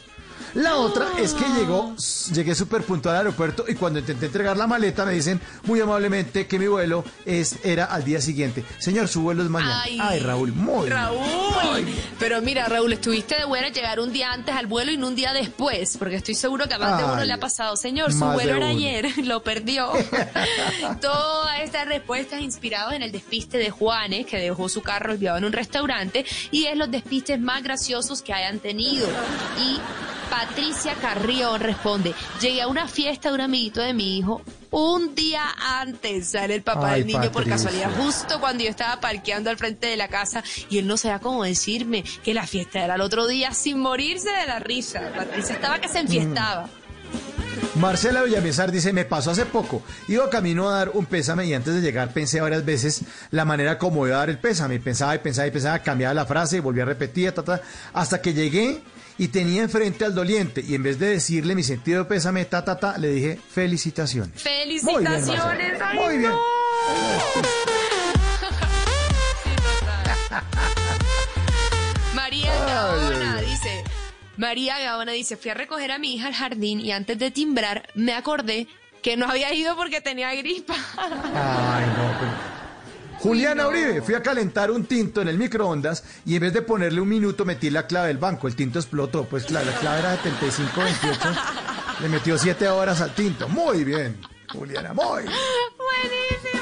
[0.53, 1.95] La otra es que llegó,
[2.33, 6.47] llegué súper puntual al aeropuerto y cuando intenté entregar la maleta me dicen muy amablemente
[6.47, 8.63] que mi vuelo es, era al día siguiente.
[8.79, 9.83] Señor, su vuelo es mañana.
[9.83, 10.93] Ay, Raúl, muy bien.
[10.93, 11.85] Raúl.
[12.19, 15.15] Pero mira, Raúl, estuviste de buena llegar un día antes al vuelo y no un
[15.15, 17.75] día después, porque estoy seguro que a más de uno le ha pasado.
[17.75, 19.91] Señor, su vuelo era ayer, lo perdió.
[21.01, 25.45] Todas estas respuestas inspiradas en el despiste de Juanes, que dejó su carro olvidado en
[25.45, 29.07] un restaurante, y es los despistes más graciosos que hayan tenido.
[29.59, 29.79] Y
[30.29, 34.41] Patricia Carrión responde, llegué a una fiesta de un amiguito de mi hijo.
[34.69, 35.43] Un día
[35.79, 39.57] antes sale el papá Ay, del niño por casualidad, justo cuando yo estaba parqueando al
[39.57, 43.01] frente de la casa y él no sabía cómo decirme que la fiesta era el
[43.01, 45.11] otro día sin morirse de la risa.
[45.15, 46.69] Patricia estaba que se enfiestaba.
[47.75, 49.81] Marcela Villamizar dice, me pasó hace poco.
[50.07, 53.77] Iba camino a dar un pésame y antes de llegar pensé varias veces la manera
[53.77, 54.79] como iba a dar el pésame.
[54.79, 57.61] Pensaba y pensaba y pensaba, cambiaba la frase y volvía a repetir, ta, ta,
[57.93, 58.81] hasta que llegué
[59.17, 62.63] y tenía enfrente al doliente y en vez de decirle mi sentido de pésame, ta,
[62.63, 64.43] ta, ta, le dije felicitaciones.
[64.45, 64.79] Muy bien.
[64.83, 65.81] ¡Felicitaciones!
[65.81, 66.31] ¡Ay, Muy bien.
[66.31, 66.37] no!
[72.13, 73.83] María Gaona dice,
[74.37, 77.87] María Gaona dice, fui a recoger a mi hija al jardín y antes de timbrar
[77.95, 78.67] me acordé
[79.01, 80.75] que no había ido porque tenía gripa.
[80.97, 82.66] Ay, no, pero-
[83.19, 87.01] Juliana Uribe, fui a calentar un tinto en el microondas y en vez de ponerle
[87.01, 88.47] un minuto metí la clave del banco.
[88.47, 89.25] El tinto explotó.
[89.25, 91.41] Pues la clave era 7528.
[92.01, 93.49] Le metió 7 horas al tinto.
[93.49, 94.17] Muy bien,
[94.51, 95.23] Juliana, muy.
[95.23, 96.56] Buenísimo.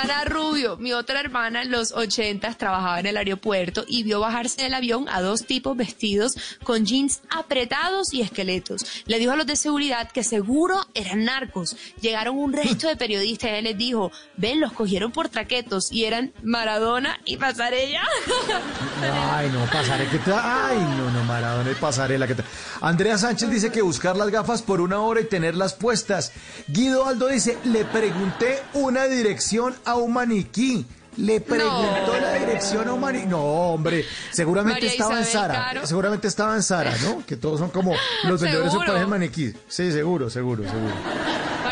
[0.00, 4.62] Ana Rubio, mi otra hermana en los ochentas trabajaba en el aeropuerto y vio bajarse
[4.62, 9.02] del avión a dos tipos vestidos con jeans apretados y esqueletos.
[9.06, 11.76] Le dijo a los de seguridad que seguro eran narcos.
[12.00, 16.04] Llegaron un resto de periodistas y él les dijo, ven, los cogieron por traquetos y
[16.04, 18.02] eran Maradona y Pasarella.
[19.32, 20.10] Ay, no, pasarela.
[20.12, 20.40] ¿qué tal?
[20.40, 22.28] Ay, no, no, Maradona y pasarela.
[22.28, 22.44] ¿qué tal?
[22.80, 26.32] Andrea Sánchez dice que buscar las gafas por una hora y tenerlas puestas.
[26.68, 30.84] Guido Aldo dice, le pregunté una dirección a un maniquí.
[31.16, 32.20] Le preguntó No.
[32.20, 33.26] la dirección a un maniquí.
[33.26, 35.54] No, hombre, seguramente María estaba en Sara.
[35.54, 35.86] Caro.
[35.86, 37.26] Seguramente estaba en Sara, ¿no?
[37.26, 37.92] Que todos son como
[38.24, 38.86] los vendedores Seguro.
[38.86, 39.52] que parecen maniquí.
[39.66, 40.94] Sí, seguro, seguro, seguro.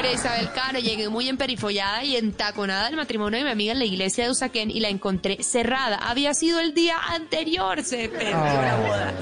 [0.07, 3.85] María Isabel Caro, llegué muy emperifollada y entaconada al matrimonio de mi amiga en la
[3.87, 5.97] iglesia de Usaquén y la encontré cerrada.
[5.97, 8.77] Había sido el día anterior, se perdió la Ah.
[8.77, 9.15] boda.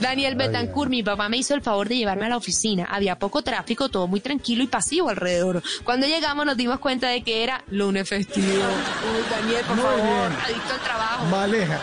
[0.00, 2.84] Daniel Betancourt, mi papá me hizo el favor de llevarme a la oficina.
[2.88, 5.60] Había poco tráfico, todo muy tranquilo y pasivo alrededor.
[5.82, 8.46] Cuando llegamos nos dimos cuenta de que era lunes festivo.
[8.46, 10.40] Uy, Daniel, por Muy favor, bien.
[10.44, 11.24] adicto al trabajo.
[11.26, 11.80] Maleja.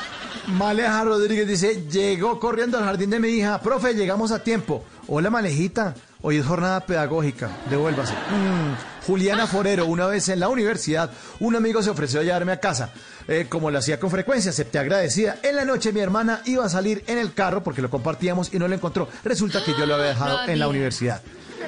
[0.48, 3.60] Maleja Rodríguez dice, llegó corriendo al jardín de mi hija.
[3.62, 4.86] Profe, llegamos a tiempo.
[5.08, 5.94] Hola, Malejita.
[6.28, 7.52] Hoy es jornada pedagógica.
[7.70, 8.14] Devuélvase.
[8.14, 9.06] Mm.
[9.06, 12.90] Juliana Forero, una vez en la universidad, un amigo se ofreció a llevarme a casa.
[13.28, 15.38] Eh, como lo hacía con frecuencia, acepté agradecida.
[15.44, 18.58] En la noche mi hermana iba a salir en el carro porque lo compartíamos y
[18.58, 19.08] no lo encontró.
[19.24, 21.22] Resulta que yo lo había dejado No en la universidad.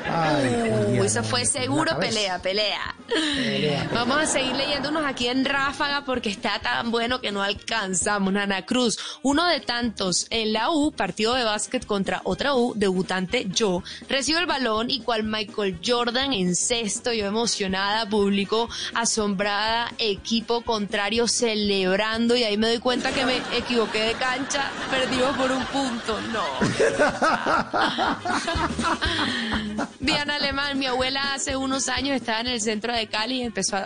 [0.06, 0.68] Ay,
[1.00, 2.96] Uh, eso fue seguro pelea, pelea.
[3.08, 8.34] Pelea, Vamos a seguir leyéndonos aquí en Ráfaga porque está tan bueno que no alcanzamos.
[8.34, 13.48] Nana Cruz, uno de tantos en la U, partido de básquet contra otra U, debutante
[13.50, 20.62] yo, recibo el balón y cual Michael Jordan en sexto, yo emocionada, público asombrada, equipo
[20.62, 25.66] contrario celebrando y ahí me doy cuenta que me equivoqué de cancha, perdimos por un
[25.66, 26.20] punto.
[26.32, 26.46] No.
[30.00, 33.78] Diana Alemán, mi abuela hace unos años estaba en el centro de Cali y empezó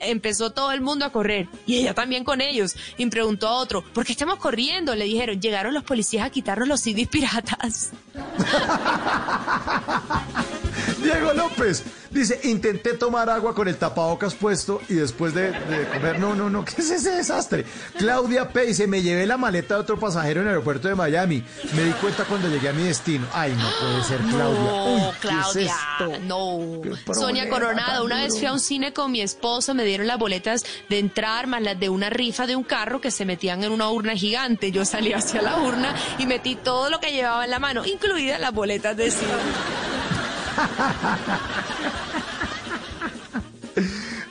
[0.00, 3.82] empezó todo el mundo a correr y ella también con ellos y preguntó a otro,
[3.82, 4.94] ¿por qué estamos corriendo?
[4.94, 7.90] Le dijeron, llegaron los policías a quitarnos los CDs piratas.
[11.02, 16.18] Diego López dice, intenté tomar agua con el tapabocas puesto y después de, de comer,
[16.18, 17.64] no, no, no, ¿qué es ese desastre?
[17.96, 18.66] Claudia P.
[18.66, 21.42] dice, me llevé la maleta de otro pasajero en el aeropuerto de Miami.
[21.74, 23.26] Me di cuenta cuando llegué a mi destino.
[23.32, 24.60] Ay, no puede ser, Claudia.
[24.60, 26.18] No, Uy, ¿qué es Claudia, esto?
[26.24, 27.14] no.
[27.14, 30.64] Sonia Coronado, una vez fui a un cine con mi esposo, me dieron las boletas
[30.88, 33.90] de entrar más las de una rifa de un carro que se metían en una
[33.90, 34.70] urna gigante.
[34.72, 38.40] Yo salí hacia la urna y metí todo lo que llevaba en la mano, incluidas
[38.40, 39.32] las boletas de cine.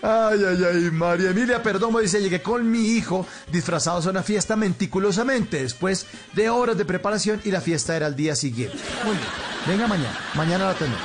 [0.02, 4.56] Ay, ay, ay, María Emilia Perdomo dice, llegué con mi hijo disfrazados a una fiesta
[4.56, 8.78] meticulosamente, después de horas de preparación y la fiesta era al día siguiente.
[9.04, 9.28] Muy bien,
[9.66, 11.02] venga mañana, mañana la tenemos.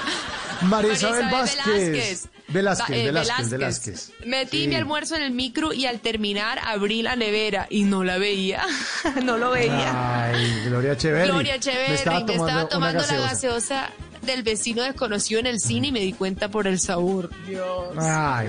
[0.62, 1.65] María Isabel Vázquez.
[1.66, 4.12] Velázquez, Eh, Velázquez, Velázquez.
[4.27, 4.69] Metí Sí.
[4.69, 8.62] mi almuerzo en el micro y al terminar abrí la nevera y no la veía.
[9.24, 10.24] no lo veía.
[10.24, 11.28] Ay, Gloria Echeverri.
[11.31, 13.90] Gloria Me Echeverri, estaba me tomando, estaba tomando la gaseosa.
[14.23, 17.31] del vecino desconocido en el cine y me di cuenta por el sabor.
[17.47, 17.97] Dios.
[17.98, 18.48] Ay.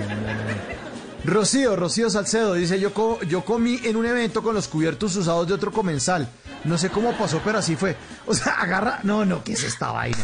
[1.24, 5.48] Rocío, Rocío Salcedo dice, yo, co- yo comí en un evento con los cubiertos usados
[5.48, 6.28] de otro comensal.
[6.64, 7.96] No sé cómo pasó, pero así fue.
[8.26, 9.00] O sea, agarra...
[9.04, 10.18] No, no, ¿qué es esta vaina?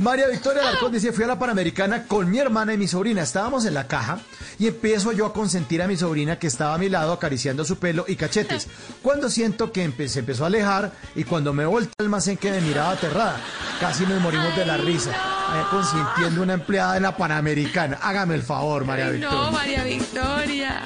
[0.00, 3.20] María Victoria Alarcón dice, fui a la Panamericana con mi hermana y mi sobrina.
[3.20, 4.18] Estábamos en la caja
[4.58, 7.78] y empiezo yo a consentir a mi sobrina que estaba a mi lado acariciando su
[7.78, 8.66] pelo y cachetes.
[9.02, 12.50] Cuando siento que empe- se empezó a alejar y cuando me volteé al almacén que
[12.50, 13.36] me miraba aterrada.
[13.78, 15.10] Casi nos morimos de la risa.
[15.12, 17.98] Ahí consintiendo una empleada en la Panamericana.
[18.00, 19.38] Hágame el favor, María Victoria.
[19.38, 20.80] No, María Victoria.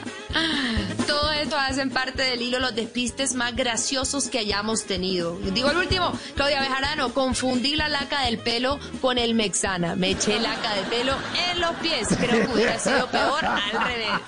[1.57, 5.37] Hacen parte del hilo los despistes más graciosos que hayamos tenido.
[5.39, 9.97] Digo el último, Claudia Bejarano, confundí la laca del pelo con el Mexana.
[9.97, 11.15] Me eché laca de pelo
[11.51, 12.09] en los pies.
[12.09, 14.21] Creo que hubiera sido peor al revés.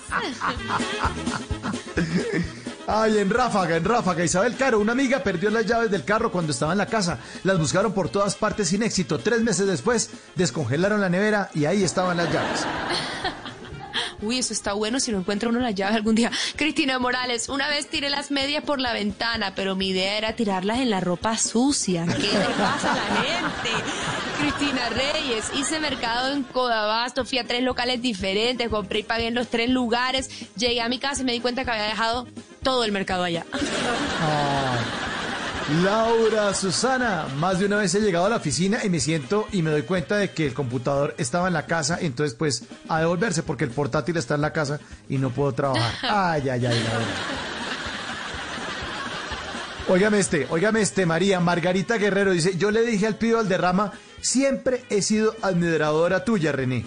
[2.88, 6.52] Ay, en Ráfaga, en Ráfaga, Isabel Caro, una amiga perdió las llaves del carro cuando
[6.52, 7.18] estaba en la casa.
[7.42, 9.18] Las buscaron por todas partes sin éxito.
[9.18, 12.64] Tres meses después, descongelaron la nevera y ahí estaban las llaves.
[14.22, 16.30] Uy, eso está bueno si no encuentra uno las llaves algún día.
[16.56, 20.78] Cristina Morales, una vez tiré las medias por la ventana, pero mi idea era tirarlas
[20.78, 22.06] en la ropa sucia.
[22.06, 23.70] ¿Qué le pasa a la gente?
[24.38, 29.34] Cristina Reyes, hice mercado en Codabasto, fui a tres locales diferentes, compré y pagué en
[29.34, 30.28] los tres lugares.
[30.56, 32.26] Llegué a mi casa y me di cuenta que había dejado
[32.62, 33.46] todo el mercado allá.
[34.20, 35.05] Ay.
[35.68, 39.62] Laura, Susana, más de una vez he llegado a la oficina y me siento y
[39.62, 43.42] me doy cuenta de que el computador estaba en la casa, entonces pues a devolverse
[43.42, 44.78] porque el portátil está en la casa
[45.08, 45.92] y no puedo trabajar.
[46.02, 47.06] Ay, ay, ay, Laura.
[49.88, 51.40] Óigame este, óigame este, María.
[51.40, 56.84] Margarita Guerrero dice, yo le dije al pibe Valderrama, siempre he sido admiradora tuya, René.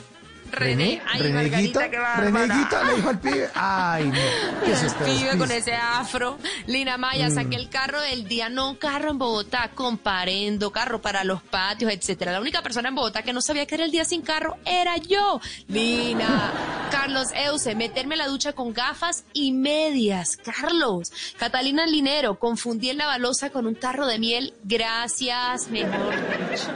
[0.51, 2.45] René, ay, Reneguita, Margarita, qué bárbara.
[2.47, 3.49] Reneguita le dijo al pibe.
[3.55, 4.65] Ay, no.
[4.65, 4.93] ¿Qué es?
[5.05, 6.37] Pibe con ese afro.
[6.67, 7.35] Lina Maya, Mm.
[7.35, 12.31] saqué el carro del día, no carro en Bogotá, comparendo, carro para los patios, etcétera.
[12.31, 14.97] La única persona en Bogotá que no sabía que era el día sin carro era
[14.97, 15.39] yo.
[15.67, 16.51] Lina,
[16.91, 20.37] Carlos Euse, meterme a la ducha con gafas y medias.
[20.37, 24.53] Carlos, Catalina Linero, confundí en la balosa con un tarro de miel.
[24.63, 26.15] Gracias, mejor
[26.51, 26.69] dicho.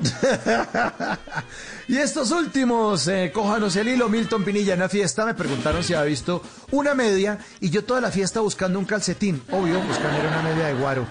[1.88, 5.94] Y estos últimos, eh, cójanos el hilo, Milton Pinilla, en una fiesta me preguntaron si
[5.94, 10.42] había visto una media y yo toda la fiesta buscando un calcetín, obvio, buscando una
[10.42, 11.06] media de guaro.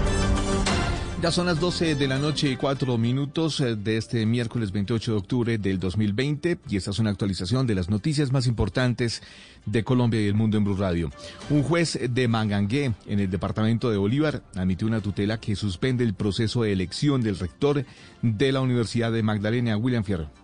[1.21, 5.11] Ya son las 12 de la noche y 4 minutos eh, de este miércoles 28
[5.11, 9.21] de octubre del 2020 y esta es una actualización de las noticias más importantes
[9.67, 11.11] de Colombia y el mundo en Blue Radio.
[11.51, 16.15] Un juez de Mangangué en el departamento de Bolívar admitió una tutela que suspende el
[16.15, 17.85] proceso de elección del rector
[18.23, 20.40] de la Universidad de Magdalena, William Fierro.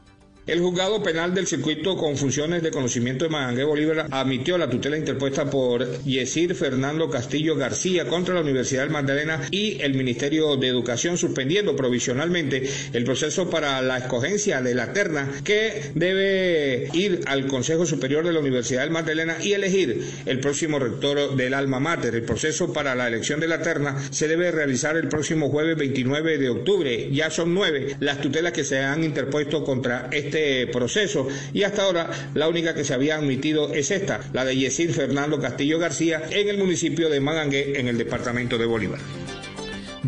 [0.47, 4.95] El juzgado penal del circuito con funciones de conocimiento de Magangué Bolívar admitió la tutela
[4.95, 10.69] interpuesta por Yesir Fernando Castillo García contra la Universidad del Magdalena y el Ministerio de
[10.69, 17.47] Educación suspendiendo provisionalmente el proceso para la escogencia de la terna que debe ir al
[17.47, 22.15] Consejo Superior de la Universidad del Magdalena y elegir el próximo rector del alma mater.
[22.15, 26.37] El proceso para la elección de la terna se debe realizar el próximo jueves 29
[26.37, 27.09] de octubre.
[27.11, 30.36] Ya son nueve las tutelas que se han interpuesto contra este
[30.71, 34.93] proceso y hasta ahora la única que se había admitido es esta, la de Yesir
[34.93, 38.99] Fernando Castillo García en el municipio de Magangué en el departamento de Bolívar.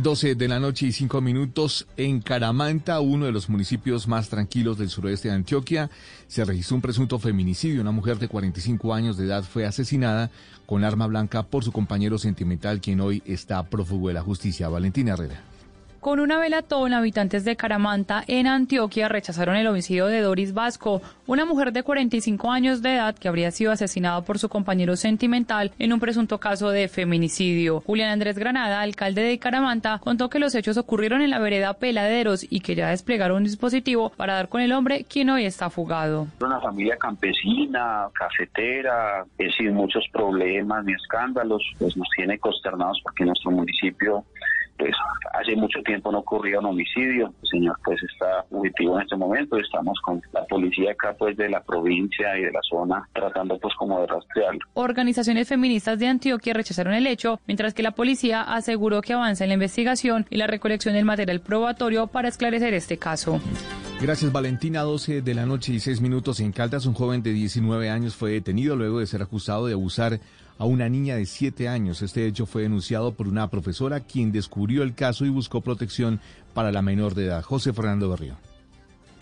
[0.02, 4.78] 12 de la noche y 5 minutos en Caramanta, uno de los municipios más tranquilos
[4.78, 5.90] del suroeste de Antioquia,
[6.28, 7.82] se registró un presunto feminicidio.
[7.82, 10.32] Una mujer de 45 años de edad fue asesinada
[10.66, 14.70] con arma blanca por su compañero sentimental, quien hoy está prófugo de la justicia.
[14.70, 15.49] Valentina Herrera.
[16.00, 21.44] Con una velatón, habitantes de Caramanta, en Antioquia, rechazaron el homicidio de Doris Vasco, una
[21.44, 25.92] mujer de 45 años de edad que habría sido asesinada por su compañero sentimental en
[25.92, 27.82] un presunto caso de feminicidio.
[27.82, 32.48] Julián Andrés Granada, alcalde de Caramanta, contó que los hechos ocurrieron en la vereda Peladeros
[32.50, 36.28] y que ya desplegaron un dispositivo para dar con el hombre, quien hoy está fugado.
[36.40, 43.26] Una familia campesina, cafetera, es sin muchos problemas ni escándalos, pues nos tiene consternados porque
[43.26, 44.24] nuestro municipio
[44.80, 44.96] pues
[45.34, 47.34] hace mucho tiempo no ocurría un homicidio.
[47.44, 49.58] El señor pues está fugitivo en este momento.
[49.58, 53.76] Estamos con la policía acá pues de la provincia y de la zona tratando pues
[53.76, 54.62] como de rastrearlo.
[54.74, 59.50] Organizaciones feministas de Antioquia rechazaron el hecho, mientras que la policía aseguró que avanza en
[59.50, 63.42] la investigación y la recolección del material probatorio para esclarecer este caso.
[64.02, 67.90] Gracias Valentina, 12 de la noche y 6 minutos en Caldas, un joven de 19
[67.90, 70.20] años fue detenido luego de ser acusado de abusar
[70.60, 72.03] a una niña de 7 años.
[72.03, 76.19] Este hecho fue denunciado por una profesora quien descubrió el caso y buscó protección
[76.53, 77.41] para la menor de edad.
[77.41, 78.36] José Fernando Berrío.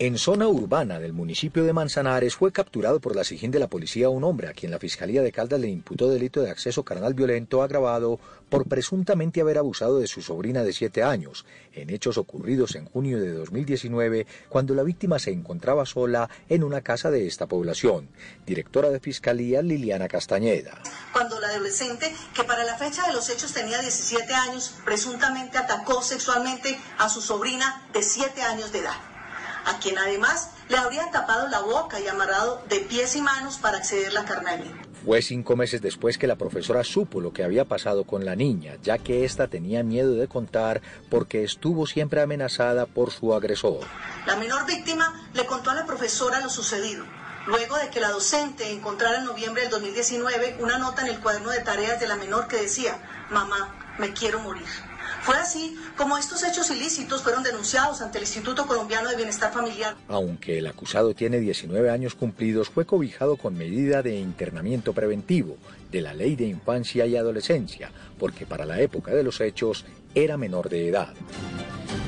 [0.00, 4.08] En zona urbana del municipio de Manzanares fue capturado por la SIGIN de la policía
[4.08, 7.64] un hombre a quien la Fiscalía de Caldas le imputó delito de acceso carnal violento
[7.64, 12.84] agravado por presuntamente haber abusado de su sobrina de 7 años, en hechos ocurridos en
[12.84, 18.08] junio de 2019 cuando la víctima se encontraba sola en una casa de esta población.
[18.46, 20.80] Directora de Fiscalía Liliana Castañeda.
[21.12, 26.02] cuando la adolescente, que para la fecha de los hechos tenía 17 años, presuntamente atacó
[26.02, 28.94] sexualmente a su sobrina de 7 años de edad,
[29.68, 33.78] a quien además le habrían tapado la boca y amarrado de pies y manos para
[33.78, 34.88] accederla carnalmente.
[35.04, 38.76] Fue cinco meses después que la profesora supo lo que había pasado con la niña,
[38.82, 40.80] ya que ésta tenía miedo de contar
[41.10, 43.80] porque estuvo siempre amenazada por su agresor.
[44.26, 47.04] La menor víctima le contó a la profesora lo sucedido,
[47.46, 51.50] luego de que la docente encontrara en noviembre del 2019 una nota en el cuaderno
[51.50, 52.98] de tareas de la menor que decía,
[53.30, 54.87] mamá, me quiero morir.
[55.22, 59.96] Fue así como estos hechos ilícitos fueron denunciados ante el Instituto Colombiano de Bienestar Familiar.
[60.08, 65.56] Aunque el acusado tiene 19 años cumplidos, fue cobijado con medida de internamiento preventivo
[65.90, 69.84] de la Ley de Infancia y Adolescencia, porque para la época de los hechos
[70.14, 71.14] era menor de edad.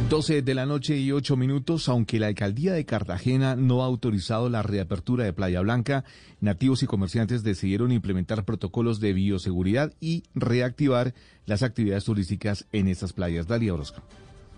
[0.09, 4.49] 12 de la noche y 8 minutos, aunque la alcaldía de Cartagena no ha autorizado
[4.49, 6.05] la reapertura de Playa Blanca,
[6.41, 11.15] nativos y comerciantes decidieron implementar protocolos de bioseguridad y reactivar
[11.51, 13.49] las actividades turísticas en estas playas.
[13.49, 14.01] Dalia Orozco.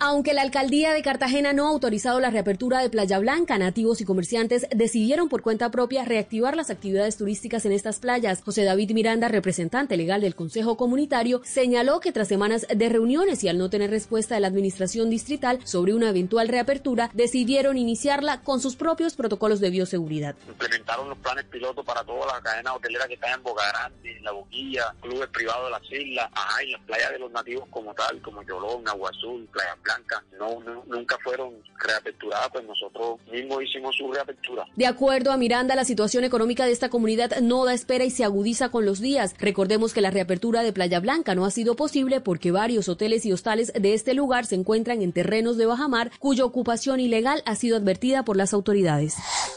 [0.04, 4.04] Aunque la alcaldía de Cartagena no ha autorizado la reapertura de Playa Blanca, nativos y
[4.04, 8.42] comerciantes decidieron por cuenta propia reactivar las actividades turísticas en estas playas.
[8.42, 13.48] José David Miranda, representante legal del Consejo Comunitario, señaló que tras semanas de reuniones y
[13.48, 18.60] al no tener respuesta de la administración distrital sobre una eventual reapertura, decidieron iniciarla con
[18.60, 20.34] sus propios protocolos de bioseguridad.
[20.48, 24.24] Implementaron los planes pilotos para todas las cadenas hoteleras que están en Boca Grande, en
[24.24, 27.94] La Boquilla, clubes privados de las islas, ajá, y las playas de los nativos como
[27.94, 29.91] tal, como Yolón, Agua Azul, Playa Blanca
[30.39, 34.64] no, nunca fueron reaperturadas, pues nosotros mismos hicimos su reapertura.
[34.77, 38.24] De acuerdo a Miranda, la situación económica de esta comunidad no da espera y se
[38.24, 39.35] agudiza con los días.
[39.39, 43.32] Recordemos que la reapertura de Playa Blanca no ha sido posible porque varios hoteles y
[43.32, 47.77] hostales de este lugar se encuentran en terrenos de bajamar cuya ocupación ilegal ha sido
[47.77, 49.16] advertida por las autoridades.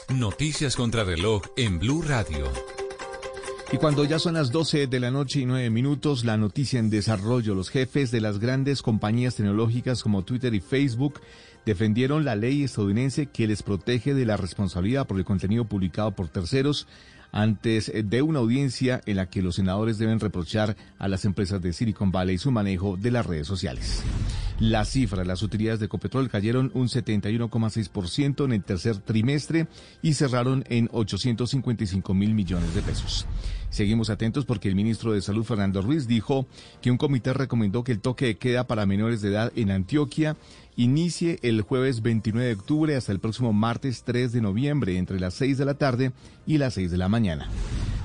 [0.09, 2.45] Noticias contra reloj en Blue Radio.
[3.71, 6.89] Y cuando ya son las 12 de la noche y 9 minutos, la noticia en
[6.89, 11.19] desarrollo, los jefes de las grandes compañías tecnológicas como Twitter y Facebook
[11.65, 16.27] defendieron la ley estadounidense que les protege de la responsabilidad por el contenido publicado por
[16.27, 16.87] terceros
[17.35, 21.73] antes de una audiencia en la que los senadores deben reprochar a las empresas de
[21.73, 24.03] Silicon Valley su manejo de las redes sociales.
[24.57, 29.67] Las cifras, las utilidades de Copetrol cayeron un 71,6% en el tercer trimestre
[30.01, 33.27] y cerraron en 855 mil millones de pesos.
[33.69, 36.47] Seguimos atentos porque el ministro de Salud, Fernando Ruiz, dijo
[36.81, 40.37] que un comité recomendó que el toque de queda para menores de edad en Antioquia
[40.75, 45.33] inicie el jueves 29 de octubre hasta el próximo martes 3 de noviembre entre las
[45.35, 46.11] 6 de la tarde
[46.45, 47.49] y las 6 de la mañana.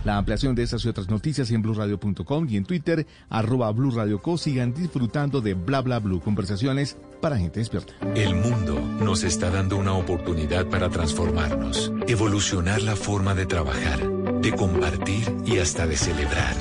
[0.05, 4.38] La ampliación de estas y otras noticias en blurradio.com y en Twitter, arroba blurradioco.
[4.38, 7.92] Sigan disfrutando de bla bla blue, conversaciones para gente despierta.
[8.14, 14.01] El mundo nos está dando una oportunidad para transformarnos, evolucionar la forma de trabajar,
[14.40, 16.55] de compartir y hasta de celebrar.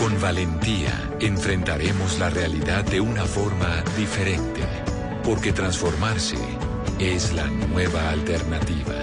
[0.00, 4.62] Con valentía enfrentaremos la realidad de una forma diferente,
[5.26, 6.36] porque transformarse
[7.00, 8.94] es la nueva alternativa.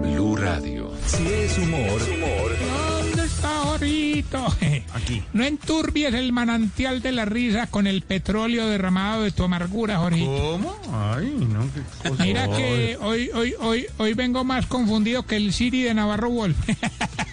[0.00, 0.90] Blue Radio.
[1.04, 2.00] Si es humor.
[2.08, 4.46] ¿Dónde está Jorito?
[4.94, 5.22] Aquí.
[5.34, 10.30] No enturbies el manantial de la risa con el petróleo derramado de tu amargura, Jorito.
[10.30, 10.76] ¿Cómo?
[10.94, 12.24] Ay, no, qué cosa.
[12.24, 16.56] Mira que hoy, hoy, hoy, hoy vengo más confundido que el Siri de Navarro Wolf.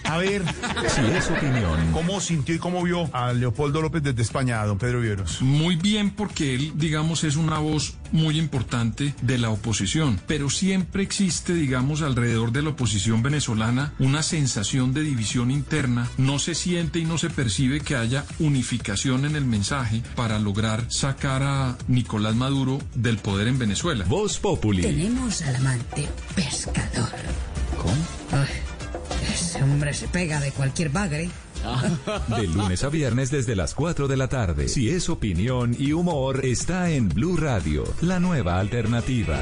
[0.04, 0.42] A ver,
[0.88, 4.78] Si es opinión, ¿cómo sintió y cómo vio a Leopoldo López desde España, a don
[4.78, 5.42] Pedro Vieros?
[5.42, 11.02] Muy bien porque él, digamos, es una voz muy importante de la oposición, pero siempre
[11.02, 16.98] existe, digamos, alrededor de la oposición venezolana una sensación de división interna, no se siente
[16.98, 22.34] y no se percibe que haya unificación en el mensaje para lograr sacar a Nicolás
[22.34, 24.04] Maduro del poder en Venezuela.
[24.08, 24.82] Voz Populi.
[24.82, 27.10] Tenemos al amante pescador.
[27.76, 28.42] ¿Cómo?
[28.42, 28.48] Ay,
[29.32, 31.30] ese hombre se pega de cualquier bagre.
[32.28, 34.68] De lunes a viernes desde las 4 de la tarde.
[34.68, 39.38] Si es opinión y humor, está en Blue Radio, la nueva alternativa.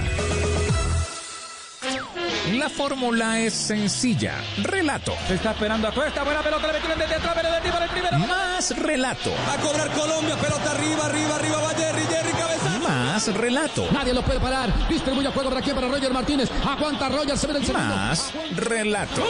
[2.52, 4.34] La fórmula es sencilla.
[4.62, 5.12] Relato.
[5.26, 6.22] Se está esperando a Cuesta.
[6.22, 6.68] Buena pelota.
[6.68, 7.34] Le metieron desde atrás.
[7.34, 8.18] Pero de el primero.
[8.20, 9.30] Más relato.
[9.48, 10.36] Va a cobrar Colombia.
[10.36, 11.60] Pelota arriba, arriba, arriba.
[11.60, 12.88] Va Jerry, Jerry, cabezazo.
[12.88, 13.88] Más relato.
[13.92, 14.88] Nadie lo puede parar.
[14.88, 16.48] Distribuye el juego por aquí para Roger Martínez.
[16.64, 17.36] Aguanta Roger.
[17.36, 17.96] Se ve el segundo.
[17.96, 19.22] Más relato.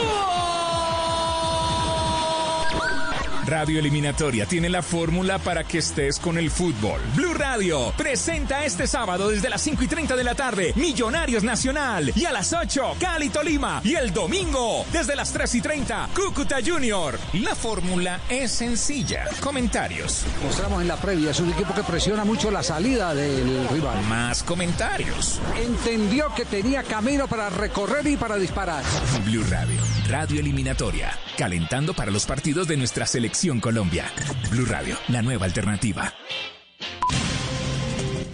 [3.47, 6.99] Radio Eliminatoria tiene la fórmula para que estés con el fútbol.
[7.15, 12.11] Blue Radio presenta este sábado desde las 5 y 30 de la tarde Millonarios Nacional
[12.13, 16.57] y a las 8 Cali Tolima y el domingo desde las 3 y 30 Cúcuta
[16.65, 17.17] Junior.
[17.35, 19.29] La fórmula es sencilla.
[19.39, 20.25] Comentarios.
[20.43, 21.31] Mostramos en la previa.
[21.31, 24.03] Es un equipo que presiona mucho la salida del rival.
[24.09, 25.39] Más comentarios.
[25.55, 28.83] Entendió que tenía camino para recorrer y para disparar.
[29.23, 29.79] Blue Radio,
[30.09, 34.05] Radio Eliminatoria, calentando para los partidos de nuestra selección Colombia.
[34.49, 36.11] Blue Radio, la nueva alternativa.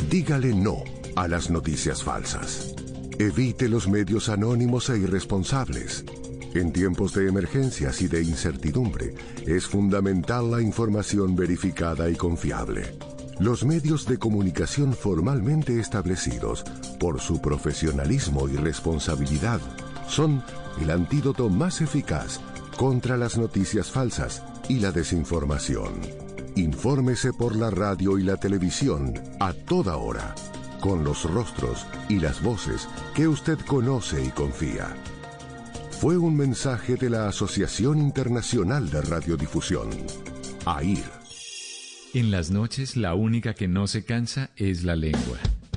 [0.09, 0.81] Dígale no
[1.17, 2.73] a las noticias falsas.
[3.19, 6.05] Evite los medios anónimos e irresponsables.
[6.53, 9.13] En tiempos de emergencias y de incertidumbre,
[9.45, 12.97] es fundamental la información verificada y confiable.
[13.39, 16.63] Los medios de comunicación formalmente establecidos,
[16.97, 19.59] por su profesionalismo y responsabilidad,
[20.07, 20.41] son
[20.79, 22.39] el antídoto más eficaz
[22.77, 26.01] contra las noticias falsas y la desinformación.
[26.55, 30.35] Infórmese por la radio y la televisión a toda hora,
[30.79, 34.95] con los rostros y las voces que usted conoce y confía.
[35.91, 39.89] Fue un mensaje de la Asociación Internacional de Radiodifusión,
[40.65, 41.23] AIR.
[42.13, 45.39] En las noches la única que no se cansa es la lengua.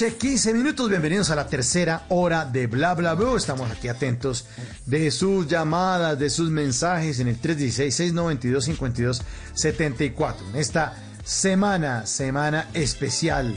[0.00, 0.88] Noche, 15 minutos.
[0.88, 3.36] Bienvenidos a la tercera hora de Bla Bla Blue.
[3.36, 4.46] Estamos aquí atentos
[4.86, 10.34] de sus llamadas, de sus mensajes en el 316-692-5274.
[10.50, 10.94] En esta
[11.24, 13.56] semana, semana especial.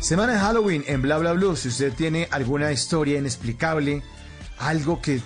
[0.00, 1.54] Semana de Halloween en Bla Bla Blue.
[1.56, 4.02] Si usted tiene alguna historia inexplicable,
[4.58, 5.20] algo que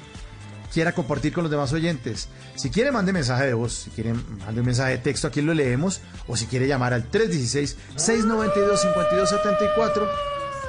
[0.74, 2.28] quiera compartir con los demás oyentes.
[2.56, 3.72] Si quiere, mande mensaje de voz.
[3.72, 6.00] Si quiere, mande un mensaje de texto, aquí lo leemos.
[6.26, 10.08] O si quiere llamar al 316-692-5274.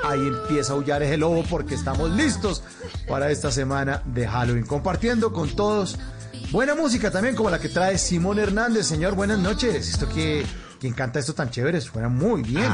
[0.03, 2.61] Ahí empieza a aullar el lobo porque estamos listos
[3.07, 4.67] para esta semana de Halloween.
[4.67, 5.97] Compartiendo con todos
[6.51, 8.85] buena música también, como la que trae Simón Hernández.
[8.85, 9.89] Señor, buenas noches.
[9.89, 10.45] Esto que.
[10.79, 11.81] ¿Quién canta esto tan chévere?
[11.81, 12.71] Suena muy bien.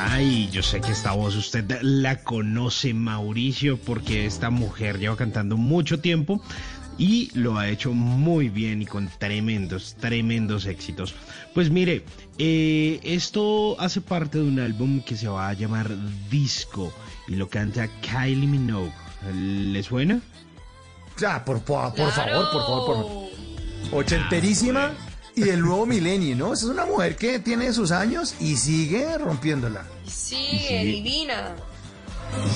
[0.00, 5.56] Ay, yo sé que esta voz usted la conoce, Mauricio, porque esta mujer lleva cantando
[5.56, 6.40] mucho tiempo
[6.98, 11.14] y lo ha hecho muy bien y con tremendos, tremendos éxitos.
[11.52, 12.04] Pues mire,
[12.38, 15.90] eh, esto hace parte de un álbum que se va a llamar
[16.30, 16.92] Disco
[17.26, 18.92] y lo canta Kylie Minogue.
[19.32, 20.20] ¿Le suena?
[21.18, 23.28] Ya, por, por, por favor, por favor, por favor.
[23.92, 24.92] Ochenterísima
[25.34, 26.52] y del nuevo milenio, ¿no?
[26.52, 29.86] Esa es una mujer que tiene sus años y sigue rompiéndola.
[30.06, 31.54] Sigue, divina.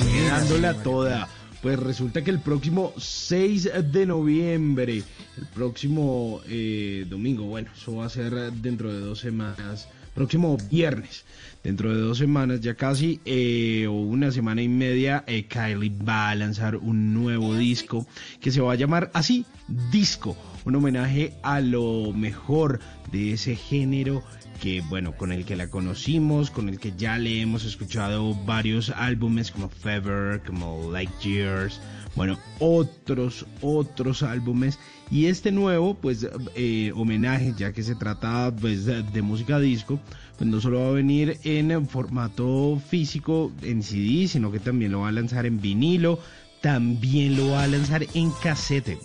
[0.00, 1.28] Sigue dándola toda.
[1.62, 5.04] Pues resulta que el próximo 6 de noviembre,
[5.38, 11.24] el próximo eh, domingo, bueno, eso va a ser dentro de dos semanas, próximo viernes,
[11.62, 16.30] dentro de dos semanas, ya casi, eh, o una semana y media, eh, Kylie va
[16.30, 18.06] a lanzar un nuevo disco
[18.40, 19.46] que se va a llamar así,
[19.90, 22.80] Disco, un homenaje a lo mejor
[23.10, 24.22] de ese género
[24.60, 28.90] que bueno, con el que la conocimos, con el que ya le hemos escuchado varios
[28.90, 31.80] álbumes como Fever, como Like Years,
[32.14, 34.78] bueno, otros, otros álbumes.
[35.10, 39.98] Y este nuevo, pues, eh, homenaje, ya que se trata pues, de, de música disco,
[40.38, 45.00] pues no solo va a venir en formato físico, en CD, sino que también lo
[45.00, 46.20] va a lanzar en vinilo,
[46.60, 48.98] también lo va a lanzar en casete.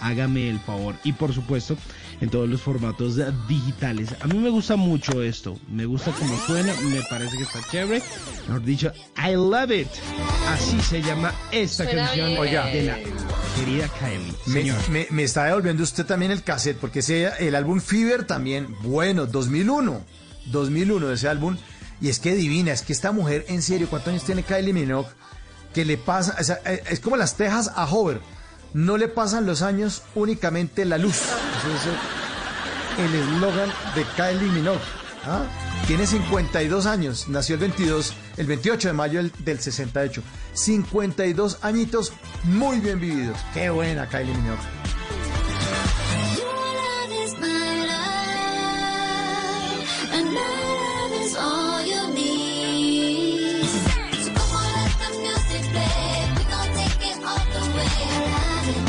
[0.00, 0.94] Hágame el favor.
[1.04, 1.76] Y por supuesto,
[2.20, 3.16] en todos los formatos
[3.48, 4.08] digitales.
[4.20, 5.58] A mí me gusta mucho esto.
[5.70, 6.72] Me gusta cómo suena.
[6.84, 8.02] Me parece que está chévere.
[8.46, 9.88] Mejor dicho, I love it.
[10.48, 12.36] Así se llama esta Suena canción.
[12.38, 12.66] Oiga.
[12.66, 12.98] de la
[13.56, 14.32] querida Kylie.
[14.46, 14.88] Me, Señor.
[14.90, 19.26] me- me está devolviendo usted también el cassette, porque ese, el álbum Fever también, bueno,
[19.26, 20.00] 2001,
[20.46, 21.56] 2001 de ese álbum,
[22.00, 25.08] y es que divina, es que esta mujer, en serio, ¿cuántos años tiene Kylie Minogue?
[25.74, 28.20] que le pasa, o sea, eh, es como las tejas a Hover,
[28.74, 31.16] no le pasan los años, únicamente la luz.
[31.16, 34.80] Ese es el eslogan de Kylie Minogue.
[35.26, 35.42] ¿ah?
[35.86, 40.22] Tiene 52 años, nació el 22, el 28 de mayo del, del 68.
[40.52, 42.12] 52 añitos
[42.44, 43.38] muy bien vividos.
[43.54, 44.99] Qué buena Kylie Minogue.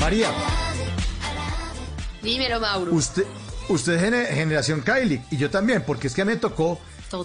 [0.01, 0.29] María,
[2.23, 2.91] Dímelo, Mauro.
[2.91, 3.23] usted,
[3.69, 6.79] usted es gene- generación Kylie y yo también, porque es que me tocó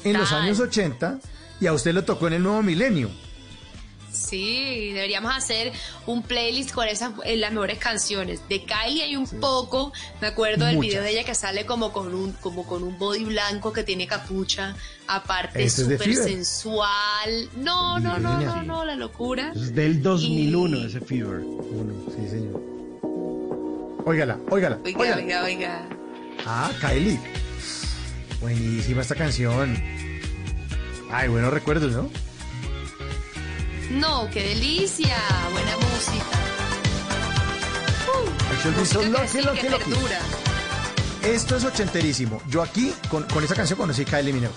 [0.05, 1.19] en los años 80
[1.61, 3.11] y a usted le tocó en el nuevo milenio.
[4.16, 5.72] Sí, deberíamos hacer
[6.06, 8.40] un playlist con esas eh, las mejores canciones.
[8.48, 12.14] De Kylie hay un poco, me acuerdo del video de ella que sale como con
[12.14, 14.74] un como con un body blanco que tiene capucha,
[15.06, 17.51] aparte es súper sensual.
[17.56, 19.52] No, no, no, no, no, la locura.
[19.55, 21.40] Es del 2001 ese Fever.
[21.40, 22.62] Uno, sí, señor.
[24.05, 25.22] Óigala, óigala, Oiga, óigala.
[25.22, 25.88] oiga, oiga.
[26.47, 27.18] Ah, Kylie.
[28.40, 29.76] Buenísima esta canción.
[31.10, 32.09] Ay, buenos recuerdos, ¿no?
[33.90, 35.16] No, qué delicia,
[35.52, 36.36] buena música.
[38.48, 39.38] Que sí,
[41.20, 41.34] que.
[41.34, 42.42] Esto es ochenterísimo.
[42.48, 44.54] Yo aquí, con, con esta canción, conocí a Kylie Minogue.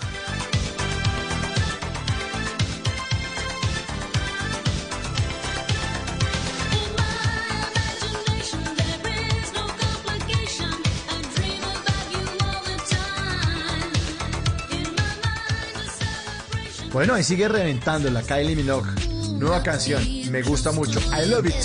[16.91, 18.98] Bueno, ahí sigue reventando la Kylie Minogue.
[19.39, 20.99] Nueva canción, me gusta mucho.
[21.17, 21.55] I love it.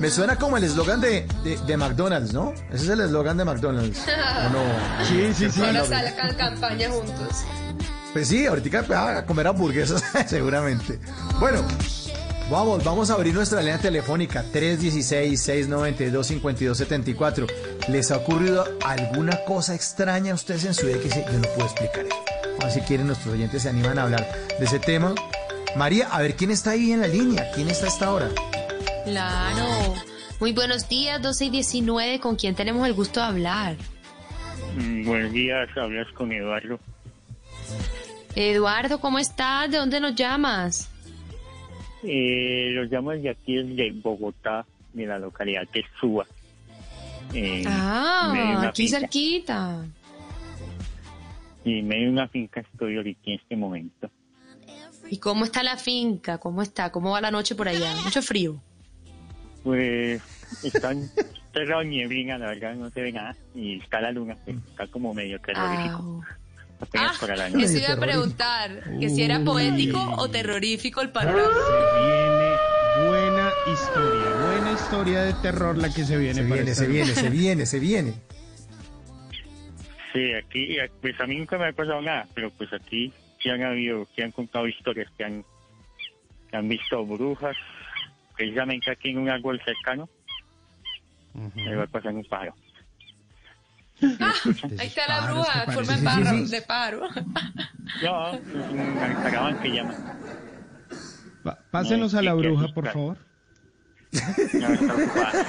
[0.00, 2.52] Me suena como el eslogan de, de, de McDonald's, ¿no?
[2.72, 4.00] Ese es el eslogan de McDonald's.
[4.00, 4.58] ¿O no?
[5.08, 5.62] Sí, sí, sí.
[5.62, 7.44] Ahora sacan campaña juntos.
[8.12, 10.98] Pues sí, ahorita pues, a comer hamburguesas, seguramente.
[11.38, 11.62] Bueno,
[12.50, 17.46] vamos, vamos a abrir nuestra línea telefónica 316-692-5274.
[17.86, 21.48] ¿Les ha ocurrido alguna cosa extraña a ustedes en su vida que dice, yo no
[21.54, 22.16] puedo explicar eso?
[22.60, 24.26] Ver si quieren nuestros oyentes se animan a hablar
[24.58, 25.14] de ese tema.
[25.76, 28.28] María, a ver quién está ahí en la línea, quién está a esta hora.
[29.04, 29.94] Claro.
[30.40, 32.20] Muy buenos días, 12 y 19.
[32.20, 33.76] ¿Con quién tenemos el gusto de hablar?
[34.76, 36.78] Mm, Buenos días, hablas con Eduardo.
[38.34, 39.70] Eduardo, ¿cómo estás?
[39.70, 40.88] ¿De dónde nos llamas?
[42.02, 46.26] Eh, los llamo de aquí desde Bogotá, de la localidad de Suba.
[47.34, 49.00] Eh, Ah, de aquí finca.
[49.00, 49.84] cerquita.
[51.64, 54.10] Y en medio de una finca estoy ahorita en este momento.
[55.12, 56.38] ¿Y cómo está la finca?
[56.38, 56.90] ¿Cómo está?
[56.90, 57.94] ¿Cómo va la noche por allá?
[58.02, 58.58] Mucho frío.
[59.62, 60.22] Pues
[60.62, 61.10] están
[61.52, 63.36] cerrado nieblina, la verdad no se ve nada.
[63.54, 66.24] Y está la luna, pues, está como medio terrorífico.
[66.80, 67.66] Apenas para la noche.
[67.66, 71.58] Eso iba a preguntar, que si era poético o terrorífico el panorama.
[72.00, 76.36] Viene buena historia, buena historia de terror la que se viene.
[76.36, 78.14] Se viene, se viene, se viene, se viene.
[80.14, 83.12] Sí, aquí, pues a mí nunca me ha pasado nada, pero pues aquí
[83.42, 85.44] sí han habido, sí han contado historias que han,
[86.50, 87.56] que han visto brujas,
[88.36, 90.08] precisamente aquí en un árbol cercano,
[91.54, 92.54] me va a pasar un paro.
[94.20, 94.34] Ah,
[94.78, 96.50] ahí está la bruja, que forma de paro, Sí, sí, sí.
[96.52, 97.08] de paro.
[98.02, 98.40] No, es
[98.70, 99.94] un caraván que llama.
[101.44, 103.18] Pa- Pásenos No, a la que bruja, por favor.
[104.54, 105.32] No, está ocupada.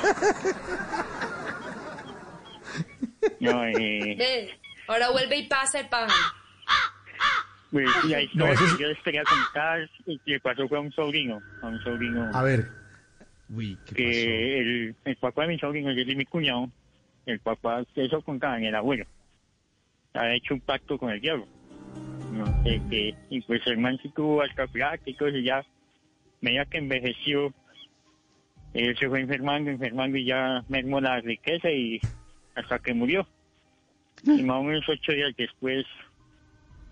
[3.40, 6.14] No, eh, Ve, ahora vuelve y pasa el pájaro.
[7.74, 10.82] Pues la historia eso es- que yo les quería contar y que pasó fue a
[10.82, 12.30] un sobrino, a un sobrino.
[12.32, 12.70] A ver.
[13.96, 16.70] que el, el papá de mi sobrino, yo y mi cuñado,
[17.26, 19.06] el papá, eso contaban, el abuelo,
[20.14, 21.48] había hecho un pacto con el diablo.
[22.32, 24.68] No sé qué, y pues el man sí tuvo alta
[25.06, 25.66] y ya,
[26.42, 27.54] medida que envejeció,
[28.76, 32.00] él se fue enfermando, enfermando y ya mermó la riqueza y
[32.54, 33.28] hasta que murió.
[34.24, 35.86] Y más o menos ocho días después,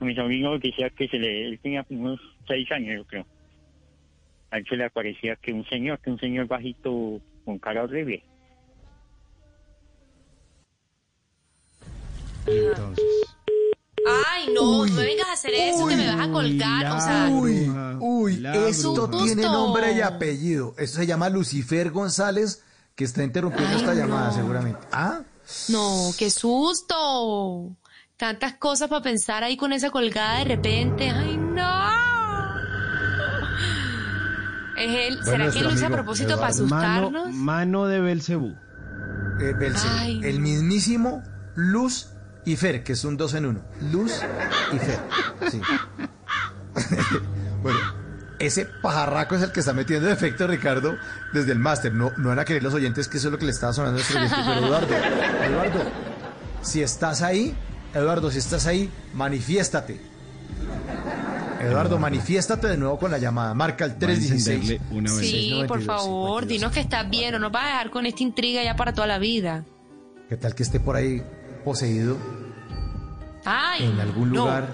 [0.06, 3.26] mi sobrino decía que se le, él tenía unos seis años, yo creo
[4.52, 8.24] a él se le aparecía que un señor, que un señor bajito con cara horrible.
[12.46, 13.06] Entonces.
[14.28, 16.86] Ay, no, no me vengas a hacer eso, que me vas a colgar.
[16.92, 20.76] O sea, Uy, uy, la esto tiene nombre y apellido.
[20.78, 22.64] Esto se llama Lucifer González,
[22.96, 24.34] que está interrumpiendo Ay, esta llamada no.
[24.34, 24.80] seguramente.
[24.92, 25.22] ¿Ah?
[25.70, 27.78] no, qué susto.
[28.22, 31.10] Tantas cosas para pensar ahí con esa colgada de repente.
[31.10, 32.56] Ay, no.
[34.78, 35.20] Es él.
[35.26, 36.54] Bueno, ¿Será que lo hizo a propósito para.
[36.54, 37.34] Mano, asustarnos?
[37.34, 38.56] mano de Belcebú.
[39.40, 40.24] Eh, Belcebú.
[40.24, 41.24] El mismísimo
[41.56, 42.10] Luz
[42.46, 43.64] y Fer, que es un dos en uno.
[43.92, 44.22] Luz
[44.72, 45.00] y Fer.
[45.50, 45.60] Sí.
[47.64, 47.80] bueno,
[48.38, 50.96] ese pajarraco es el que está metiendo defecto, Ricardo,
[51.34, 51.92] desde el máster.
[51.92, 54.00] No, no van a querer los oyentes que eso es lo que le estaba sonando
[54.00, 54.38] a nuestro oyente.
[54.46, 54.96] Pero Eduardo,
[55.44, 55.92] Eduardo,
[56.62, 57.58] si estás ahí,
[57.94, 60.00] Eduardo, si estás ahí, manifiéstate.
[61.62, 63.54] Eduardo, manifiéstate de nuevo con la llamada.
[63.54, 64.82] Marca el 316.
[65.20, 68.64] Sí, por favor, dinos que estás bien, o nos vas a dejar con esta intriga
[68.64, 69.64] ya para toda la vida.
[70.30, 71.22] ¿Qué tal que esté por ahí
[71.66, 72.18] poseído
[73.46, 74.42] Ay, en algún no.
[74.46, 74.70] lugar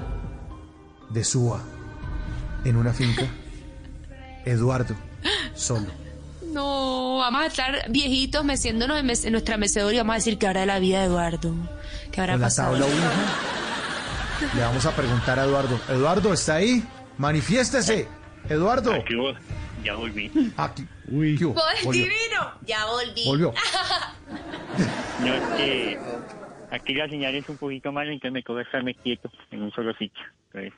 [1.10, 1.61] de Suba,
[2.64, 3.23] en una finca?
[4.45, 4.95] Eduardo,
[5.56, 5.88] solo.
[6.53, 10.38] No, vamos a estar viejitos meciéndonos en, mes- en nuestra mecedora y vamos a decir
[10.38, 11.53] que habrá de la vida de Eduardo.
[12.11, 12.78] ¿Qué habrá la pasado?
[12.78, 12.88] tabla.
[14.56, 15.80] Le vamos a preguntar a Eduardo.
[15.90, 16.84] Eduardo, ¿está ahí?
[17.18, 18.07] Manifiéstese.
[18.49, 18.94] Eduardo.
[18.94, 19.36] Aquí voy,
[19.84, 20.32] ya volví.
[20.57, 20.86] Aquí.
[21.10, 21.53] Uy, ¿qué hubo?
[21.56, 22.03] ¡Pues Volvió.
[22.03, 22.52] divino!
[22.65, 23.26] Ya volví.
[23.26, 23.53] Volvió.
[25.19, 25.99] No, es que
[26.69, 29.91] aquí la señal es un poquito mala, entonces me toca estarme quieto en un solo
[29.95, 30.22] sitio.
[30.53, 30.74] Entonces,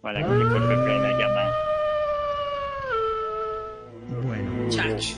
[0.00, 1.52] para que se corte la llamada.
[4.08, 4.68] Bueno.
[4.70, 5.16] Chacho.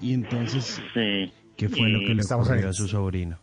[0.00, 1.32] Y entonces, Sí.
[1.56, 3.38] ¿qué fue lo que le Estamos ocurrió a su sobrino?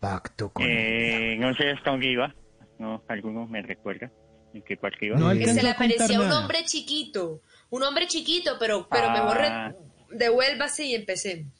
[0.00, 2.34] Pacto con Eh, no sé hasta dónde iba.
[2.78, 4.10] No, alguno me recuerda
[4.54, 5.18] en qué parque iba.
[5.18, 7.42] No Que se le aparecía un hombre chiquito.
[7.70, 9.12] Un hombre chiquito, pero, pero Ah.
[9.12, 11.52] mejor re- devuélvase y empecemos.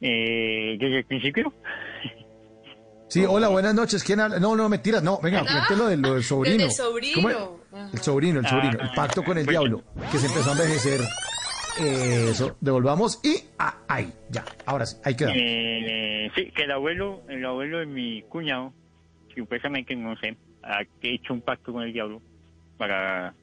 [0.00, 1.54] Eh, desde el principio.
[3.08, 4.02] Sí, hola, buenas noches.
[4.02, 4.40] ¿Quién habla?
[4.40, 5.20] No, no, mentiras, no.
[5.20, 6.64] Venga, Ah, cuente lo del, lo del sobrino.
[6.64, 7.60] el sobrino.
[7.92, 8.78] El sobrino, el sobrino.
[8.80, 9.84] Ah, El pacto con el pues- diablo.
[10.10, 11.00] Que se empezó a envejecer.
[11.80, 14.44] Eh, Eso, devolvamos y ah, ahí, ya.
[14.66, 15.32] Ahora sí, ahí queda.
[15.34, 18.72] Eh, sí, que el abuelo, el abuelo de mi cuñado,
[19.34, 22.20] supuestamente, no sé, ha hecho un pacto con el diablo
[22.76, 23.34] para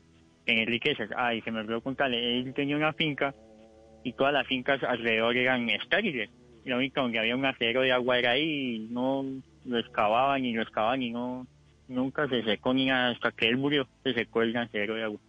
[0.45, 1.09] tener riquezas.
[1.15, 3.33] Ay, se me olvidó contarle, él tenía una finca
[4.03, 6.29] y todas las fincas alrededor eran estériles.
[6.65, 9.25] La única donde había un acero de agua era ahí y no
[9.65, 11.47] lo excavaban y lo excavaban y no,
[11.87, 15.19] nunca se secó ni hasta que él murió, se secó el acero de agua.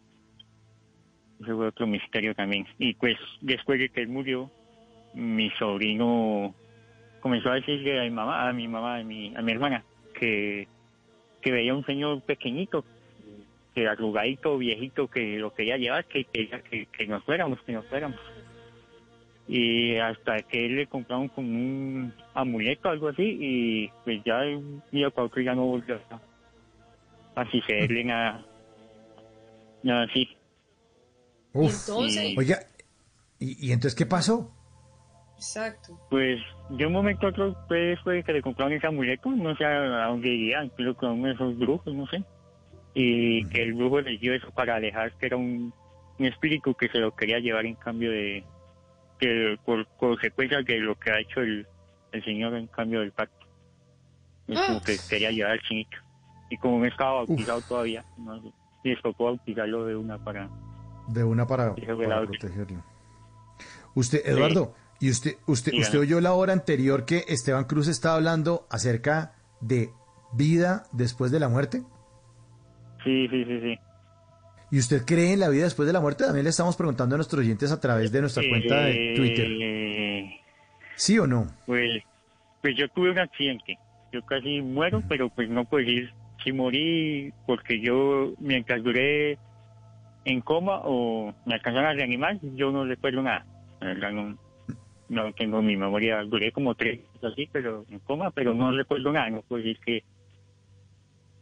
[1.41, 2.67] Ese fue otro misterio también.
[2.79, 4.51] Y pues después de que él murió,
[5.15, 6.55] mi sobrino
[7.21, 9.85] comenzó a decirle a mi mamá, a mi mamá, a mi, a mi hermana,
[10.19, 10.69] que,
[11.41, 12.85] que veía un señor pequeñito,
[13.75, 17.87] que arrugadito, viejito, que lo quería llevar, que quería que, que nos fuéramos, que nos
[17.87, 18.19] fuéramos.
[19.49, 24.83] Y hasta que él le compraron como un amuleto, algo así, y pues ya un
[24.93, 26.21] día para otro ya no volvió a,
[27.41, 28.45] a sucederle nada,
[29.83, 30.29] nada así.
[31.53, 31.89] Uf.
[31.89, 32.35] entonces?
[32.37, 32.59] Oiga,
[33.39, 34.53] ¿y, y entonces qué pasó?
[35.37, 35.99] Exacto.
[36.11, 39.65] Pues de un momento a otro pues, fue que le compraron ese amuleto, no sé
[39.65, 42.23] a dónde irían, creo que a uno de esos brujos, no sé.
[42.93, 45.73] Y que el brujo le dio eso para alejar que era un,
[46.19, 48.45] un espíritu que se lo quería llevar en cambio de,
[49.19, 51.67] que por consecuencia de lo que ha hecho el,
[52.13, 53.47] el señor en cambio del pacto.
[54.49, 55.97] Es como que quería llevar al chinito.
[56.51, 58.43] Y como no estaba bautizado todavía, no
[58.83, 60.51] les tocó bautizarlo de una para...
[61.11, 62.85] De una para, protegerlo.
[63.95, 65.87] Usted, Eduardo, ¿y usted, usted, Dígame.
[65.87, 69.91] usted oyó la hora anterior que Esteban Cruz estaba hablando acerca de
[70.33, 71.83] vida después de la muerte?
[73.03, 73.79] Sí, sí, sí, sí.
[74.71, 76.25] ¿Y usted cree en la vida después de la muerte?
[76.25, 79.49] También le estamos preguntando a nuestros oyentes a través de nuestra cuenta de Twitter.
[79.51, 80.41] Eh,
[80.95, 81.49] ¿Sí o no?
[81.67, 82.03] Pues,
[82.63, 83.79] pues yo tuve un accidente.
[84.13, 86.13] Yo casi muero, pero pues no puedo decir
[86.45, 89.39] si morí porque yo, mientras duré
[90.25, 93.47] en coma o me alcanzaron a reanimar, yo no recuerdo nada.
[93.81, 94.39] La verdad, no,
[95.09, 96.23] no tengo mi memoria.
[96.23, 99.31] Duré como tres así, pero en coma, pero no recuerdo nada.
[99.31, 100.05] No puedo decir que,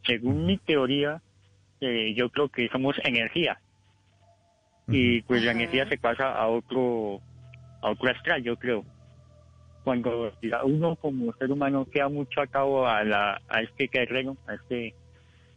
[0.07, 1.21] según mi teoría,
[1.81, 3.59] eh, yo creo que somos energía.
[4.87, 7.21] Y pues la energía se pasa a otro,
[7.83, 8.85] a otro astral, yo creo
[9.89, 10.31] cuando
[10.65, 14.95] uno como ser humano queda mucho atado a la a este terreno, a este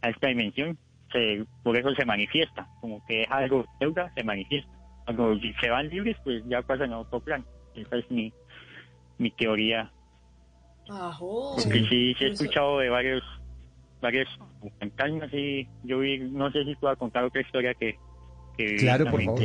[0.02, 0.78] a esta dimensión,
[1.12, 4.72] se, por eso se manifiesta, como que es algo deuda, se manifiesta.
[5.06, 7.44] Cuando se van libres, pues ya pasan a otro plan.
[7.76, 8.32] Esa es mi,
[9.18, 9.92] mi teoría.
[10.90, 11.56] Ajo.
[11.56, 13.24] Porque sí, sí he escuchado de varios
[14.02, 14.28] varios
[14.80, 17.98] fantasmas y yo vi, no sé si puedo contar otra historia que,
[18.58, 19.42] que viví Claro, por favor.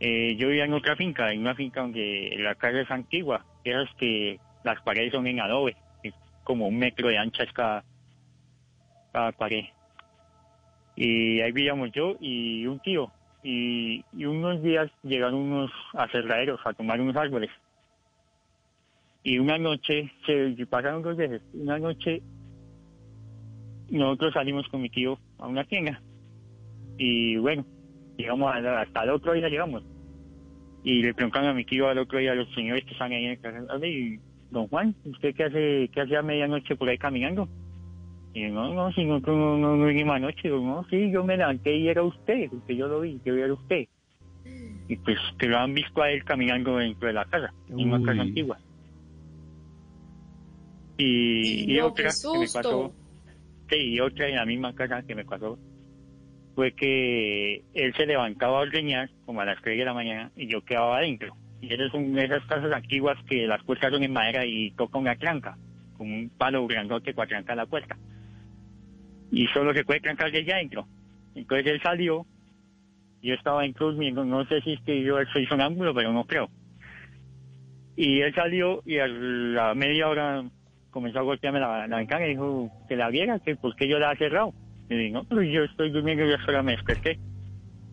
[0.00, 3.92] eh, yo vivía en otra finca, en una finca donde la casa es antigua, esas
[3.96, 6.14] que las paredes son en adobe, es
[6.44, 7.84] como un metro de anchas cada,
[9.12, 9.64] cada pared.
[11.00, 13.12] Y ahí vivíamos yo y un tío.
[13.44, 17.50] Y, unos días llegaron unos aserraderos a tomar unos árboles.
[19.22, 22.20] Y una noche, se pasaron dos veces, una noche
[23.90, 26.02] nosotros salimos con mi tío a una tienda.
[26.96, 27.64] Y bueno,
[28.16, 29.84] llegamos hasta el otro día llegamos.
[30.82, 33.24] Y le preguntaron a mi tío al otro día a los señores que están ahí
[33.24, 34.20] en el "Oye, y
[34.50, 37.48] don Juan, ¿usted qué hace, qué hace a medianoche por ahí caminando?
[38.34, 40.48] Y no, no, si no, no, no, no vinimos anoche.
[40.48, 43.52] Yo, no, sí, yo me levanté y era usted, porque yo lo vi, que era
[43.52, 43.86] usted.
[44.88, 47.98] Y pues que lo han visto a él caminando dentro de la casa, en una
[47.98, 48.28] casa Uy.
[48.28, 48.58] antigua.
[50.96, 52.92] Y, y No, otra que me pasó,
[53.68, 55.58] sí, y otra en la misma casa que me pasó,
[56.54, 60.48] fue que él se levantaba a ordeñar como a las 3 de la mañana y
[60.48, 61.36] yo quedaba adentro.
[61.60, 65.16] Y esas son esas casas antiguas que las puertas son en madera y toca una
[65.16, 65.56] tranca,
[65.96, 67.96] con un palo grandote para trancar la puerta.
[69.30, 70.86] Y solo se puede trancar desde adentro.
[71.34, 72.26] Entonces él salió,
[73.22, 76.48] yo estaba en cruz, no sé si es que yo soy sonámbulo, pero no creo.
[77.96, 80.44] Y él salió y a la media hora
[80.90, 84.10] comenzó a golpearme la, la y dijo que la viera, que por qué yo la
[84.10, 84.54] había cerrado.
[84.88, 87.18] Y dije, no, pero yo estoy durmiendo y solo me desperté.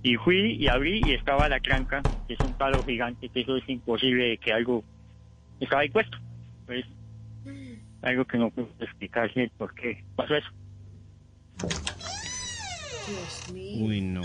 [0.03, 3.57] Y fui y abrí y estaba la tranca, que es un palo gigante, que eso
[3.57, 4.83] es imposible que algo
[5.59, 6.17] estaba ahí puesto.
[6.67, 6.85] Pues,
[8.03, 10.49] algo que no puedo explicar si por qué pasó eso.
[13.79, 14.21] Uy, no.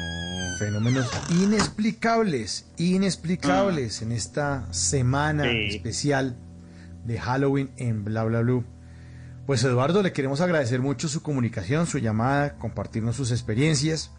[0.59, 5.77] Fenómenos inexplicables, inexplicables en esta semana Sí.
[5.77, 6.37] especial
[7.05, 8.65] de Halloween en Bla Bla Blue.
[9.47, 14.11] Pues Eduardo, le queremos agradecer mucho su comunicación, su llamada, compartirnos sus experiencias.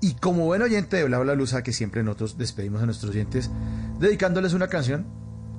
[0.00, 3.10] Y como buen oyente de Bla Bla Blue, sabe que siempre nosotros despedimos a nuestros
[3.12, 3.50] oyentes
[4.00, 5.06] dedicándoles una canción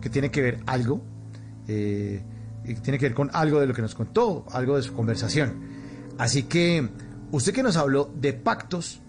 [0.02, 1.02] que tiene que ver algo,
[1.68, 2.22] eh,
[2.64, 4.94] y que tiene que ver con algo de lo que nos contó, algo de su
[4.94, 5.75] conversación.
[6.18, 6.90] Así que
[7.32, 9.02] usted que nos habló de pactos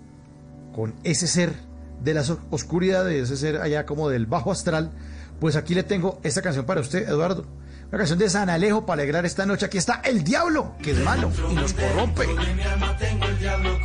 [0.74, 1.52] con ese ser
[2.02, 4.92] de la so- oscuridad, de ese ser allá como del bajo astral,
[5.40, 7.46] pues aquí le tengo esta canción para usted, Eduardo.
[7.88, 9.66] Una canción de San Alejo para alegrar esta noche.
[9.66, 12.24] Aquí está El Diablo, que es malo y nos corrompe.
[12.24, 13.76] El diablo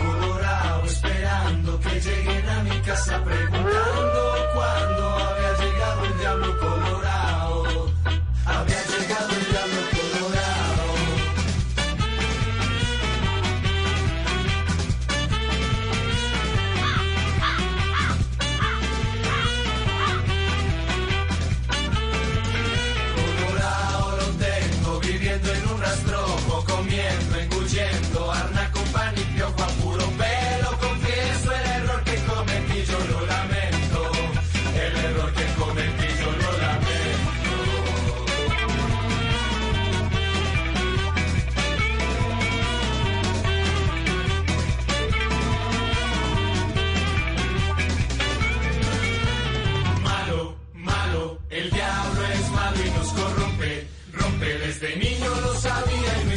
[0.85, 5.17] esperando que lleguen a mi casa preguntando cuándo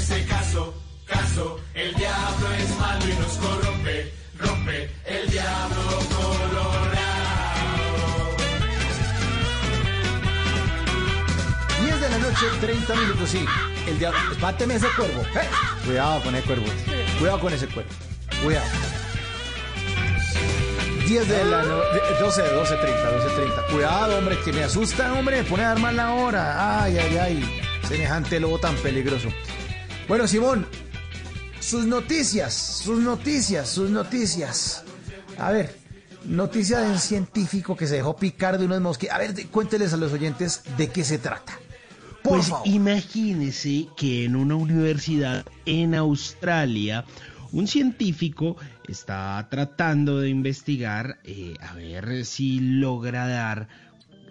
[0.05, 0.75] hice caso.
[1.07, 4.13] Caso, el diablo es malo y nos corrompe.
[4.39, 5.83] Rompe, el diablo
[6.17, 6.97] colorado.
[11.83, 13.45] 10 de la noche, 30 minutos, sí.
[13.87, 14.19] El diablo.
[14.33, 15.23] Espáteme ese cuervo.
[15.35, 15.49] ¡Eh!
[15.85, 16.67] Cuidado con ese cuervo.
[17.19, 17.91] Cuidado con ese cuervo.
[18.43, 18.67] Cuidado.
[21.07, 21.99] 10 de la noche.
[22.21, 23.63] 12, 12, 30, 12, 30.
[23.71, 25.43] Cuidado, hombre, que me asusta, hombre.
[25.43, 26.83] Me pone a dar mal la hora.
[26.83, 27.63] Ay, ay, ay.
[27.87, 29.29] Semejante lobo tan peligroso.
[30.09, 30.67] Bueno, Simón,
[31.61, 34.85] sus noticias, sus noticias, sus noticias.
[35.39, 35.75] A ver,
[36.27, 39.15] noticia de un científico que se dejó picar de unos mosquitos.
[39.15, 41.59] A ver, cuénteles a los oyentes de qué se trata.
[42.23, 42.67] Por Pues favor.
[42.69, 47.05] imagínese que en una universidad en Australia,
[47.53, 48.57] un científico
[48.89, 53.69] está tratando de investigar eh, a ver si logra dar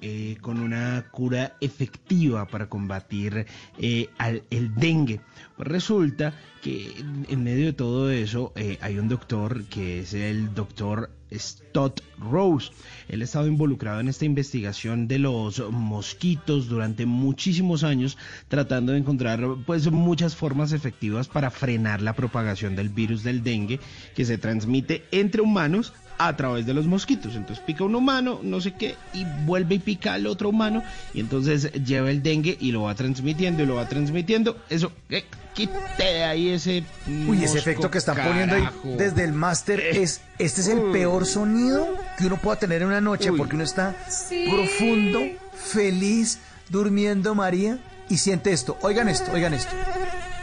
[0.05, 3.45] eh, con una cura efectiva para combatir
[3.80, 4.09] eh,
[4.49, 5.21] el dengue.
[5.57, 10.53] Resulta que en- en medio de todo eso eh, hay un doctor que es el
[10.53, 12.71] doctor Stott Rose.
[13.07, 18.17] Él ha estado involucrado en esta investigación de los mosquitos durante muchísimos años,
[18.49, 23.80] tratando de encontrar pues muchas formas efectivas para frenar la propagación del virus del dengue
[24.15, 27.35] que se transmite entre humanos a través de los mosquitos.
[27.35, 30.84] Entonces pica un humano, no sé qué, y vuelve y pica al otro humano,
[31.14, 34.57] y entonces lleva el dengue y lo va transmitiendo y lo va transmitiendo.
[34.70, 36.84] Eso, eh, quite de ahí ese.
[37.28, 41.26] Uy, ese efecto que están poniendo ahí desde el máster es, este es el peor
[41.26, 41.87] sonido
[42.18, 43.37] que uno pueda tener en una noche Uy.
[43.37, 44.47] porque uno está Sí.
[44.49, 45.20] profundo,
[45.54, 46.39] feliz,
[46.70, 47.79] durmiendo María
[48.10, 48.78] y siente esto.
[48.81, 49.71] Oigan esto, oigan esto.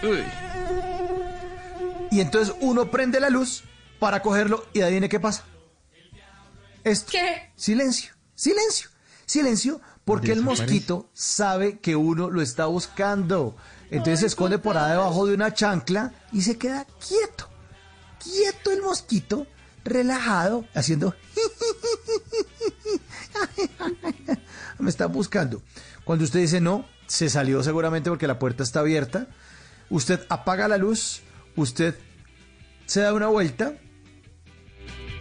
[0.02, 0.18] Uy.
[2.10, 3.62] Y entonces uno prende la luz
[4.00, 5.44] para cogerlo y adivine qué pasa.
[6.84, 7.12] Esto.
[7.12, 7.52] ¿Qué?
[7.56, 8.90] Silencio, silencio,
[9.26, 13.56] silencio, porque el mosquito sabe que uno lo está buscando.
[13.90, 17.48] Entonces se esconde por ahí debajo de una chancla y se queda quieto.
[18.22, 19.46] Quieto el mosquito,
[19.84, 21.14] relajado, haciendo...
[24.78, 25.62] Me está buscando.
[26.04, 29.28] Cuando usted dice no, se salió seguramente porque la puerta está abierta.
[29.90, 31.22] Usted apaga la luz,
[31.56, 31.96] usted
[32.86, 33.74] se da una vuelta,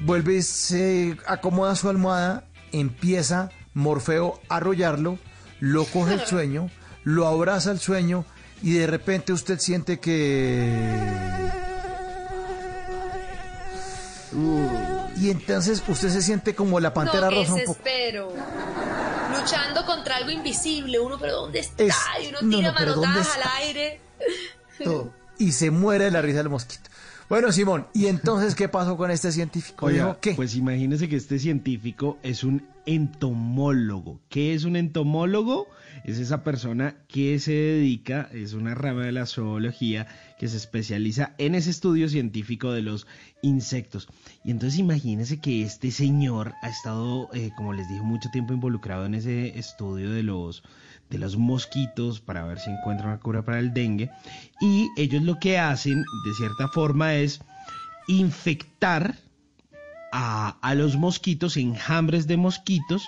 [0.01, 5.17] vuelve, se acomoda su almohada, empieza Morfeo a arrollarlo,
[5.59, 6.69] lo coge el sueño,
[7.03, 8.25] lo abraza el sueño
[8.61, 11.19] y de repente usted siente que...
[15.17, 17.79] Y entonces usted se siente como la pantera no, rosa un poco.
[19.37, 20.99] Luchando contra algo invisible.
[20.99, 21.83] Uno, pero ¿dónde está?
[21.83, 24.01] Es- y uno no, tira no, pero ¿dónde manotadas al aire.
[24.83, 26.89] todo, y se muere de la risa del mosquito.
[27.29, 29.85] Bueno, Simón, ¿y entonces qué pasó con este científico?
[29.85, 30.33] Oiga, Dijo, ¿qué?
[30.33, 34.19] pues imagínese que este científico es un entomólogo.
[34.29, 35.67] ¿Qué es un entomólogo?
[36.03, 40.07] Es esa persona que se dedica, es una rama de la zoología
[40.39, 43.05] que se especializa en ese estudio científico de los
[43.43, 44.07] insectos.
[44.43, 49.05] Y entonces imagínese que este señor ha estado, eh, como les dije, mucho tiempo involucrado
[49.05, 50.63] en ese estudio de los
[51.09, 54.11] de los mosquitos para ver si encuentran una cura para el dengue.
[54.61, 57.41] Y ellos lo que hacen de cierta forma es
[58.07, 59.15] infectar
[60.11, 63.03] a, a los mosquitos, enjambres de mosquitos,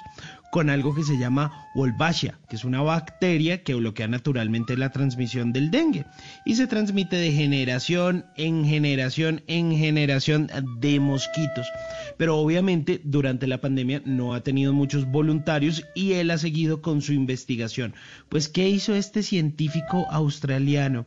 [0.51, 5.53] con algo que se llama Wolbachia, que es una bacteria que bloquea naturalmente la transmisión
[5.53, 6.05] del dengue
[6.45, 10.49] y se transmite de generación en generación en generación
[10.79, 11.67] de mosquitos.
[12.17, 17.01] Pero obviamente durante la pandemia no ha tenido muchos voluntarios y él ha seguido con
[17.01, 17.95] su investigación.
[18.27, 21.05] Pues ¿qué hizo este científico australiano?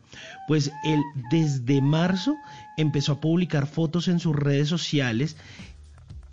[0.48, 1.00] Pues él
[1.30, 2.34] desde marzo
[2.78, 5.36] empezó a publicar fotos en sus redes sociales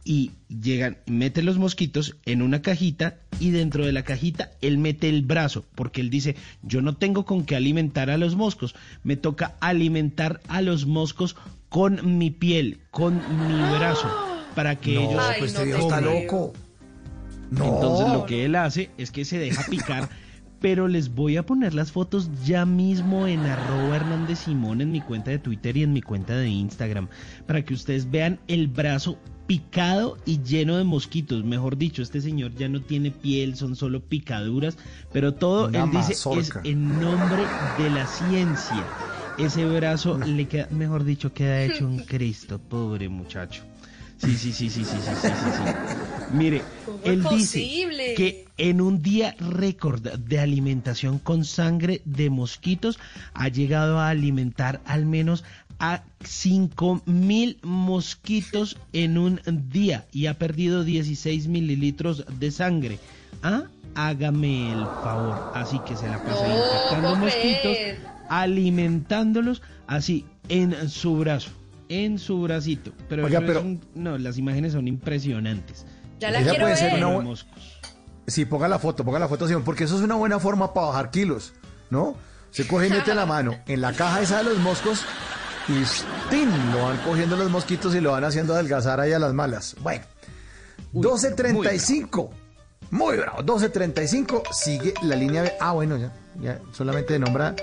[0.04, 5.10] y llegan, mete los mosquitos en una cajita y dentro de la cajita él mete
[5.10, 9.16] el brazo, porque él dice, yo no tengo con qué alimentar a los moscos, me
[9.16, 11.36] toca alimentar a los moscos
[11.70, 14.10] con mi piel, con mi brazo,
[14.56, 15.24] para que No, ellos...
[15.40, 16.54] pues este viejo está loco.
[17.52, 17.66] No.
[17.66, 20.10] Entonces lo que él hace es que se deja picar,
[20.62, 25.02] pero les voy a poner las fotos ya mismo en arroba Hernández Simón en mi
[25.02, 27.10] cuenta de Twitter y en mi cuenta de Instagram,
[27.46, 29.18] para que ustedes vean el brazo
[29.52, 31.44] picado y lleno de mosquitos.
[31.44, 34.78] Mejor dicho, este señor ya no tiene piel, son solo picaduras,
[35.12, 38.88] pero todo, él dice, es en nombre de la ciencia.
[39.38, 43.64] Ese brazo le queda, mejor dicho, queda hecho un Cristo, pobre muchacho.
[44.20, 45.64] Sí, sí, sí, sí, sí, sí, sí, sí.
[46.32, 46.64] Mire,
[47.04, 53.00] él dice que en un día récord de alimentación con sangre de mosquitos
[53.34, 55.44] ha llegado a alimentar al menos
[55.84, 63.00] a 5 mil mosquitos en un día y ha perdido 16 mililitros de sangre.
[63.42, 63.64] Ah,
[63.96, 65.52] hágame el favor.
[65.56, 67.78] Así que se la pasa No, infectando ¿cómo mosquitos,
[68.30, 71.50] alimentándolos así en su brazo.
[71.90, 72.94] En su bracito.
[73.10, 75.86] Pero, Oiga, eso es pero- un- no, las imágenes son impresionantes.
[76.20, 77.04] Ya la Ella quiero puede ser ver.
[77.06, 77.36] una
[78.28, 81.10] Sí, ponga la foto, ponga la foto, porque eso es una buena forma para bajar
[81.12, 81.54] kilos,
[81.90, 82.16] ¿no?
[82.52, 85.04] Se coge y mete la mano en la caja esa de los moscos
[86.74, 89.76] lo van cogiendo los mosquitos y lo van haciendo adelgazar ahí a las malas.
[89.80, 90.04] Bueno,
[90.94, 92.30] 12.35.
[92.92, 94.54] Muy bravo, 12.35.
[94.54, 95.54] Sigue la línea B.
[95.60, 97.56] Ah, bueno, ya, ya solamente nombra.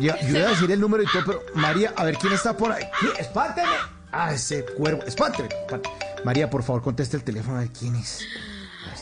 [0.00, 2.56] Ya, yo iba a decir el número y todo, pero María, a ver quién está
[2.56, 2.84] por ahí.
[2.98, 3.12] ¿Quién?
[3.18, 3.68] ¡Espánteme!
[4.10, 5.02] Ah, ese cuervo.
[5.02, 5.48] Espánteme.
[5.48, 5.94] espánteme.
[6.24, 8.20] María, por favor, conteste el teléfono de quién es.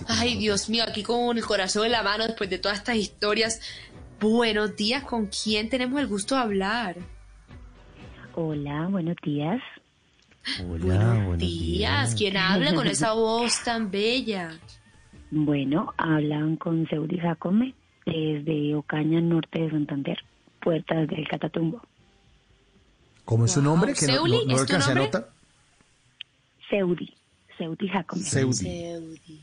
[0.08, 3.60] Ay, Dios mío, aquí con el corazón en la mano después de todas estas historias.
[4.20, 6.96] Buenos días, ¿con quién tenemos el gusto de hablar?
[8.34, 9.60] Hola, buenos días.
[10.66, 14.58] Hola, buenos Días, ¿quién habla con esa voz tan bella?
[15.30, 17.74] Bueno, hablan con Seudi Jacome
[18.06, 20.18] desde Ocaña, norte de Santander,
[20.60, 21.82] puertas del Catatumbo.
[23.24, 23.92] ¿Cómo es su nombre?
[23.94, 25.10] Que no, Seuli, no, no ¿es tu nombre?
[26.70, 27.14] Seudi,
[27.58, 28.22] Seudi Jacome.
[28.22, 28.54] Seudi.
[28.54, 29.40] Seudi.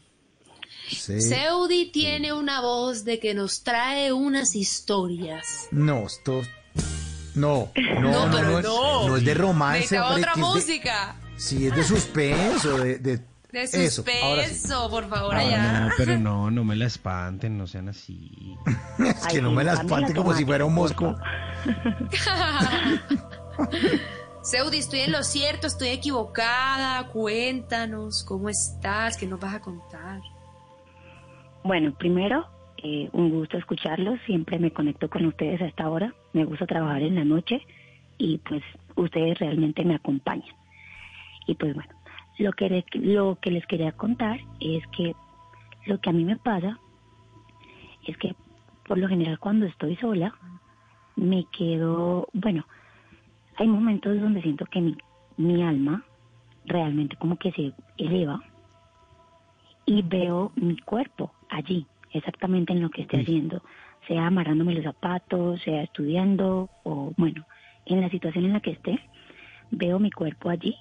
[0.90, 1.22] Sí.
[1.22, 5.68] Seudi tiene una voz de que nos trae unas historias.
[5.72, 6.42] No, esto.
[7.36, 9.08] No, no, no, No, pero es- no.
[9.08, 9.80] no es de romance.
[9.80, 11.16] Necesitaba otra es de- música.
[11.38, 13.00] sí, es de suspenso, de.
[13.00, 13.18] De,
[13.52, 14.54] De eso, ahora sí.
[14.56, 15.80] suspenso, por favor, No, allá.
[15.82, 18.56] no, pero no, no me la espanten, no sean así.
[19.00, 21.16] Es que no me la espante como si fuera un mosco.
[24.42, 27.06] Seudi, estoy en lo cierto, estoy equivocada.
[27.08, 29.18] Cuéntanos, ¿cómo estás?
[29.18, 30.22] ¿Qué nos vas a contar?
[31.64, 32.48] Bueno, primero,
[32.82, 34.20] eh, un gusto escucharlos.
[34.26, 36.14] Siempre me conecto con ustedes a esta hora.
[36.34, 37.62] Me gusta trabajar en la noche
[38.18, 38.64] y pues
[38.96, 40.54] ustedes realmente me acompañan.
[41.48, 41.90] Y pues bueno,
[42.38, 45.16] lo que, le- lo que les quería contar es que
[45.86, 46.78] lo que a mí me pasa
[48.06, 48.36] es que
[48.86, 50.34] por lo general cuando estoy sola
[51.16, 52.66] me quedo, bueno,
[53.58, 54.98] hay momentos donde siento que mi,
[55.38, 56.04] mi alma
[56.66, 58.42] realmente como que se eleva
[59.86, 63.62] y veo mi cuerpo allí, exactamente en lo que esté haciendo,
[64.10, 67.46] sea amarrándome los zapatos, sea estudiando o bueno,
[67.86, 69.00] en la situación en la que esté,
[69.70, 70.76] veo mi cuerpo allí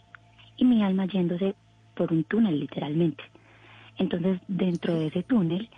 [0.57, 1.55] y mi alma yéndose
[1.95, 3.23] por un túnel literalmente.
[3.99, 5.69] Entonces, dentro de ese túnel,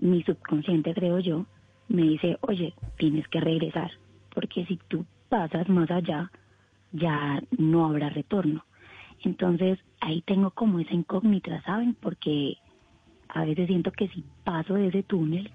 [0.00, 1.46] mi subconsciente, creo yo,
[1.88, 3.90] me dice, oye, tienes que regresar,
[4.34, 6.30] porque si tú pasas más allá,
[6.92, 8.64] ya no habrá retorno.
[9.24, 11.94] Entonces, ahí tengo como esa incógnita, ¿saben?
[12.00, 12.56] Porque
[13.28, 15.50] a veces siento que si paso de ese túnel,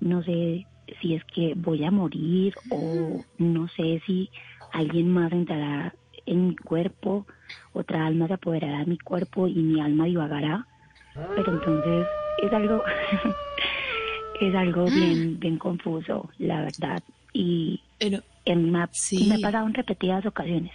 [0.00, 0.66] no sé
[1.00, 4.30] si es que voy a morir o no sé si
[4.72, 5.94] alguien más entrará
[6.26, 7.26] en mi cuerpo,
[7.72, 10.66] otra alma se apoderará de mi cuerpo y mi alma divagará.
[11.34, 12.06] Pero entonces
[12.42, 12.82] es algo,
[14.40, 17.02] es algo bien, bien confuso, la verdad.
[17.32, 17.80] Y
[18.44, 19.26] en me, ha- Sí.
[19.26, 20.72] me ha pasado en repetidas ocasiones.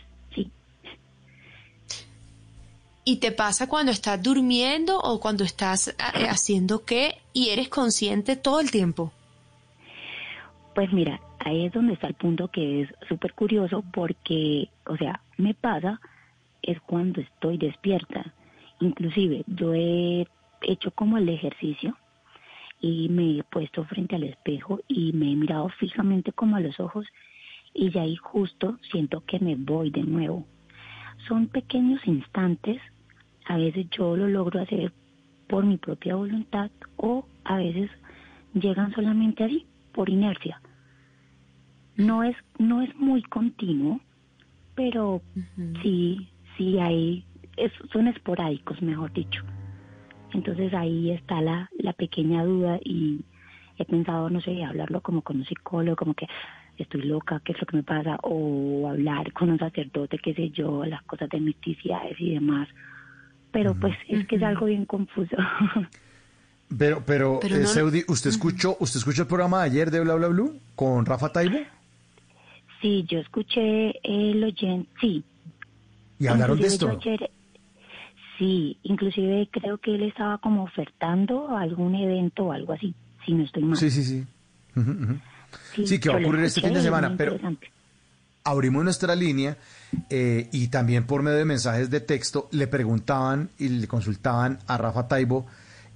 [3.04, 5.94] ¿Y te pasa cuando estás durmiendo o cuando estás eh,
[6.30, 9.12] haciendo qué y eres consciente todo el tiempo?
[10.74, 15.22] Pues mira, ahí es donde está el punto que es súper curioso porque, o sea,
[15.38, 16.00] me pasa
[16.62, 18.34] es cuando estoy despierta.
[18.80, 20.28] Inclusive yo he
[20.62, 21.98] hecho como el ejercicio
[22.80, 26.80] y me he puesto frente al espejo y me he mirado fijamente como a los
[26.80, 27.06] ojos
[27.74, 30.46] y ya ahí justo siento que me voy de nuevo.
[31.28, 32.82] Son pequeños instantes,
[33.46, 34.92] a veces yo lo logro hacer
[35.48, 37.92] por mi propia voluntad o a veces
[38.54, 40.62] llegan solamente así, por inercia.
[41.96, 44.00] No es, no es muy continuo,
[44.76, 45.22] pero
[45.82, 47.26] sí, sí hay,
[47.58, 49.42] es- son esporádicos, mejor dicho.
[50.34, 53.26] Entonces ahí está la, la pequeña duda y
[53.78, 56.28] he pensado, no sé, hablarlo como con un psicólogo, como que
[56.78, 60.50] estoy loca, qué es lo que me pasa, o hablar con un sacerdote, qué sé
[60.52, 62.70] yo, las cosas de misticidades y demás.
[63.52, 65.36] Pero pues es que es algo bien confuso.
[66.78, 70.16] Pero, pero, Pero eh, Seudi, ¿usted escuchó, ¿usted escuchó el programa de ayer de Bla
[70.16, 71.58] Bla Blue con Rafa Taibo?
[72.82, 75.24] sí, yo escuché el oyente, sí,
[76.18, 76.90] Y hablaron de esto.
[76.90, 77.30] ayer-
[78.40, 83.44] sí, inclusive creo que él estaba como ofertando algún evento o algo así, si no
[83.44, 83.78] estoy mal.
[83.78, 84.26] Sí, sí, sí.
[84.76, 85.20] Ujú.
[85.86, 87.38] Sí, que va a ocurrir este fin de semana, pero
[88.44, 89.58] abrimos nuestra línea
[90.10, 94.78] eh, y también por medio de mensajes de texto le preguntaban y le consultaban a
[94.78, 95.46] Rafa Taibo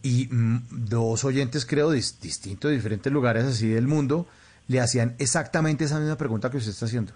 [0.06, 4.28] y mm, dos oyentes, creo, dis- distintos, de diferentes lugares así del mundo,
[4.68, 7.14] le hacían exactamente esa misma pregunta que usted está haciendo.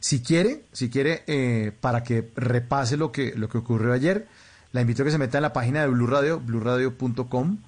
[0.00, 4.26] Si quiere, si quiere, eh, para que repase lo que, lo que ocurrió ayer,
[4.72, 7.58] la invito a que se meta en la página de Blue Radio, blueradio.com,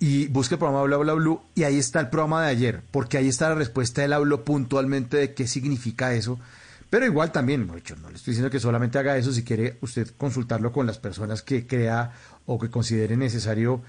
[0.00, 3.16] y busque el programa Bla Bla Blue, y ahí está el programa de ayer, porque
[3.16, 4.04] ahí está la respuesta.
[4.04, 6.38] Él habló puntualmente de qué significa eso.
[6.90, 10.72] Pero igual también, no le estoy diciendo que solamente haga eso, si quiere usted consultarlo
[10.72, 12.12] con las personas que crea
[12.46, 13.80] o que considere necesario,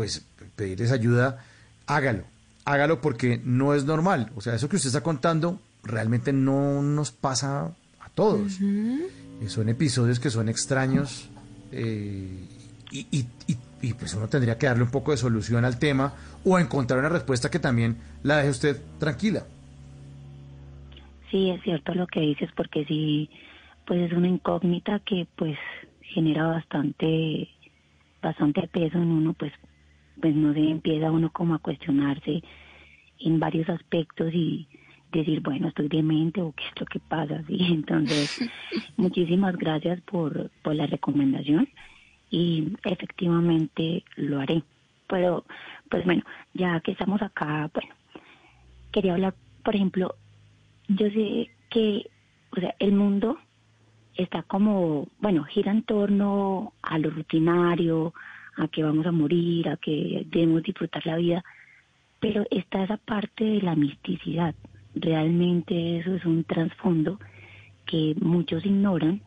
[0.00, 1.44] pues pedirles ayuda,
[1.86, 2.24] hágalo,
[2.64, 4.30] hágalo porque no es normal.
[4.34, 7.66] O sea, eso que usted está contando realmente no nos pasa
[8.00, 8.58] a todos.
[8.62, 11.28] Eh, Son episodios que son extraños
[11.70, 12.30] eh,
[12.90, 16.14] y, y- y- y, pues uno tendría que darle un poco de solución al tema
[16.46, 19.44] o encontrar una respuesta que también la deje usted tranquila.
[21.30, 23.28] Sí, es cierto lo que dices, porque sí,
[23.86, 25.58] pues es una incógnita que pues
[26.00, 27.48] genera bastante,
[28.22, 29.52] bastante peso en uno, pues,
[30.20, 32.42] pues no sé, empieza uno como a cuestionarse
[33.18, 34.66] en varios aspectos y
[35.12, 37.58] decir, bueno, estoy demente o qué es lo que pasa, sí.
[37.70, 38.30] Entonces,
[38.96, 41.68] muchísimas gracias por, por la recomendación
[42.30, 44.62] y efectivamente lo haré.
[45.08, 45.44] Pero,
[45.90, 46.22] pues bueno,
[46.54, 47.94] ya que estamos acá, bueno,
[48.92, 49.34] quería hablar,
[49.64, 50.14] por ejemplo,
[50.88, 52.08] yo sé que,
[52.56, 53.38] o sea, el mundo
[54.14, 58.14] está como, bueno, gira en torno a lo rutinario,
[58.60, 61.42] a que vamos a morir, a que debemos disfrutar la vida,
[62.20, 64.54] pero está esa parte de la misticidad.
[64.94, 67.18] Realmente eso es un trasfondo
[67.86, 69.22] que muchos ignoran,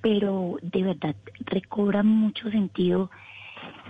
[0.00, 3.10] pero de verdad recobra mucho sentido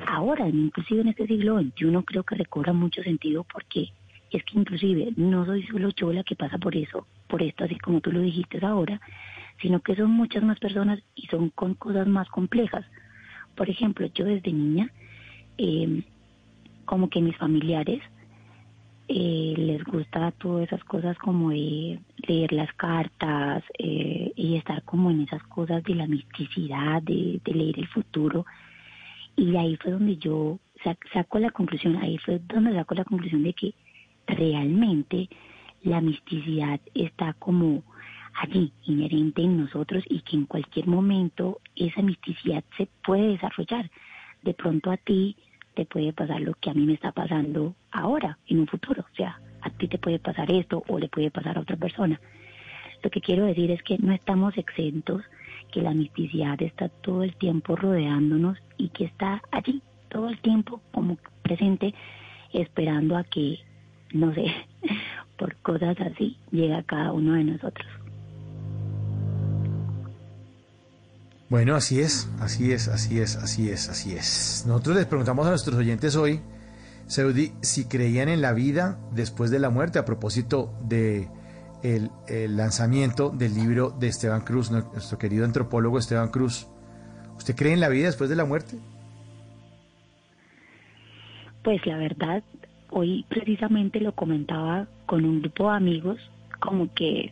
[0.06, 3.88] ahora, inclusive en este siglo XXI creo que recobra mucho sentido porque
[4.30, 7.78] es que inclusive no soy solo yo la que pasa por eso, por esto, así
[7.78, 9.00] como tú lo dijiste ahora,
[9.60, 12.84] sino que son muchas más personas y son con cosas más complejas.
[13.56, 14.90] Por ejemplo, yo desde niña,
[15.58, 16.02] eh,
[16.84, 18.02] como que mis familiares
[19.08, 25.10] eh, les gusta todas esas cosas como de leer las cartas eh, y estar como
[25.10, 28.46] en esas cosas de la misticidad, de, leer el futuro.
[29.36, 33.42] Y ahí fue donde yo sac- saco la conclusión, ahí fue donde saco la conclusión
[33.42, 33.74] de que
[34.26, 35.28] realmente
[35.82, 37.82] la misticidad está como
[38.34, 43.90] allí, inherente en nosotros y que en cualquier momento esa misticidad se puede desarrollar.
[44.42, 45.36] De pronto a ti
[45.74, 49.04] te puede pasar lo que a mí me está pasando ahora, en un futuro.
[49.10, 52.20] O sea, a ti te puede pasar esto o le puede pasar a otra persona.
[53.02, 55.22] Lo que quiero decir es que no estamos exentos,
[55.72, 60.80] que la misticidad está todo el tiempo rodeándonos y que está allí todo el tiempo
[60.92, 61.94] como presente,
[62.52, 63.58] esperando a que,
[64.12, 64.44] no sé,
[65.38, 68.01] por cosas así, llegue a cada uno de nosotros.
[71.52, 74.64] Bueno, así es, así es, así es, así es, así es.
[74.66, 76.40] Nosotros les preguntamos a nuestros oyentes hoy,
[77.06, 81.28] Seudi, si creían en la vida después de la muerte, a propósito de
[81.82, 86.68] el, el lanzamiento del libro de Esteban Cruz, nuestro querido antropólogo Esteban Cruz.
[87.36, 88.78] ¿Usted cree en la vida después de la muerte?
[91.62, 92.42] Pues la verdad,
[92.88, 96.18] hoy precisamente lo comentaba con un grupo de amigos,
[96.60, 97.30] como que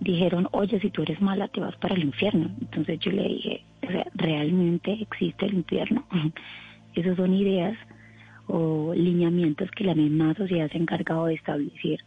[0.00, 2.50] dijeron, oye, si tú eres mala te vas para el infierno.
[2.60, 6.04] Entonces yo le dije, o sea, ¿realmente existe el infierno?
[6.94, 7.76] Esas son ideas
[8.46, 12.00] o lineamientos que la misma sociedad se ha encargado de establecer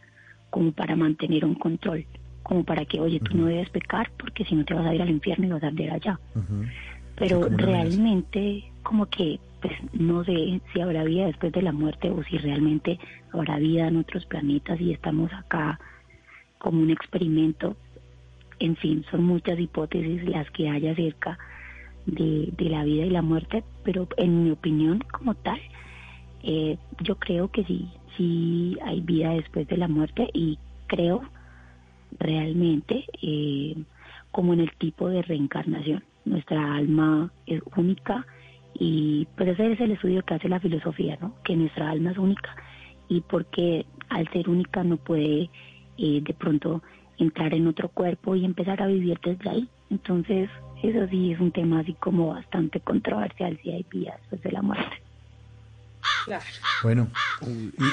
[0.50, 2.04] como para mantener un control,
[2.42, 5.00] como para que, oye, tú no debes pecar porque si no te vas a ir
[5.00, 6.20] al infierno y vas a arder allá.
[7.16, 12.22] Pero realmente como que pues no sé si habrá vida después de la muerte o
[12.24, 12.98] si realmente
[13.32, 15.80] habrá vida en otros planetas y estamos acá
[16.58, 17.74] como un experimento.
[18.64, 21.38] En fin, son muchas hipótesis las que hay acerca
[22.06, 25.60] de, la vida y la muerte, pero en mi opinión como tal,
[26.42, 31.24] eh, yo creo que sí, sí hay vida después de la muerte y creo
[32.18, 33.76] realmente eh,
[34.30, 36.02] como en el tipo de reencarnación.
[36.24, 38.26] Nuestra alma es única
[38.72, 41.34] y pues ese es el estudio que hace la filosofía, ¿no?
[41.44, 42.56] Que nuestra alma es única
[43.10, 45.50] y porque al ser única no puede
[45.98, 46.82] eh, de pronto
[47.18, 49.68] entrar en otro cuerpo y empezar a vivir desde ahí.
[49.90, 50.50] Entonces,
[50.82, 54.62] eso sí es un tema así como bastante controversial si hay vida después de la
[54.62, 55.04] muerte.
[56.82, 57.08] Bueno,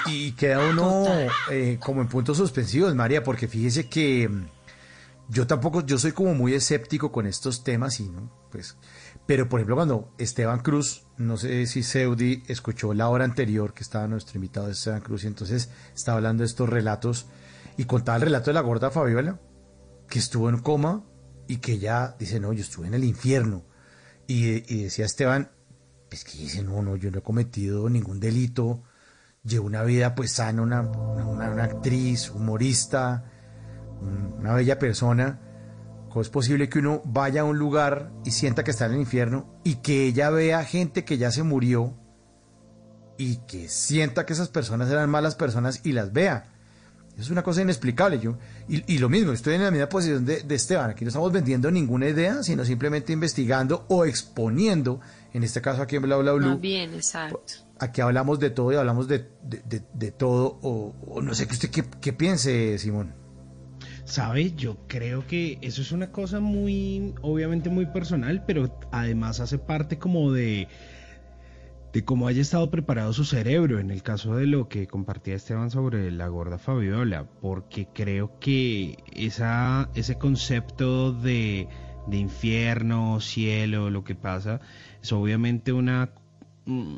[0.07, 1.05] y, y queda uno
[1.49, 4.45] eh, como en puntos suspensivos, María, porque fíjese que mm,
[5.29, 8.77] yo tampoco, yo soy como muy escéptico con estos temas y no, pues,
[9.25, 13.83] pero por ejemplo cuando Esteban Cruz, no sé si Seudi escuchó la hora anterior que
[13.83, 17.27] estaba nuestro invitado Esteban Cruz y entonces estaba hablando de estos relatos
[17.77, 19.39] y contaba el relato de la gorda Fabiola,
[20.07, 21.03] que estuvo en coma
[21.47, 23.63] y que ella dice, no, yo estuve en el infierno.
[24.27, 25.51] Y, decía Esteban,
[26.09, 28.83] pues que dice, no, no, yo no he cometido ningún delito,
[29.43, 33.25] llevo una vida pues sana, una, una, una actriz, humorista,
[34.01, 35.39] un- una bella persona.
[36.09, 38.99] ¿Cómo es posible que uno vaya a un lugar y sienta que está en el
[38.99, 41.97] infierno y que ella vea gente que ya se murió
[43.17, 46.50] y que sienta que esas personas eran malas personas y las vea?
[47.21, 48.19] Es una cosa inexplicable.
[48.19, 50.89] Yo, y, y lo mismo, estoy en la misma posición de, de Esteban.
[50.89, 54.99] Aquí no estamos vendiendo ninguna idea, sino simplemente investigando o exponiendo,
[55.33, 57.39] en este caso aquí en Bla Bla Blue, Más bien, exacto.
[57.79, 61.47] aquí hablamos de todo y hablamos de, de, de- de todo, o, o no sé
[61.47, 63.13] qué usted qué, qué piense, Simón.
[64.03, 64.51] ¿Sabe?
[64.53, 69.97] Yo creo que eso es una cosa muy, obviamente muy personal, pero además hace parte
[69.99, 70.67] como de,
[71.93, 75.71] de cómo haya estado preparado su cerebro, en el caso de lo que compartía Esteban
[75.71, 81.67] sobre la gorda Fabiola, porque creo que esa, ese concepto de,
[82.07, 84.61] de infierno, cielo, lo que pasa,
[85.01, 86.11] es obviamente una
[86.65, 86.95] mm,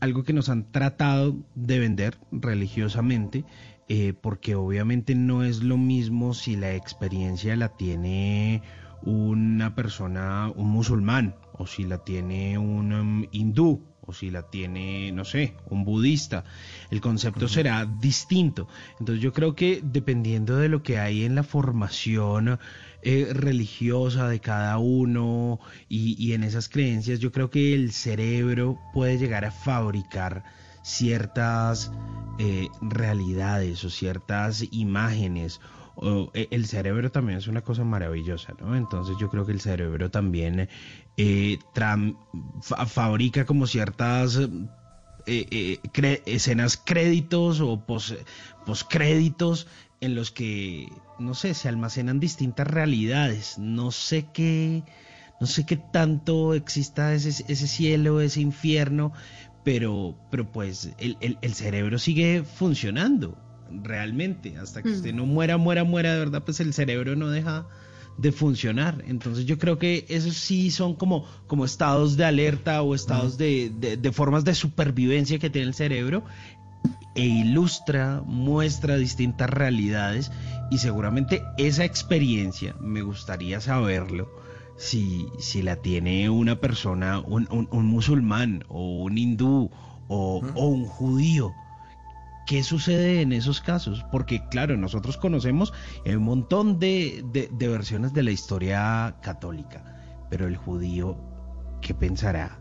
[0.00, 3.44] algo que nos han tratado de vender religiosamente,
[3.88, 8.62] eh, porque obviamente no es lo mismo si la experiencia la tiene
[9.02, 15.12] una persona, un musulmán, o si la tiene un um, hindú, o si la tiene,
[15.12, 16.44] no sé, un budista.
[16.90, 18.66] El concepto será distinto.
[18.98, 22.58] Entonces yo creo que dependiendo de lo que hay en la formación
[23.02, 28.78] eh, religiosa de cada uno y, y en esas creencias, yo creo que el cerebro
[28.94, 30.42] puede llegar a fabricar
[30.82, 31.92] ciertas
[32.38, 35.60] eh, realidades o ciertas imágenes.
[35.96, 38.74] O, eh, el cerebro también es una cosa maravillosa, ¿no?
[38.74, 40.68] Entonces yo creo que el cerebro también
[41.18, 41.58] eh,
[42.60, 48.14] fa- fabrica como ciertas eh, eh, cre- escenas créditos o pos,
[48.64, 49.66] poscréditos
[50.00, 53.58] en los que, no sé, se almacenan distintas realidades.
[53.58, 54.84] No sé qué,
[55.40, 59.12] no sé qué tanto exista ese, ese cielo, ese infierno,
[59.64, 63.36] pero, pero pues el, el- el cerebro sigue funcionando
[63.70, 64.56] realmente.
[64.56, 64.92] Hasta que Mm.
[64.92, 67.66] usted no muera, muera, muera, de verdad, pues el cerebro no deja
[68.18, 69.02] de funcionar.
[69.06, 73.70] Entonces yo creo que esos sí son como, como estados de alerta o estados de,
[73.70, 76.24] de- de formas de supervivencia que tiene el cerebro
[77.14, 80.30] e ilustra, muestra distintas realidades
[80.70, 84.28] y seguramente esa experiencia, me gustaría saberlo,
[84.76, 89.70] si, si la tiene una persona, un, un- un musulmán o un hindú
[90.08, 91.52] o, o un judío
[92.48, 94.06] ¿Qué sucede en esos casos?
[94.10, 95.74] Porque claro, nosotros conocemos
[96.06, 99.84] un montón de, de- versiones de la historia católica,
[100.30, 101.18] pero el judío,
[101.82, 102.58] ¿qué pensará?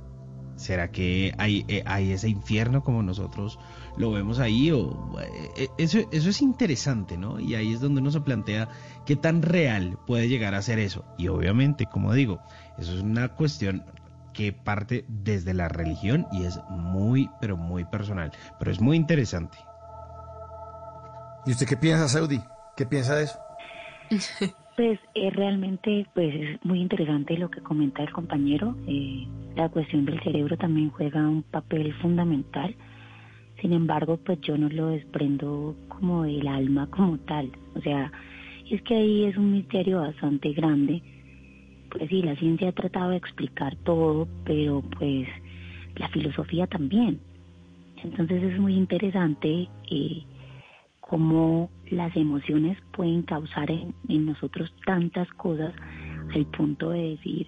[0.58, 3.60] ¿Será que hay, eh, hay ese infierno como nosotros
[3.96, 4.72] lo vemos ahí?
[4.72, 5.16] O,
[5.56, 7.40] eh, eso, eso es interesante, ¿no?
[7.40, 8.68] Y ahí es donde uno se plantea
[9.06, 11.06] qué tan real puede llegar a ser eso.
[11.18, 12.42] Y obviamente, como digo,
[12.78, 13.86] eso es una cuestión
[14.34, 18.34] que parte desde la religión y es muy, pero muy personal.
[18.60, 19.58] Pero es muy interesante.
[21.48, 22.42] ¿Y usted qué piensa, Saudi?
[22.76, 23.40] ¿Qué piensa de eso?
[24.76, 28.76] Pues eh, realmente pues es muy interesante lo que comenta el compañero.
[28.86, 32.76] Eh, la cuestión del cerebro también juega un papel fundamental.
[33.62, 37.50] Sin embargo, pues yo no lo desprendo como del alma como tal.
[37.76, 38.12] O sea,
[38.70, 41.02] es que ahí es un misterio bastante grande.
[41.90, 45.28] Pues sí, la ciencia ha tratado de explicar todo, pero pues
[45.96, 47.20] la filosofía también.
[48.04, 50.24] Entonces es muy interesante eh,
[51.08, 53.94] cómo las emociones pueden causar en,
[54.26, 55.74] nosotros tantas cosas
[56.34, 57.48] al punto de decir,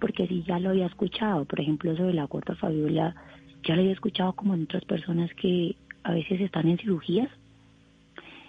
[0.00, 3.14] porque si ya lo había escuchado, por ejemplo, de la gota Fabiola,
[3.62, 7.28] ya lo había escuchado como en otras personas que a veces están en cirugías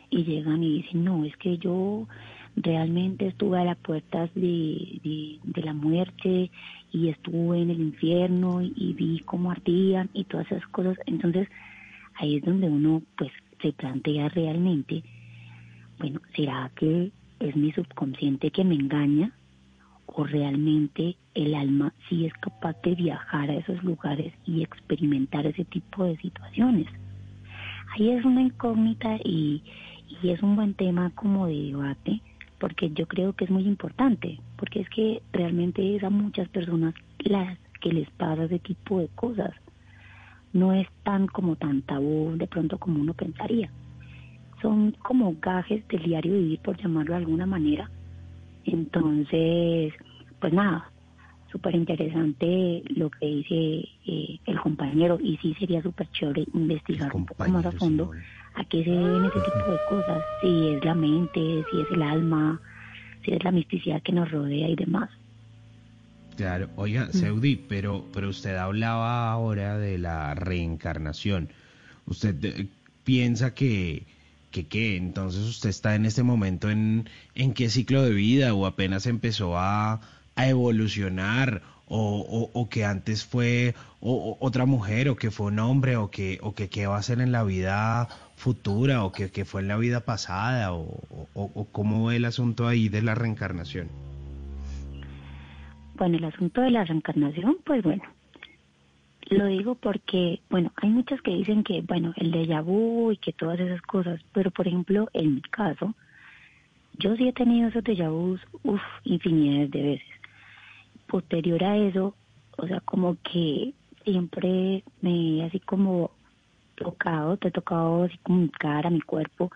[0.10, 2.08] y llegan y dicen, no, es que yo
[2.56, 6.50] realmente estuve a las puertas de, la muerte
[6.92, 10.98] y estuve en el infierno y vi cómo ardían y todas esas cosas.
[11.06, 11.50] Entonces,
[12.16, 15.04] ahí es donde uno pues se plantea realmente,
[16.00, 19.32] bueno, ¿será que es mi subconsciente que me engaña?
[20.08, 25.66] ¿O realmente el alma sí es capaz de viajar a esos lugares y experimentar ese
[25.66, 26.88] tipo de situaciones?
[27.94, 29.64] Ahí es una incógnita y,
[30.22, 32.22] y es un buen tema como de debate,
[32.60, 36.94] porque yo creo que es muy importante, porque es que realmente es a muchas personas
[37.20, 39.54] las que les pasa ese tipo de cosas
[40.56, 43.70] no es tan como tan tabú de pronto como uno pensaría.
[44.62, 47.92] Son como gajes del diario vivir, por llamarlo de alguna manera.
[48.64, 49.94] Entonces,
[50.40, 50.90] pues nada,
[51.52, 57.26] súper interesante lo que dice eh, el compañero y sí sería súper chévere investigar un
[57.26, 58.12] poco más a fondo
[58.56, 62.02] a qué se deben ese tipo de cosas, si es la mente, si es el
[62.02, 62.62] alma,
[63.26, 65.10] si es la misticidad que nos rodea y demás.
[66.36, 71.50] Claro, oiga, Seudi, pero, pero usted hablaba ahora de la reencarnación.
[72.06, 72.68] ¿Usted eh,
[73.06, 74.06] piensa que,
[74.52, 74.98] que qué?
[74.98, 79.58] Entonces usted está en este momento en, en qué ciclo de vida o apenas empezó
[79.58, 80.02] a,
[80.36, 85.60] a evolucionar o, o, o que antes fue o- otra mujer o que fue un
[85.60, 89.32] hombre o que, o que qué va a ser en la vida futura o que,
[89.32, 90.82] que fue en la vida pasada o,
[91.34, 93.88] o, o cómo ve el asunto ahí de la reencarnación.
[95.98, 98.04] Bueno, el asunto de la reencarnación, pues bueno,
[99.30, 103.32] lo digo porque, bueno, hay muchas que dicen que, bueno, el déjà vu y que
[103.32, 105.96] todas esas cosas, pero por ejemplo, en mi caso,
[106.98, 110.08] yo sí he tenido esos déjà vus, uff, infinidades de veces.
[111.08, 112.14] Posterior a eso,
[112.58, 116.12] o sea, como que siempre me así como
[116.76, 119.50] tocado, te he tocado así como mi cara, mi cuerpo,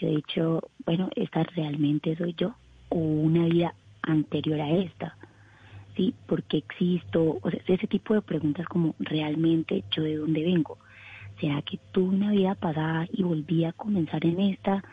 [0.00, 2.54] y he dicho, bueno, esta realmente soy yo,
[2.90, 5.16] o una vida anterior a esta.
[5.96, 6.14] ¿Sí?
[6.26, 7.38] ¿Por qué existo?
[7.42, 10.78] O sea, ese tipo de preguntas como realmente yo de dónde vengo.
[11.40, 14.84] ¿Será que tuve una vida pasada y volví a comenzar en esta?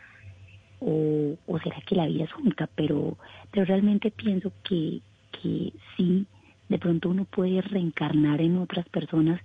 [0.79, 2.67] ¿O, o será que la vida es única?
[2.75, 3.17] Pero,
[3.51, 6.25] pero realmente pienso que, que sí,
[6.69, 9.39] de pronto uno puede reencarnar en otras personas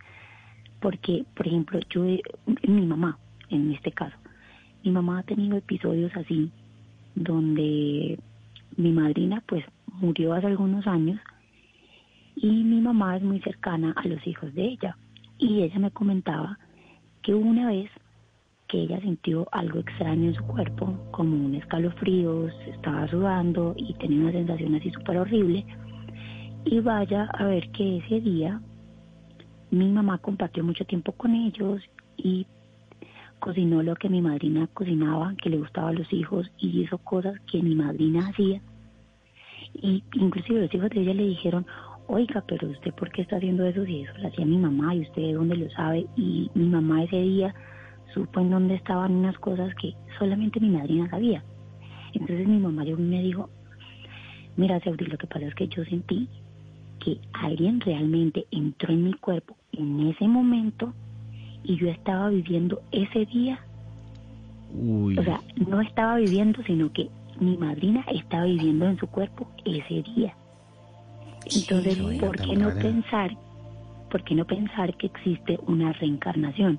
[0.80, 3.18] porque, por ejemplo, yo, mi mamá,
[3.50, 4.16] en este caso,
[4.84, 6.50] mi mamá ha tenido episodios así
[7.14, 8.18] donde
[8.76, 9.64] mi madrina pues
[10.00, 11.18] murió hace algunos años
[12.36, 14.96] y mi mamá es muy cercana a los hijos de ella
[15.38, 16.58] y ella me comentaba
[17.22, 17.90] que una vez
[18.68, 23.94] que ella sintió algo extraño en su cuerpo, como un escalofrío, se estaba sudando y
[23.94, 25.64] tenía una sensación así súper horrible.
[26.64, 28.60] Y vaya a ver que ese día
[29.70, 31.82] mi mamá compartió mucho tiempo con ellos
[32.16, 32.46] y
[33.38, 37.38] cocinó lo que mi madrina cocinaba, que le gustaba a los hijos, y hizo cosas
[37.50, 38.60] que mi madrina hacía.
[39.74, 41.66] Y inclusive los hijos de ella le dijeron,
[42.08, 45.02] oiga, pero usted por qué está haciendo eso si eso lo hacía mi mamá y
[45.02, 46.06] usted de dónde lo sabe.
[46.16, 47.54] Y mi mamá ese día
[48.12, 51.42] supo en dónde estaban unas cosas que solamente mi madrina sabía.
[52.12, 53.50] Entonces mi mamá yo me dijo,
[54.56, 56.28] mira Seudi, lo que pasa es que yo sentí
[56.98, 60.94] que alguien realmente entró en mi cuerpo en ese momento
[61.62, 63.60] y yo estaba viviendo ese día.
[64.74, 65.18] Uy.
[65.18, 67.08] O sea, no estaba viviendo, sino que
[67.40, 70.34] mi madrina estaba viviendo en su cuerpo ese día.
[71.54, 73.36] Entonces, vaina ¿por qué no pensar,
[74.10, 76.78] por qué no pensar que existe una reencarnación?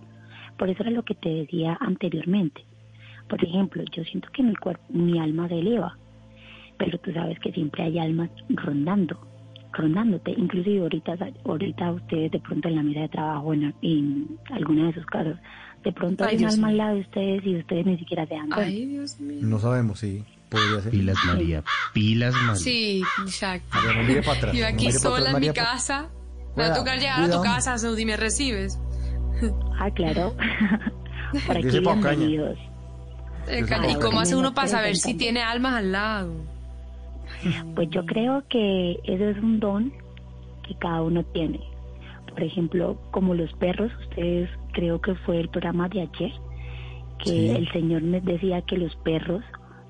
[0.58, 2.64] Por eso era lo que te decía anteriormente.
[3.30, 5.98] Por ejemplo, yo siento que mi cuerpo, mi alma se eleva,
[6.78, 9.20] pero tú sabes que siempre hay almas rondando,
[9.74, 10.32] rondándote.
[10.32, 14.94] Inclusive ahorita, ahorita ustedes de pronto en la mesa de trabajo, en, en alguna de
[14.94, 15.38] sus casas,
[15.84, 18.26] de pronto Ay, hay un Dios alma al lado de ustedes y ustedes ni siquiera
[18.26, 18.64] se dan cuenta.
[18.64, 19.40] Ay, Dios mío.
[19.42, 20.92] No sabemos si podría ser.
[20.92, 22.56] Pilas María, pilas María.
[22.56, 23.68] Sí, exacto.
[23.74, 26.10] María, no mire para atrás, Yo aquí sola atrás, en María, mi casa.
[26.56, 28.80] Me va a tocar llegar a tu casa, Saudi, ¿me recibes?
[29.80, 30.36] Ah, claro.
[31.46, 32.58] Por aquí bienvenidos.
[33.48, 36.34] Eh, ¿Y cómo hace uno para saber si tiene almas al lado?
[37.76, 39.94] Pues yo creo que eso es un don
[40.68, 41.60] que cada uno tiene.
[42.32, 46.32] Por ejemplo, como los perros, ustedes creo que fue el programa de ayer,
[47.20, 47.50] que Sí.
[47.50, 49.44] el señor me decía que los perros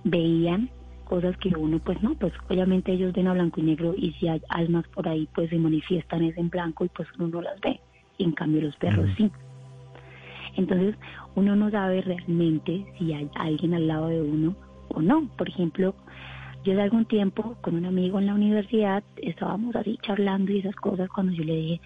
[0.03, 0.69] veían
[1.05, 4.27] cosas que uno pues no, pues obviamente ellos ven a blanco y negro y si
[4.27, 7.59] hay almas por ahí pues se manifiestan es en blanco y pues uno no las
[7.61, 7.79] ve.
[8.17, 9.31] Y en cambio los perros sí.
[10.55, 10.95] Entonces
[11.35, 14.55] uno no sabe realmente si hay alguien al lado de uno
[14.89, 15.29] o no.
[15.37, 15.95] Por ejemplo,
[16.63, 20.75] yo de algún tiempo con un amigo en la universidad estábamos así charlando y esas
[20.75, 21.81] cosas cuando yo le dije,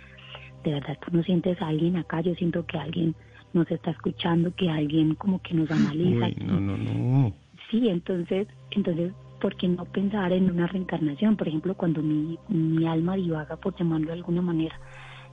[0.64, 3.14] de verdad tú no sientes a alguien acá, yo siento que alguien
[3.53, 6.27] nos está escuchando, que alguien como que nos analiza.
[6.27, 7.33] Uy, no, no, no.
[7.72, 11.38] Sí, entonces, entonces, ¿por qué no pensar en una reencarnación?
[11.38, 14.77] Por ejemplo, cuando mi, mi alma divaga, por llamarlo de alguna manera,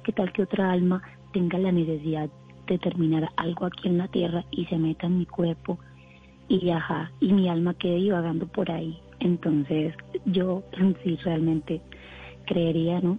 [0.04, 1.02] ¿qué tal que otra alma
[1.32, 2.30] tenga la necesidad
[2.68, 5.80] de terminar algo aquí en la tierra y se meta en mi cuerpo
[6.48, 8.96] y ajá, y mi alma quede divagando por ahí?
[9.18, 9.94] Entonces,
[10.24, 10.62] yo
[11.02, 11.80] sí realmente
[12.46, 13.18] creería, ¿no?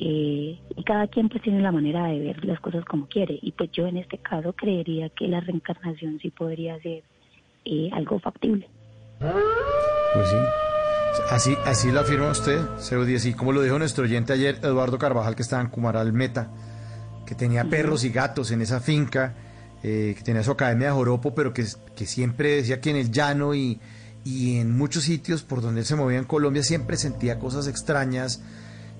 [0.00, 3.52] Eh, y cada quien pues tiene la manera de ver las cosas como quiere y
[3.52, 7.04] pues yo en este caso creería que la reencarnación sí podría ser
[7.64, 8.68] eh, algo factible.
[9.18, 10.36] Pues sí.
[11.30, 15.36] Así, así lo afirma usted, Seudi, así como lo dijo nuestro oyente ayer, Eduardo Carvajal,
[15.36, 16.50] que estaba en Cumaral Meta,
[17.24, 19.34] que tenía perros y gatos en esa finca,
[19.82, 23.12] eh, que tenía su academia de joropo, pero que, que siempre decía que en el
[23.12, 23.80] llano y,
[24.24, 28.42] y en muchos sitios por donde él se movía en Colombia siempre sentía cosas extrañas,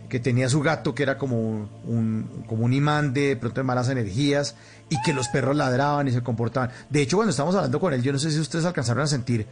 [0.08, 3.64] que tenía su gato que era como un, como un imán de, de pronto de
[3.64, 4.54] malas energías
[4.88, 6.70] y que los perros ladraban y se comportaban.
[6.90, 9.46] De hecho, cuando estábamos hablando con él, yo no sé si ustedes alcanzaron a sentir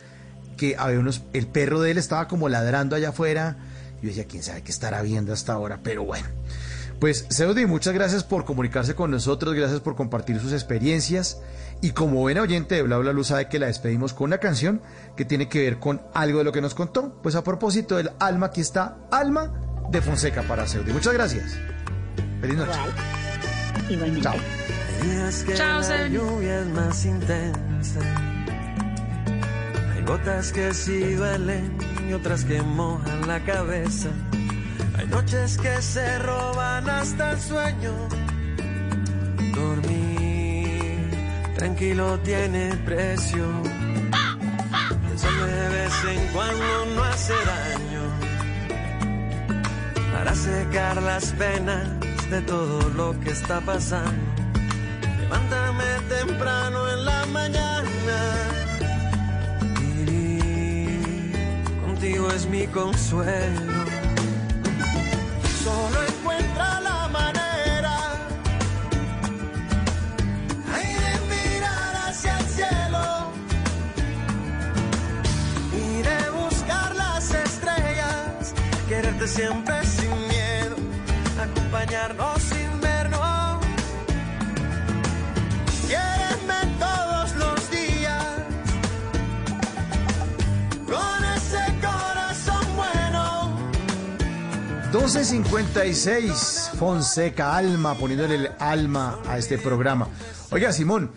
[0.56, 3.56] que había unos, el perro de él estaba como ladrando allá afuera.
[4.02, 6.28] Yo decía, quién sabe qué estará viendo hasta ahora, pero bueno.
[7.02, 11.40] Pues, Seudi, muchas gracias por comunicarse con nosotros, gracias por compartir sus experiencias.
[11.80, 14.80] Y como buena oyente de Bla Bla Luz, sabe que la despedimos con una canción
[15.16, 17.20] que tiene que ver con algo de lo que nos contó.
[17.20, 19.52] Pues a propósito del alma, aquí está Alma
[19.90, 20.92] de Fonseca para Seudi.
[20.92, 21.58] Muchas gracias.
[22.40, 22.78] Feliz noche.
[23.88, 24.22] Igualmente.
[24.22, 24.36] Chao.
[25.02, 26.14] Días que Chao, la Sebi.
[26.16, 28.00] lluvia es más intensa.
[29.94, 31.76] Hay gotas que sí duelen
[32.08, 34.10] y otras que mojan la cabeza.
[34.96, 37.92] Hay noches que se roban hasta el sueño.
[39.54, 41.10] Dormir
[41.56, 43.46] tranquilo tiene precio.
[45.08, 48.02] Pensar de vez en cuando no hace daño.
[50.12, 51.88] Para secar las penas
[52.30, 54.31] de todo lo que está pasando.
[55.32, 58.18] Levántame temprano en la mañana.
[59.80, 61.32] Vivir
[61.82, 63.72] contigo es mi consuelo.
[65.64, 67.96] Solo encuentra la manera
[70.74, 73.32] ay, de mirar hacia el cielo
[75.72, 78.52] y de buscar las estrellas.
[78.86, 80.76] Quererte siempre sin miedo,
[81.40, 82.41] acompañarnos
[95.02, 100.06] 12.56, Fonseca, alma, poniéndole el alma a este programa.
[100.52, 101.10] Oiga, Simón,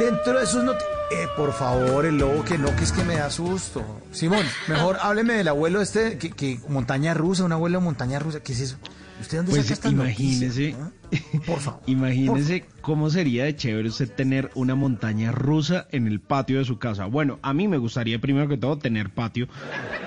[0.00, 3.16] dentro de esos noti- Eh, por favor, el lobo, que no, que es que me
[3.16, 3.84] da susto.
[4.12, 8.52] Simón, mejor hábleme del abuelo este, que montaña rusa, un abuelo de montaña rusa, ¿qué
[8.52, 8.76] es eso?
[9.20, 11.82] ¿Usted dónde Pues saca imagínese, noticias, Por favor.
[11.86, 16.78] imagínese cómo sería de chévere usted tener una montaña rusa en el patio de su
[16.78, 17.04] casa.
[17.06, 19.48] Bueno, a mí me gustaría primero que todo tener patio,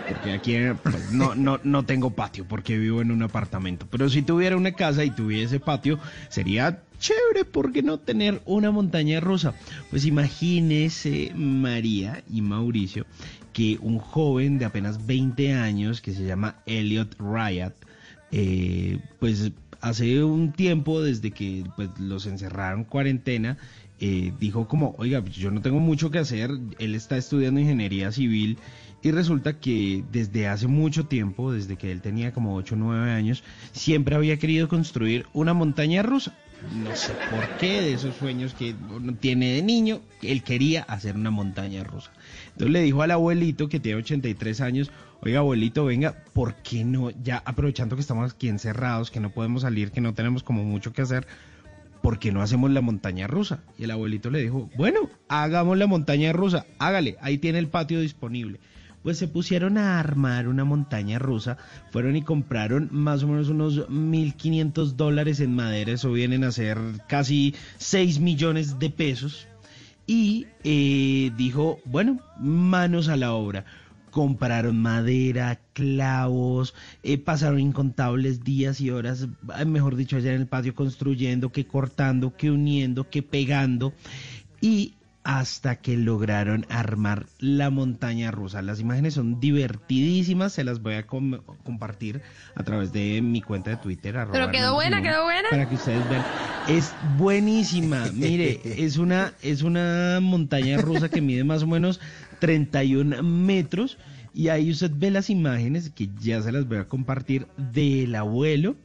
[0.07, 3.87] porque aquí pues, no, no, no tengo patio porque vivo en un apartamento.
[3.89, 8.71] Pero si tuviera una casa y tuviese patio, sería chévere, ¿por qué no tener una
[8.71, 9.53] montaña rusa?
[9.89, 13.05] Pues imagínese María y Mauricio
[13.53, 17.73] que un joven de apenas 20 años que se llama Elliot Riot,
[18.35, 23.57] eh, pues hace un tiempo desde que pues, los encerraron en cuarentena,
[23.99, 28.11] eh, dijo como, oiga, pues, yo no tengo mucho que hacer, él está estudiando ingeniería
[28.11, 28.57] civil
[29.03, 33.11] y resulta que desde hace mucho tiempo, desde que él tenía como 8 o 9
[33.11, 36.33] años, siempre había querido construir una montaña rusa.
[36.83, 38.73] no sé por qué, de esos sueños que
[39.19, 42.11] tiene de niño, él quería hacer una montaña rusa.
[42.53, 44.91] Entonces le dijo al abuelito que tiene 83 años,
[45.25, 47.09] oiga abuelito, venga, ¿por qué no?
[47.11, 50.91] Ya aprovechando que estamos aquí encerrados, que no podemos salir, que no tenemos como mucho
[50.91, 51.27] que hacer,
[52.01, 53.63] ¿por qué no hacemos la montaña rusa?
[53.77, 58.01] Y el abuelito le dijo, bueno, hagamos la montaña rusa, hágale, ahí tiene el patio
[58.01, 58.59] disponible.
[59.01, 61.57] Pues se pusieron a armar una montaña rusa,
[61.91, 66.77] fueron y compraron más o menos unos 1.500 dólares en madera, eso vienen a ser
[67.07, 69.47] casi 6 millones de pesos.
[70.05, 73.65] Y eh, dijo, bueno, manos a la obra
[74.13, 79.27] compraron madera, clavos, eh, pasaron incontables días y horas,
[79.57, 83.91] eh, mejor dicho, allá en el patio construyendo, que cortando, que uniendo, que pegando.
[84.61, 84.93] Y
[85.23, 88.61] hasta que lograron armar la montaña rusa.
[88.61, 92.21] Las imágenes son divertidísimas, se las voy a com- compartir
[92.55, 94.15] a través de mi cuenta de Twitter.
[94.31, 95.49] Pero quedó buena, quedó buena.
[95.49, 96.25] Para que ustedes vean.
[96.67, 98.05] Es buenísima.
[98.13, 102.01] Mire, es una, es una montaña rusa que mide más o menos
[102.39, 103.97] 31 metros.
[104.33, 108.75] Y ahí usted ve las imágenes que ya se las voy a compartir del abuelo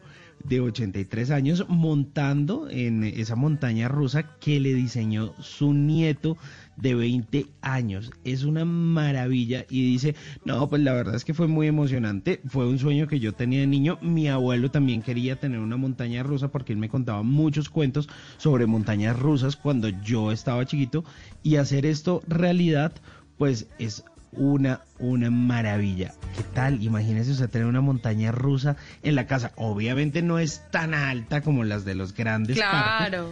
[0.45, 6.37] de 83 años montando en esa montaña rusa que le diseñó su nieto
[6.77, 8.11] de 20 años.
[8.25, 12.69] Es una maravilla y dice, no, pues la verdad es que fue muy emocionante, fue
[12.69, 16.49] un sueño que yo tenía de niño, mi abuelo también quería tener una montaña rusa
[16.49, 21.05] porque él me contaba muchos cuentos sobre montañas rusas cuando yo estaba chiquito.
[21.43, 22.93] Y hacer esto realidad
[23.39, 26.13] pues es una, una maravilla.
[26.37, 26.83] ¿Qué tal?
[26.83, 29.53] Imagínese usted tener una montaña rusa en la casa.
[29.57, 33.31] Obviamente no es tan alta como las de los grandes parques, Claro.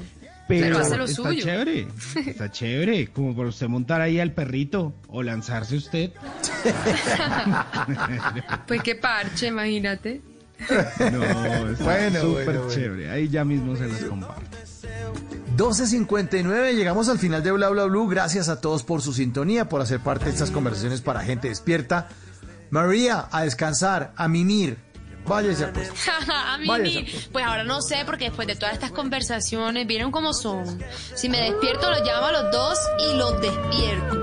[0.49, 1.45] pero, Pero hace lo está suyo.
[1.45, 1.87] chévere.
[2.27, 3.07] Está chévere.
[3.09, 6.11] Como para usted montar ahí al perrito o lanzarse usted.
[8.67, 10.21] Pues qué parche, imagínate.
[11.13, 11.23] No,
[11.71, 12.69] está Bueno, súper bueno, bueno.
[12.71, 13.11] chévere.
[13.11, 14.57] Ahí ya mismo se las comparto.
[15.57, 18.09] 12.59, llegamos al final de Bla Bla Blue.
[18.09, 22.09] Gracias a todos por su sintonía, por hacer parte de estas conversaciones para gente despierta.
[22.71, 24.79] María, a descansar, a mimir.
[25.27, 26.23] Váyase a acostar.
[26.31, 30.33] a Váyase, ni- pues ahora no sé, porque después de todas estas conversaciones, vieron cómo
[30.33, 30.79] son.
[31.15, 34.23] Si me despierto, los llamo a los dos y los despierto.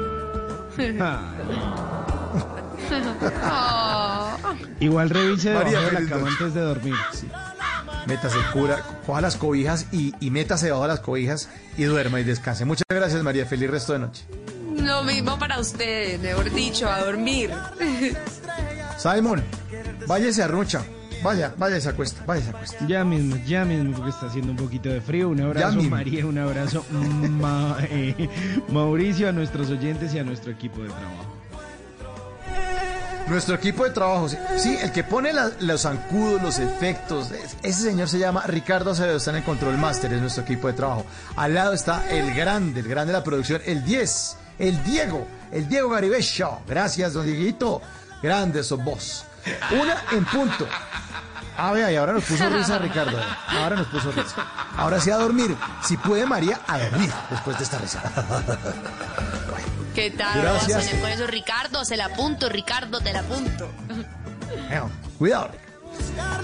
[3.51, 4.37] Oh.
[4.79, 6.95] Igual revise María, debajo de la cama antes de dormir.
[8.07, 12.23] Métase, cura, coja las cobijas y, y métase debajo de las cobijas y duerma y
[12.23, 12.65] descanse.
[12.65, 13.45] Muchas gracias, María.
[13.45, 14.25] Feliz resto de noche.
[14.77, 17.51] Lo mismo para ustedes, mejor dicho, a dormir.
[18.97, 19.43] Simon,
[20.07, 20.81] váyase a Rucha.
[21.23, 22.85] Vaya, váyase a cuesta, váyase a cuesta.
[22.85, 25.29] Ya mismo, ya mismo, porque está haciendo un poquito de frío.
[25.29, 25.81] Un abrazo.
[25.83, 28.27] María, un abrazo, Ma- eh,
[28.67, 31.32] Mauricio, a nuestros oyentes y a nuestro equipo de trabajo.
[33.27, 34.27] Nuestro equipo de trabajo,
[34.57, 39.17] sí, el que pone los zancudos, los efectos, es- ese señor se llama Ricardo Acevedo,
[39.17, 41.05] está en el control máster, es nuestro equipo de trabajo.
[41.37, 45.67] Al lado está el grande, el grande de la producción, el 10, el Diego, el
[45.69, 46.59] Diego Garibello.
[46.67, 47.81] Gracias, don Dieguito.
[48.21, 49.25] Grande sos vos.
[49.71, 50.67] Una en punto.
[51.57, 53.17] Ah, vea, y ahora nos puso risa Ricardo.
[53.47, 54.35] Ahora nos puso risa.
[54.77, 55.55] Ahora sí a dormir.
[55.83, 58.01] Si puede María, a dormir después de esta risa.
[59.93, 60.41] ¿Qué tal?
[60.41, 60.85] Gracias.
[60.85, 63.69] Soñé con eso, Ricardo, se la apunto, Ricardo, te la apunto.
[65.17, 65.51] Cuidado.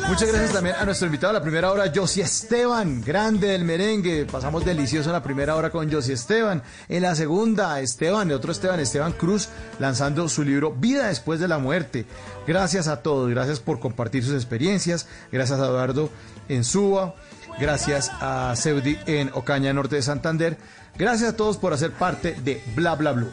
[0.08, 4.26] Muchas gracias también a nuestro invitado a la primera hora, Josie Esteban, grande del merengue.
[4.26, 6.62] Pasamos delicioso en la primera hora con Josie Esteban.
[6.88, 11.48] En la segunda, Esteban, el otro Esteban, Esteban Cruz, lanzando su libro Vida después de
[11.48, 12.06] la muerte.
[12.48, 15.08] Gracias a todos, gracias por compartir sus experiencias.
[15.32, 16.10] Gracias a Eduardo
[16.48, 17.16] en Suba.
[17.60, 20.58] Gracias a Seudi en Ocaña, norte de Santander.
[21.00, 23.32] Gracias a todos por hacer parte de Bla Bla Blue.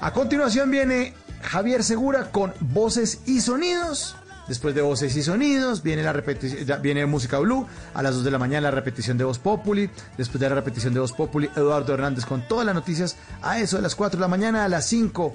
[0.00, 4.16] A continuación viene Javier Segura con voces y sonidos.
[4.48, 7.64] Después de voces y sonidos viene la repetición, viene música blue.
[7.94, 9.88] A las 2 de la mañana la repetición de Voz Populi.
[10.18, 13.16] Después de la repetición de Voz Populi, Eduardo Hernández con todas las noticias.
[13.40, 15.32] A eso de las 4 de la mañana, a las 5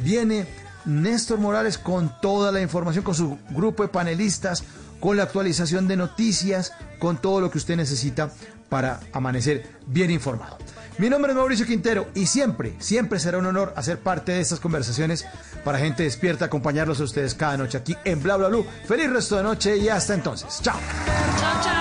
[0.00, 0.46] viene
[0.84, 4.62] Néstor Morales con toda la información, con su grupo de panelistas,
[5.00, 8.30] con la actualización de noticias, con todo lo que usted necesita
[8.68, 10.58] para amanecer bien informado.
[10.98, 14.60] Mi nombre es Mauricio Quintero y siempre, siempre será un honor hacer parte de estas
[14.60, 15.26] conversaciones
[15.64, 18.64] para gente despierta, acompañarlos a ustedes cada noche aquí en Bla Bla Blue.
[18.86, 20.60] Feliz resto de noche y hasta entonces.
[20.62, 20.78] Chao.
[21.40, 21.74] Chao, chao.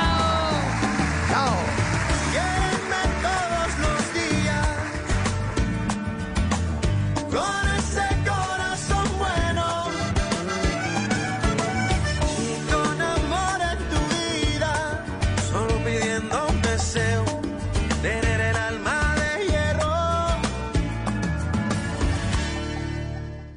[1.29, 1.82] Chao.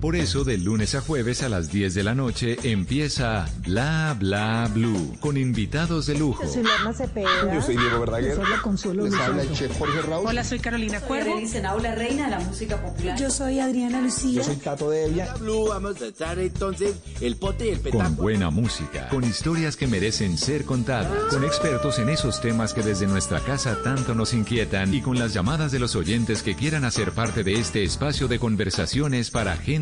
[0.00, 4.70] Por eso, de lunes a jueves a las 10 de la noche empieza Bla Bla
[4.72, 6.44] Blue con invitados de lujo.
[6.44, 7.52] Yo soy Lorna Cepeda.
[7.52, 8.30] Yo soy Diego Verdaguer.
[8.30, 10.26] Yo soy la Consuelo Les habla el chef Jorge Raúl.
[10.28, 11.34] Hola, soy Carolina Cuervo.
[11.82, 13.18] La reina de la música popular.
[13.18, 14.36] Yo soy Adriana Lucía.
[14.36, 15.34] Yo soy Tato Devia.
[15.34, 18.22] Blue, vamos a echar entonces el pote y el Con petaco.
[18.22, 23.08] buena música, con historias que merecen ser contadas, con expertos en esos temas que desde
[23.08, 27.10] nuestra casa tanto nos inquietan y con las llamadas de los oyentes que quieran hacer
[27.10, 29.56] parte de este espacio de conversaciones para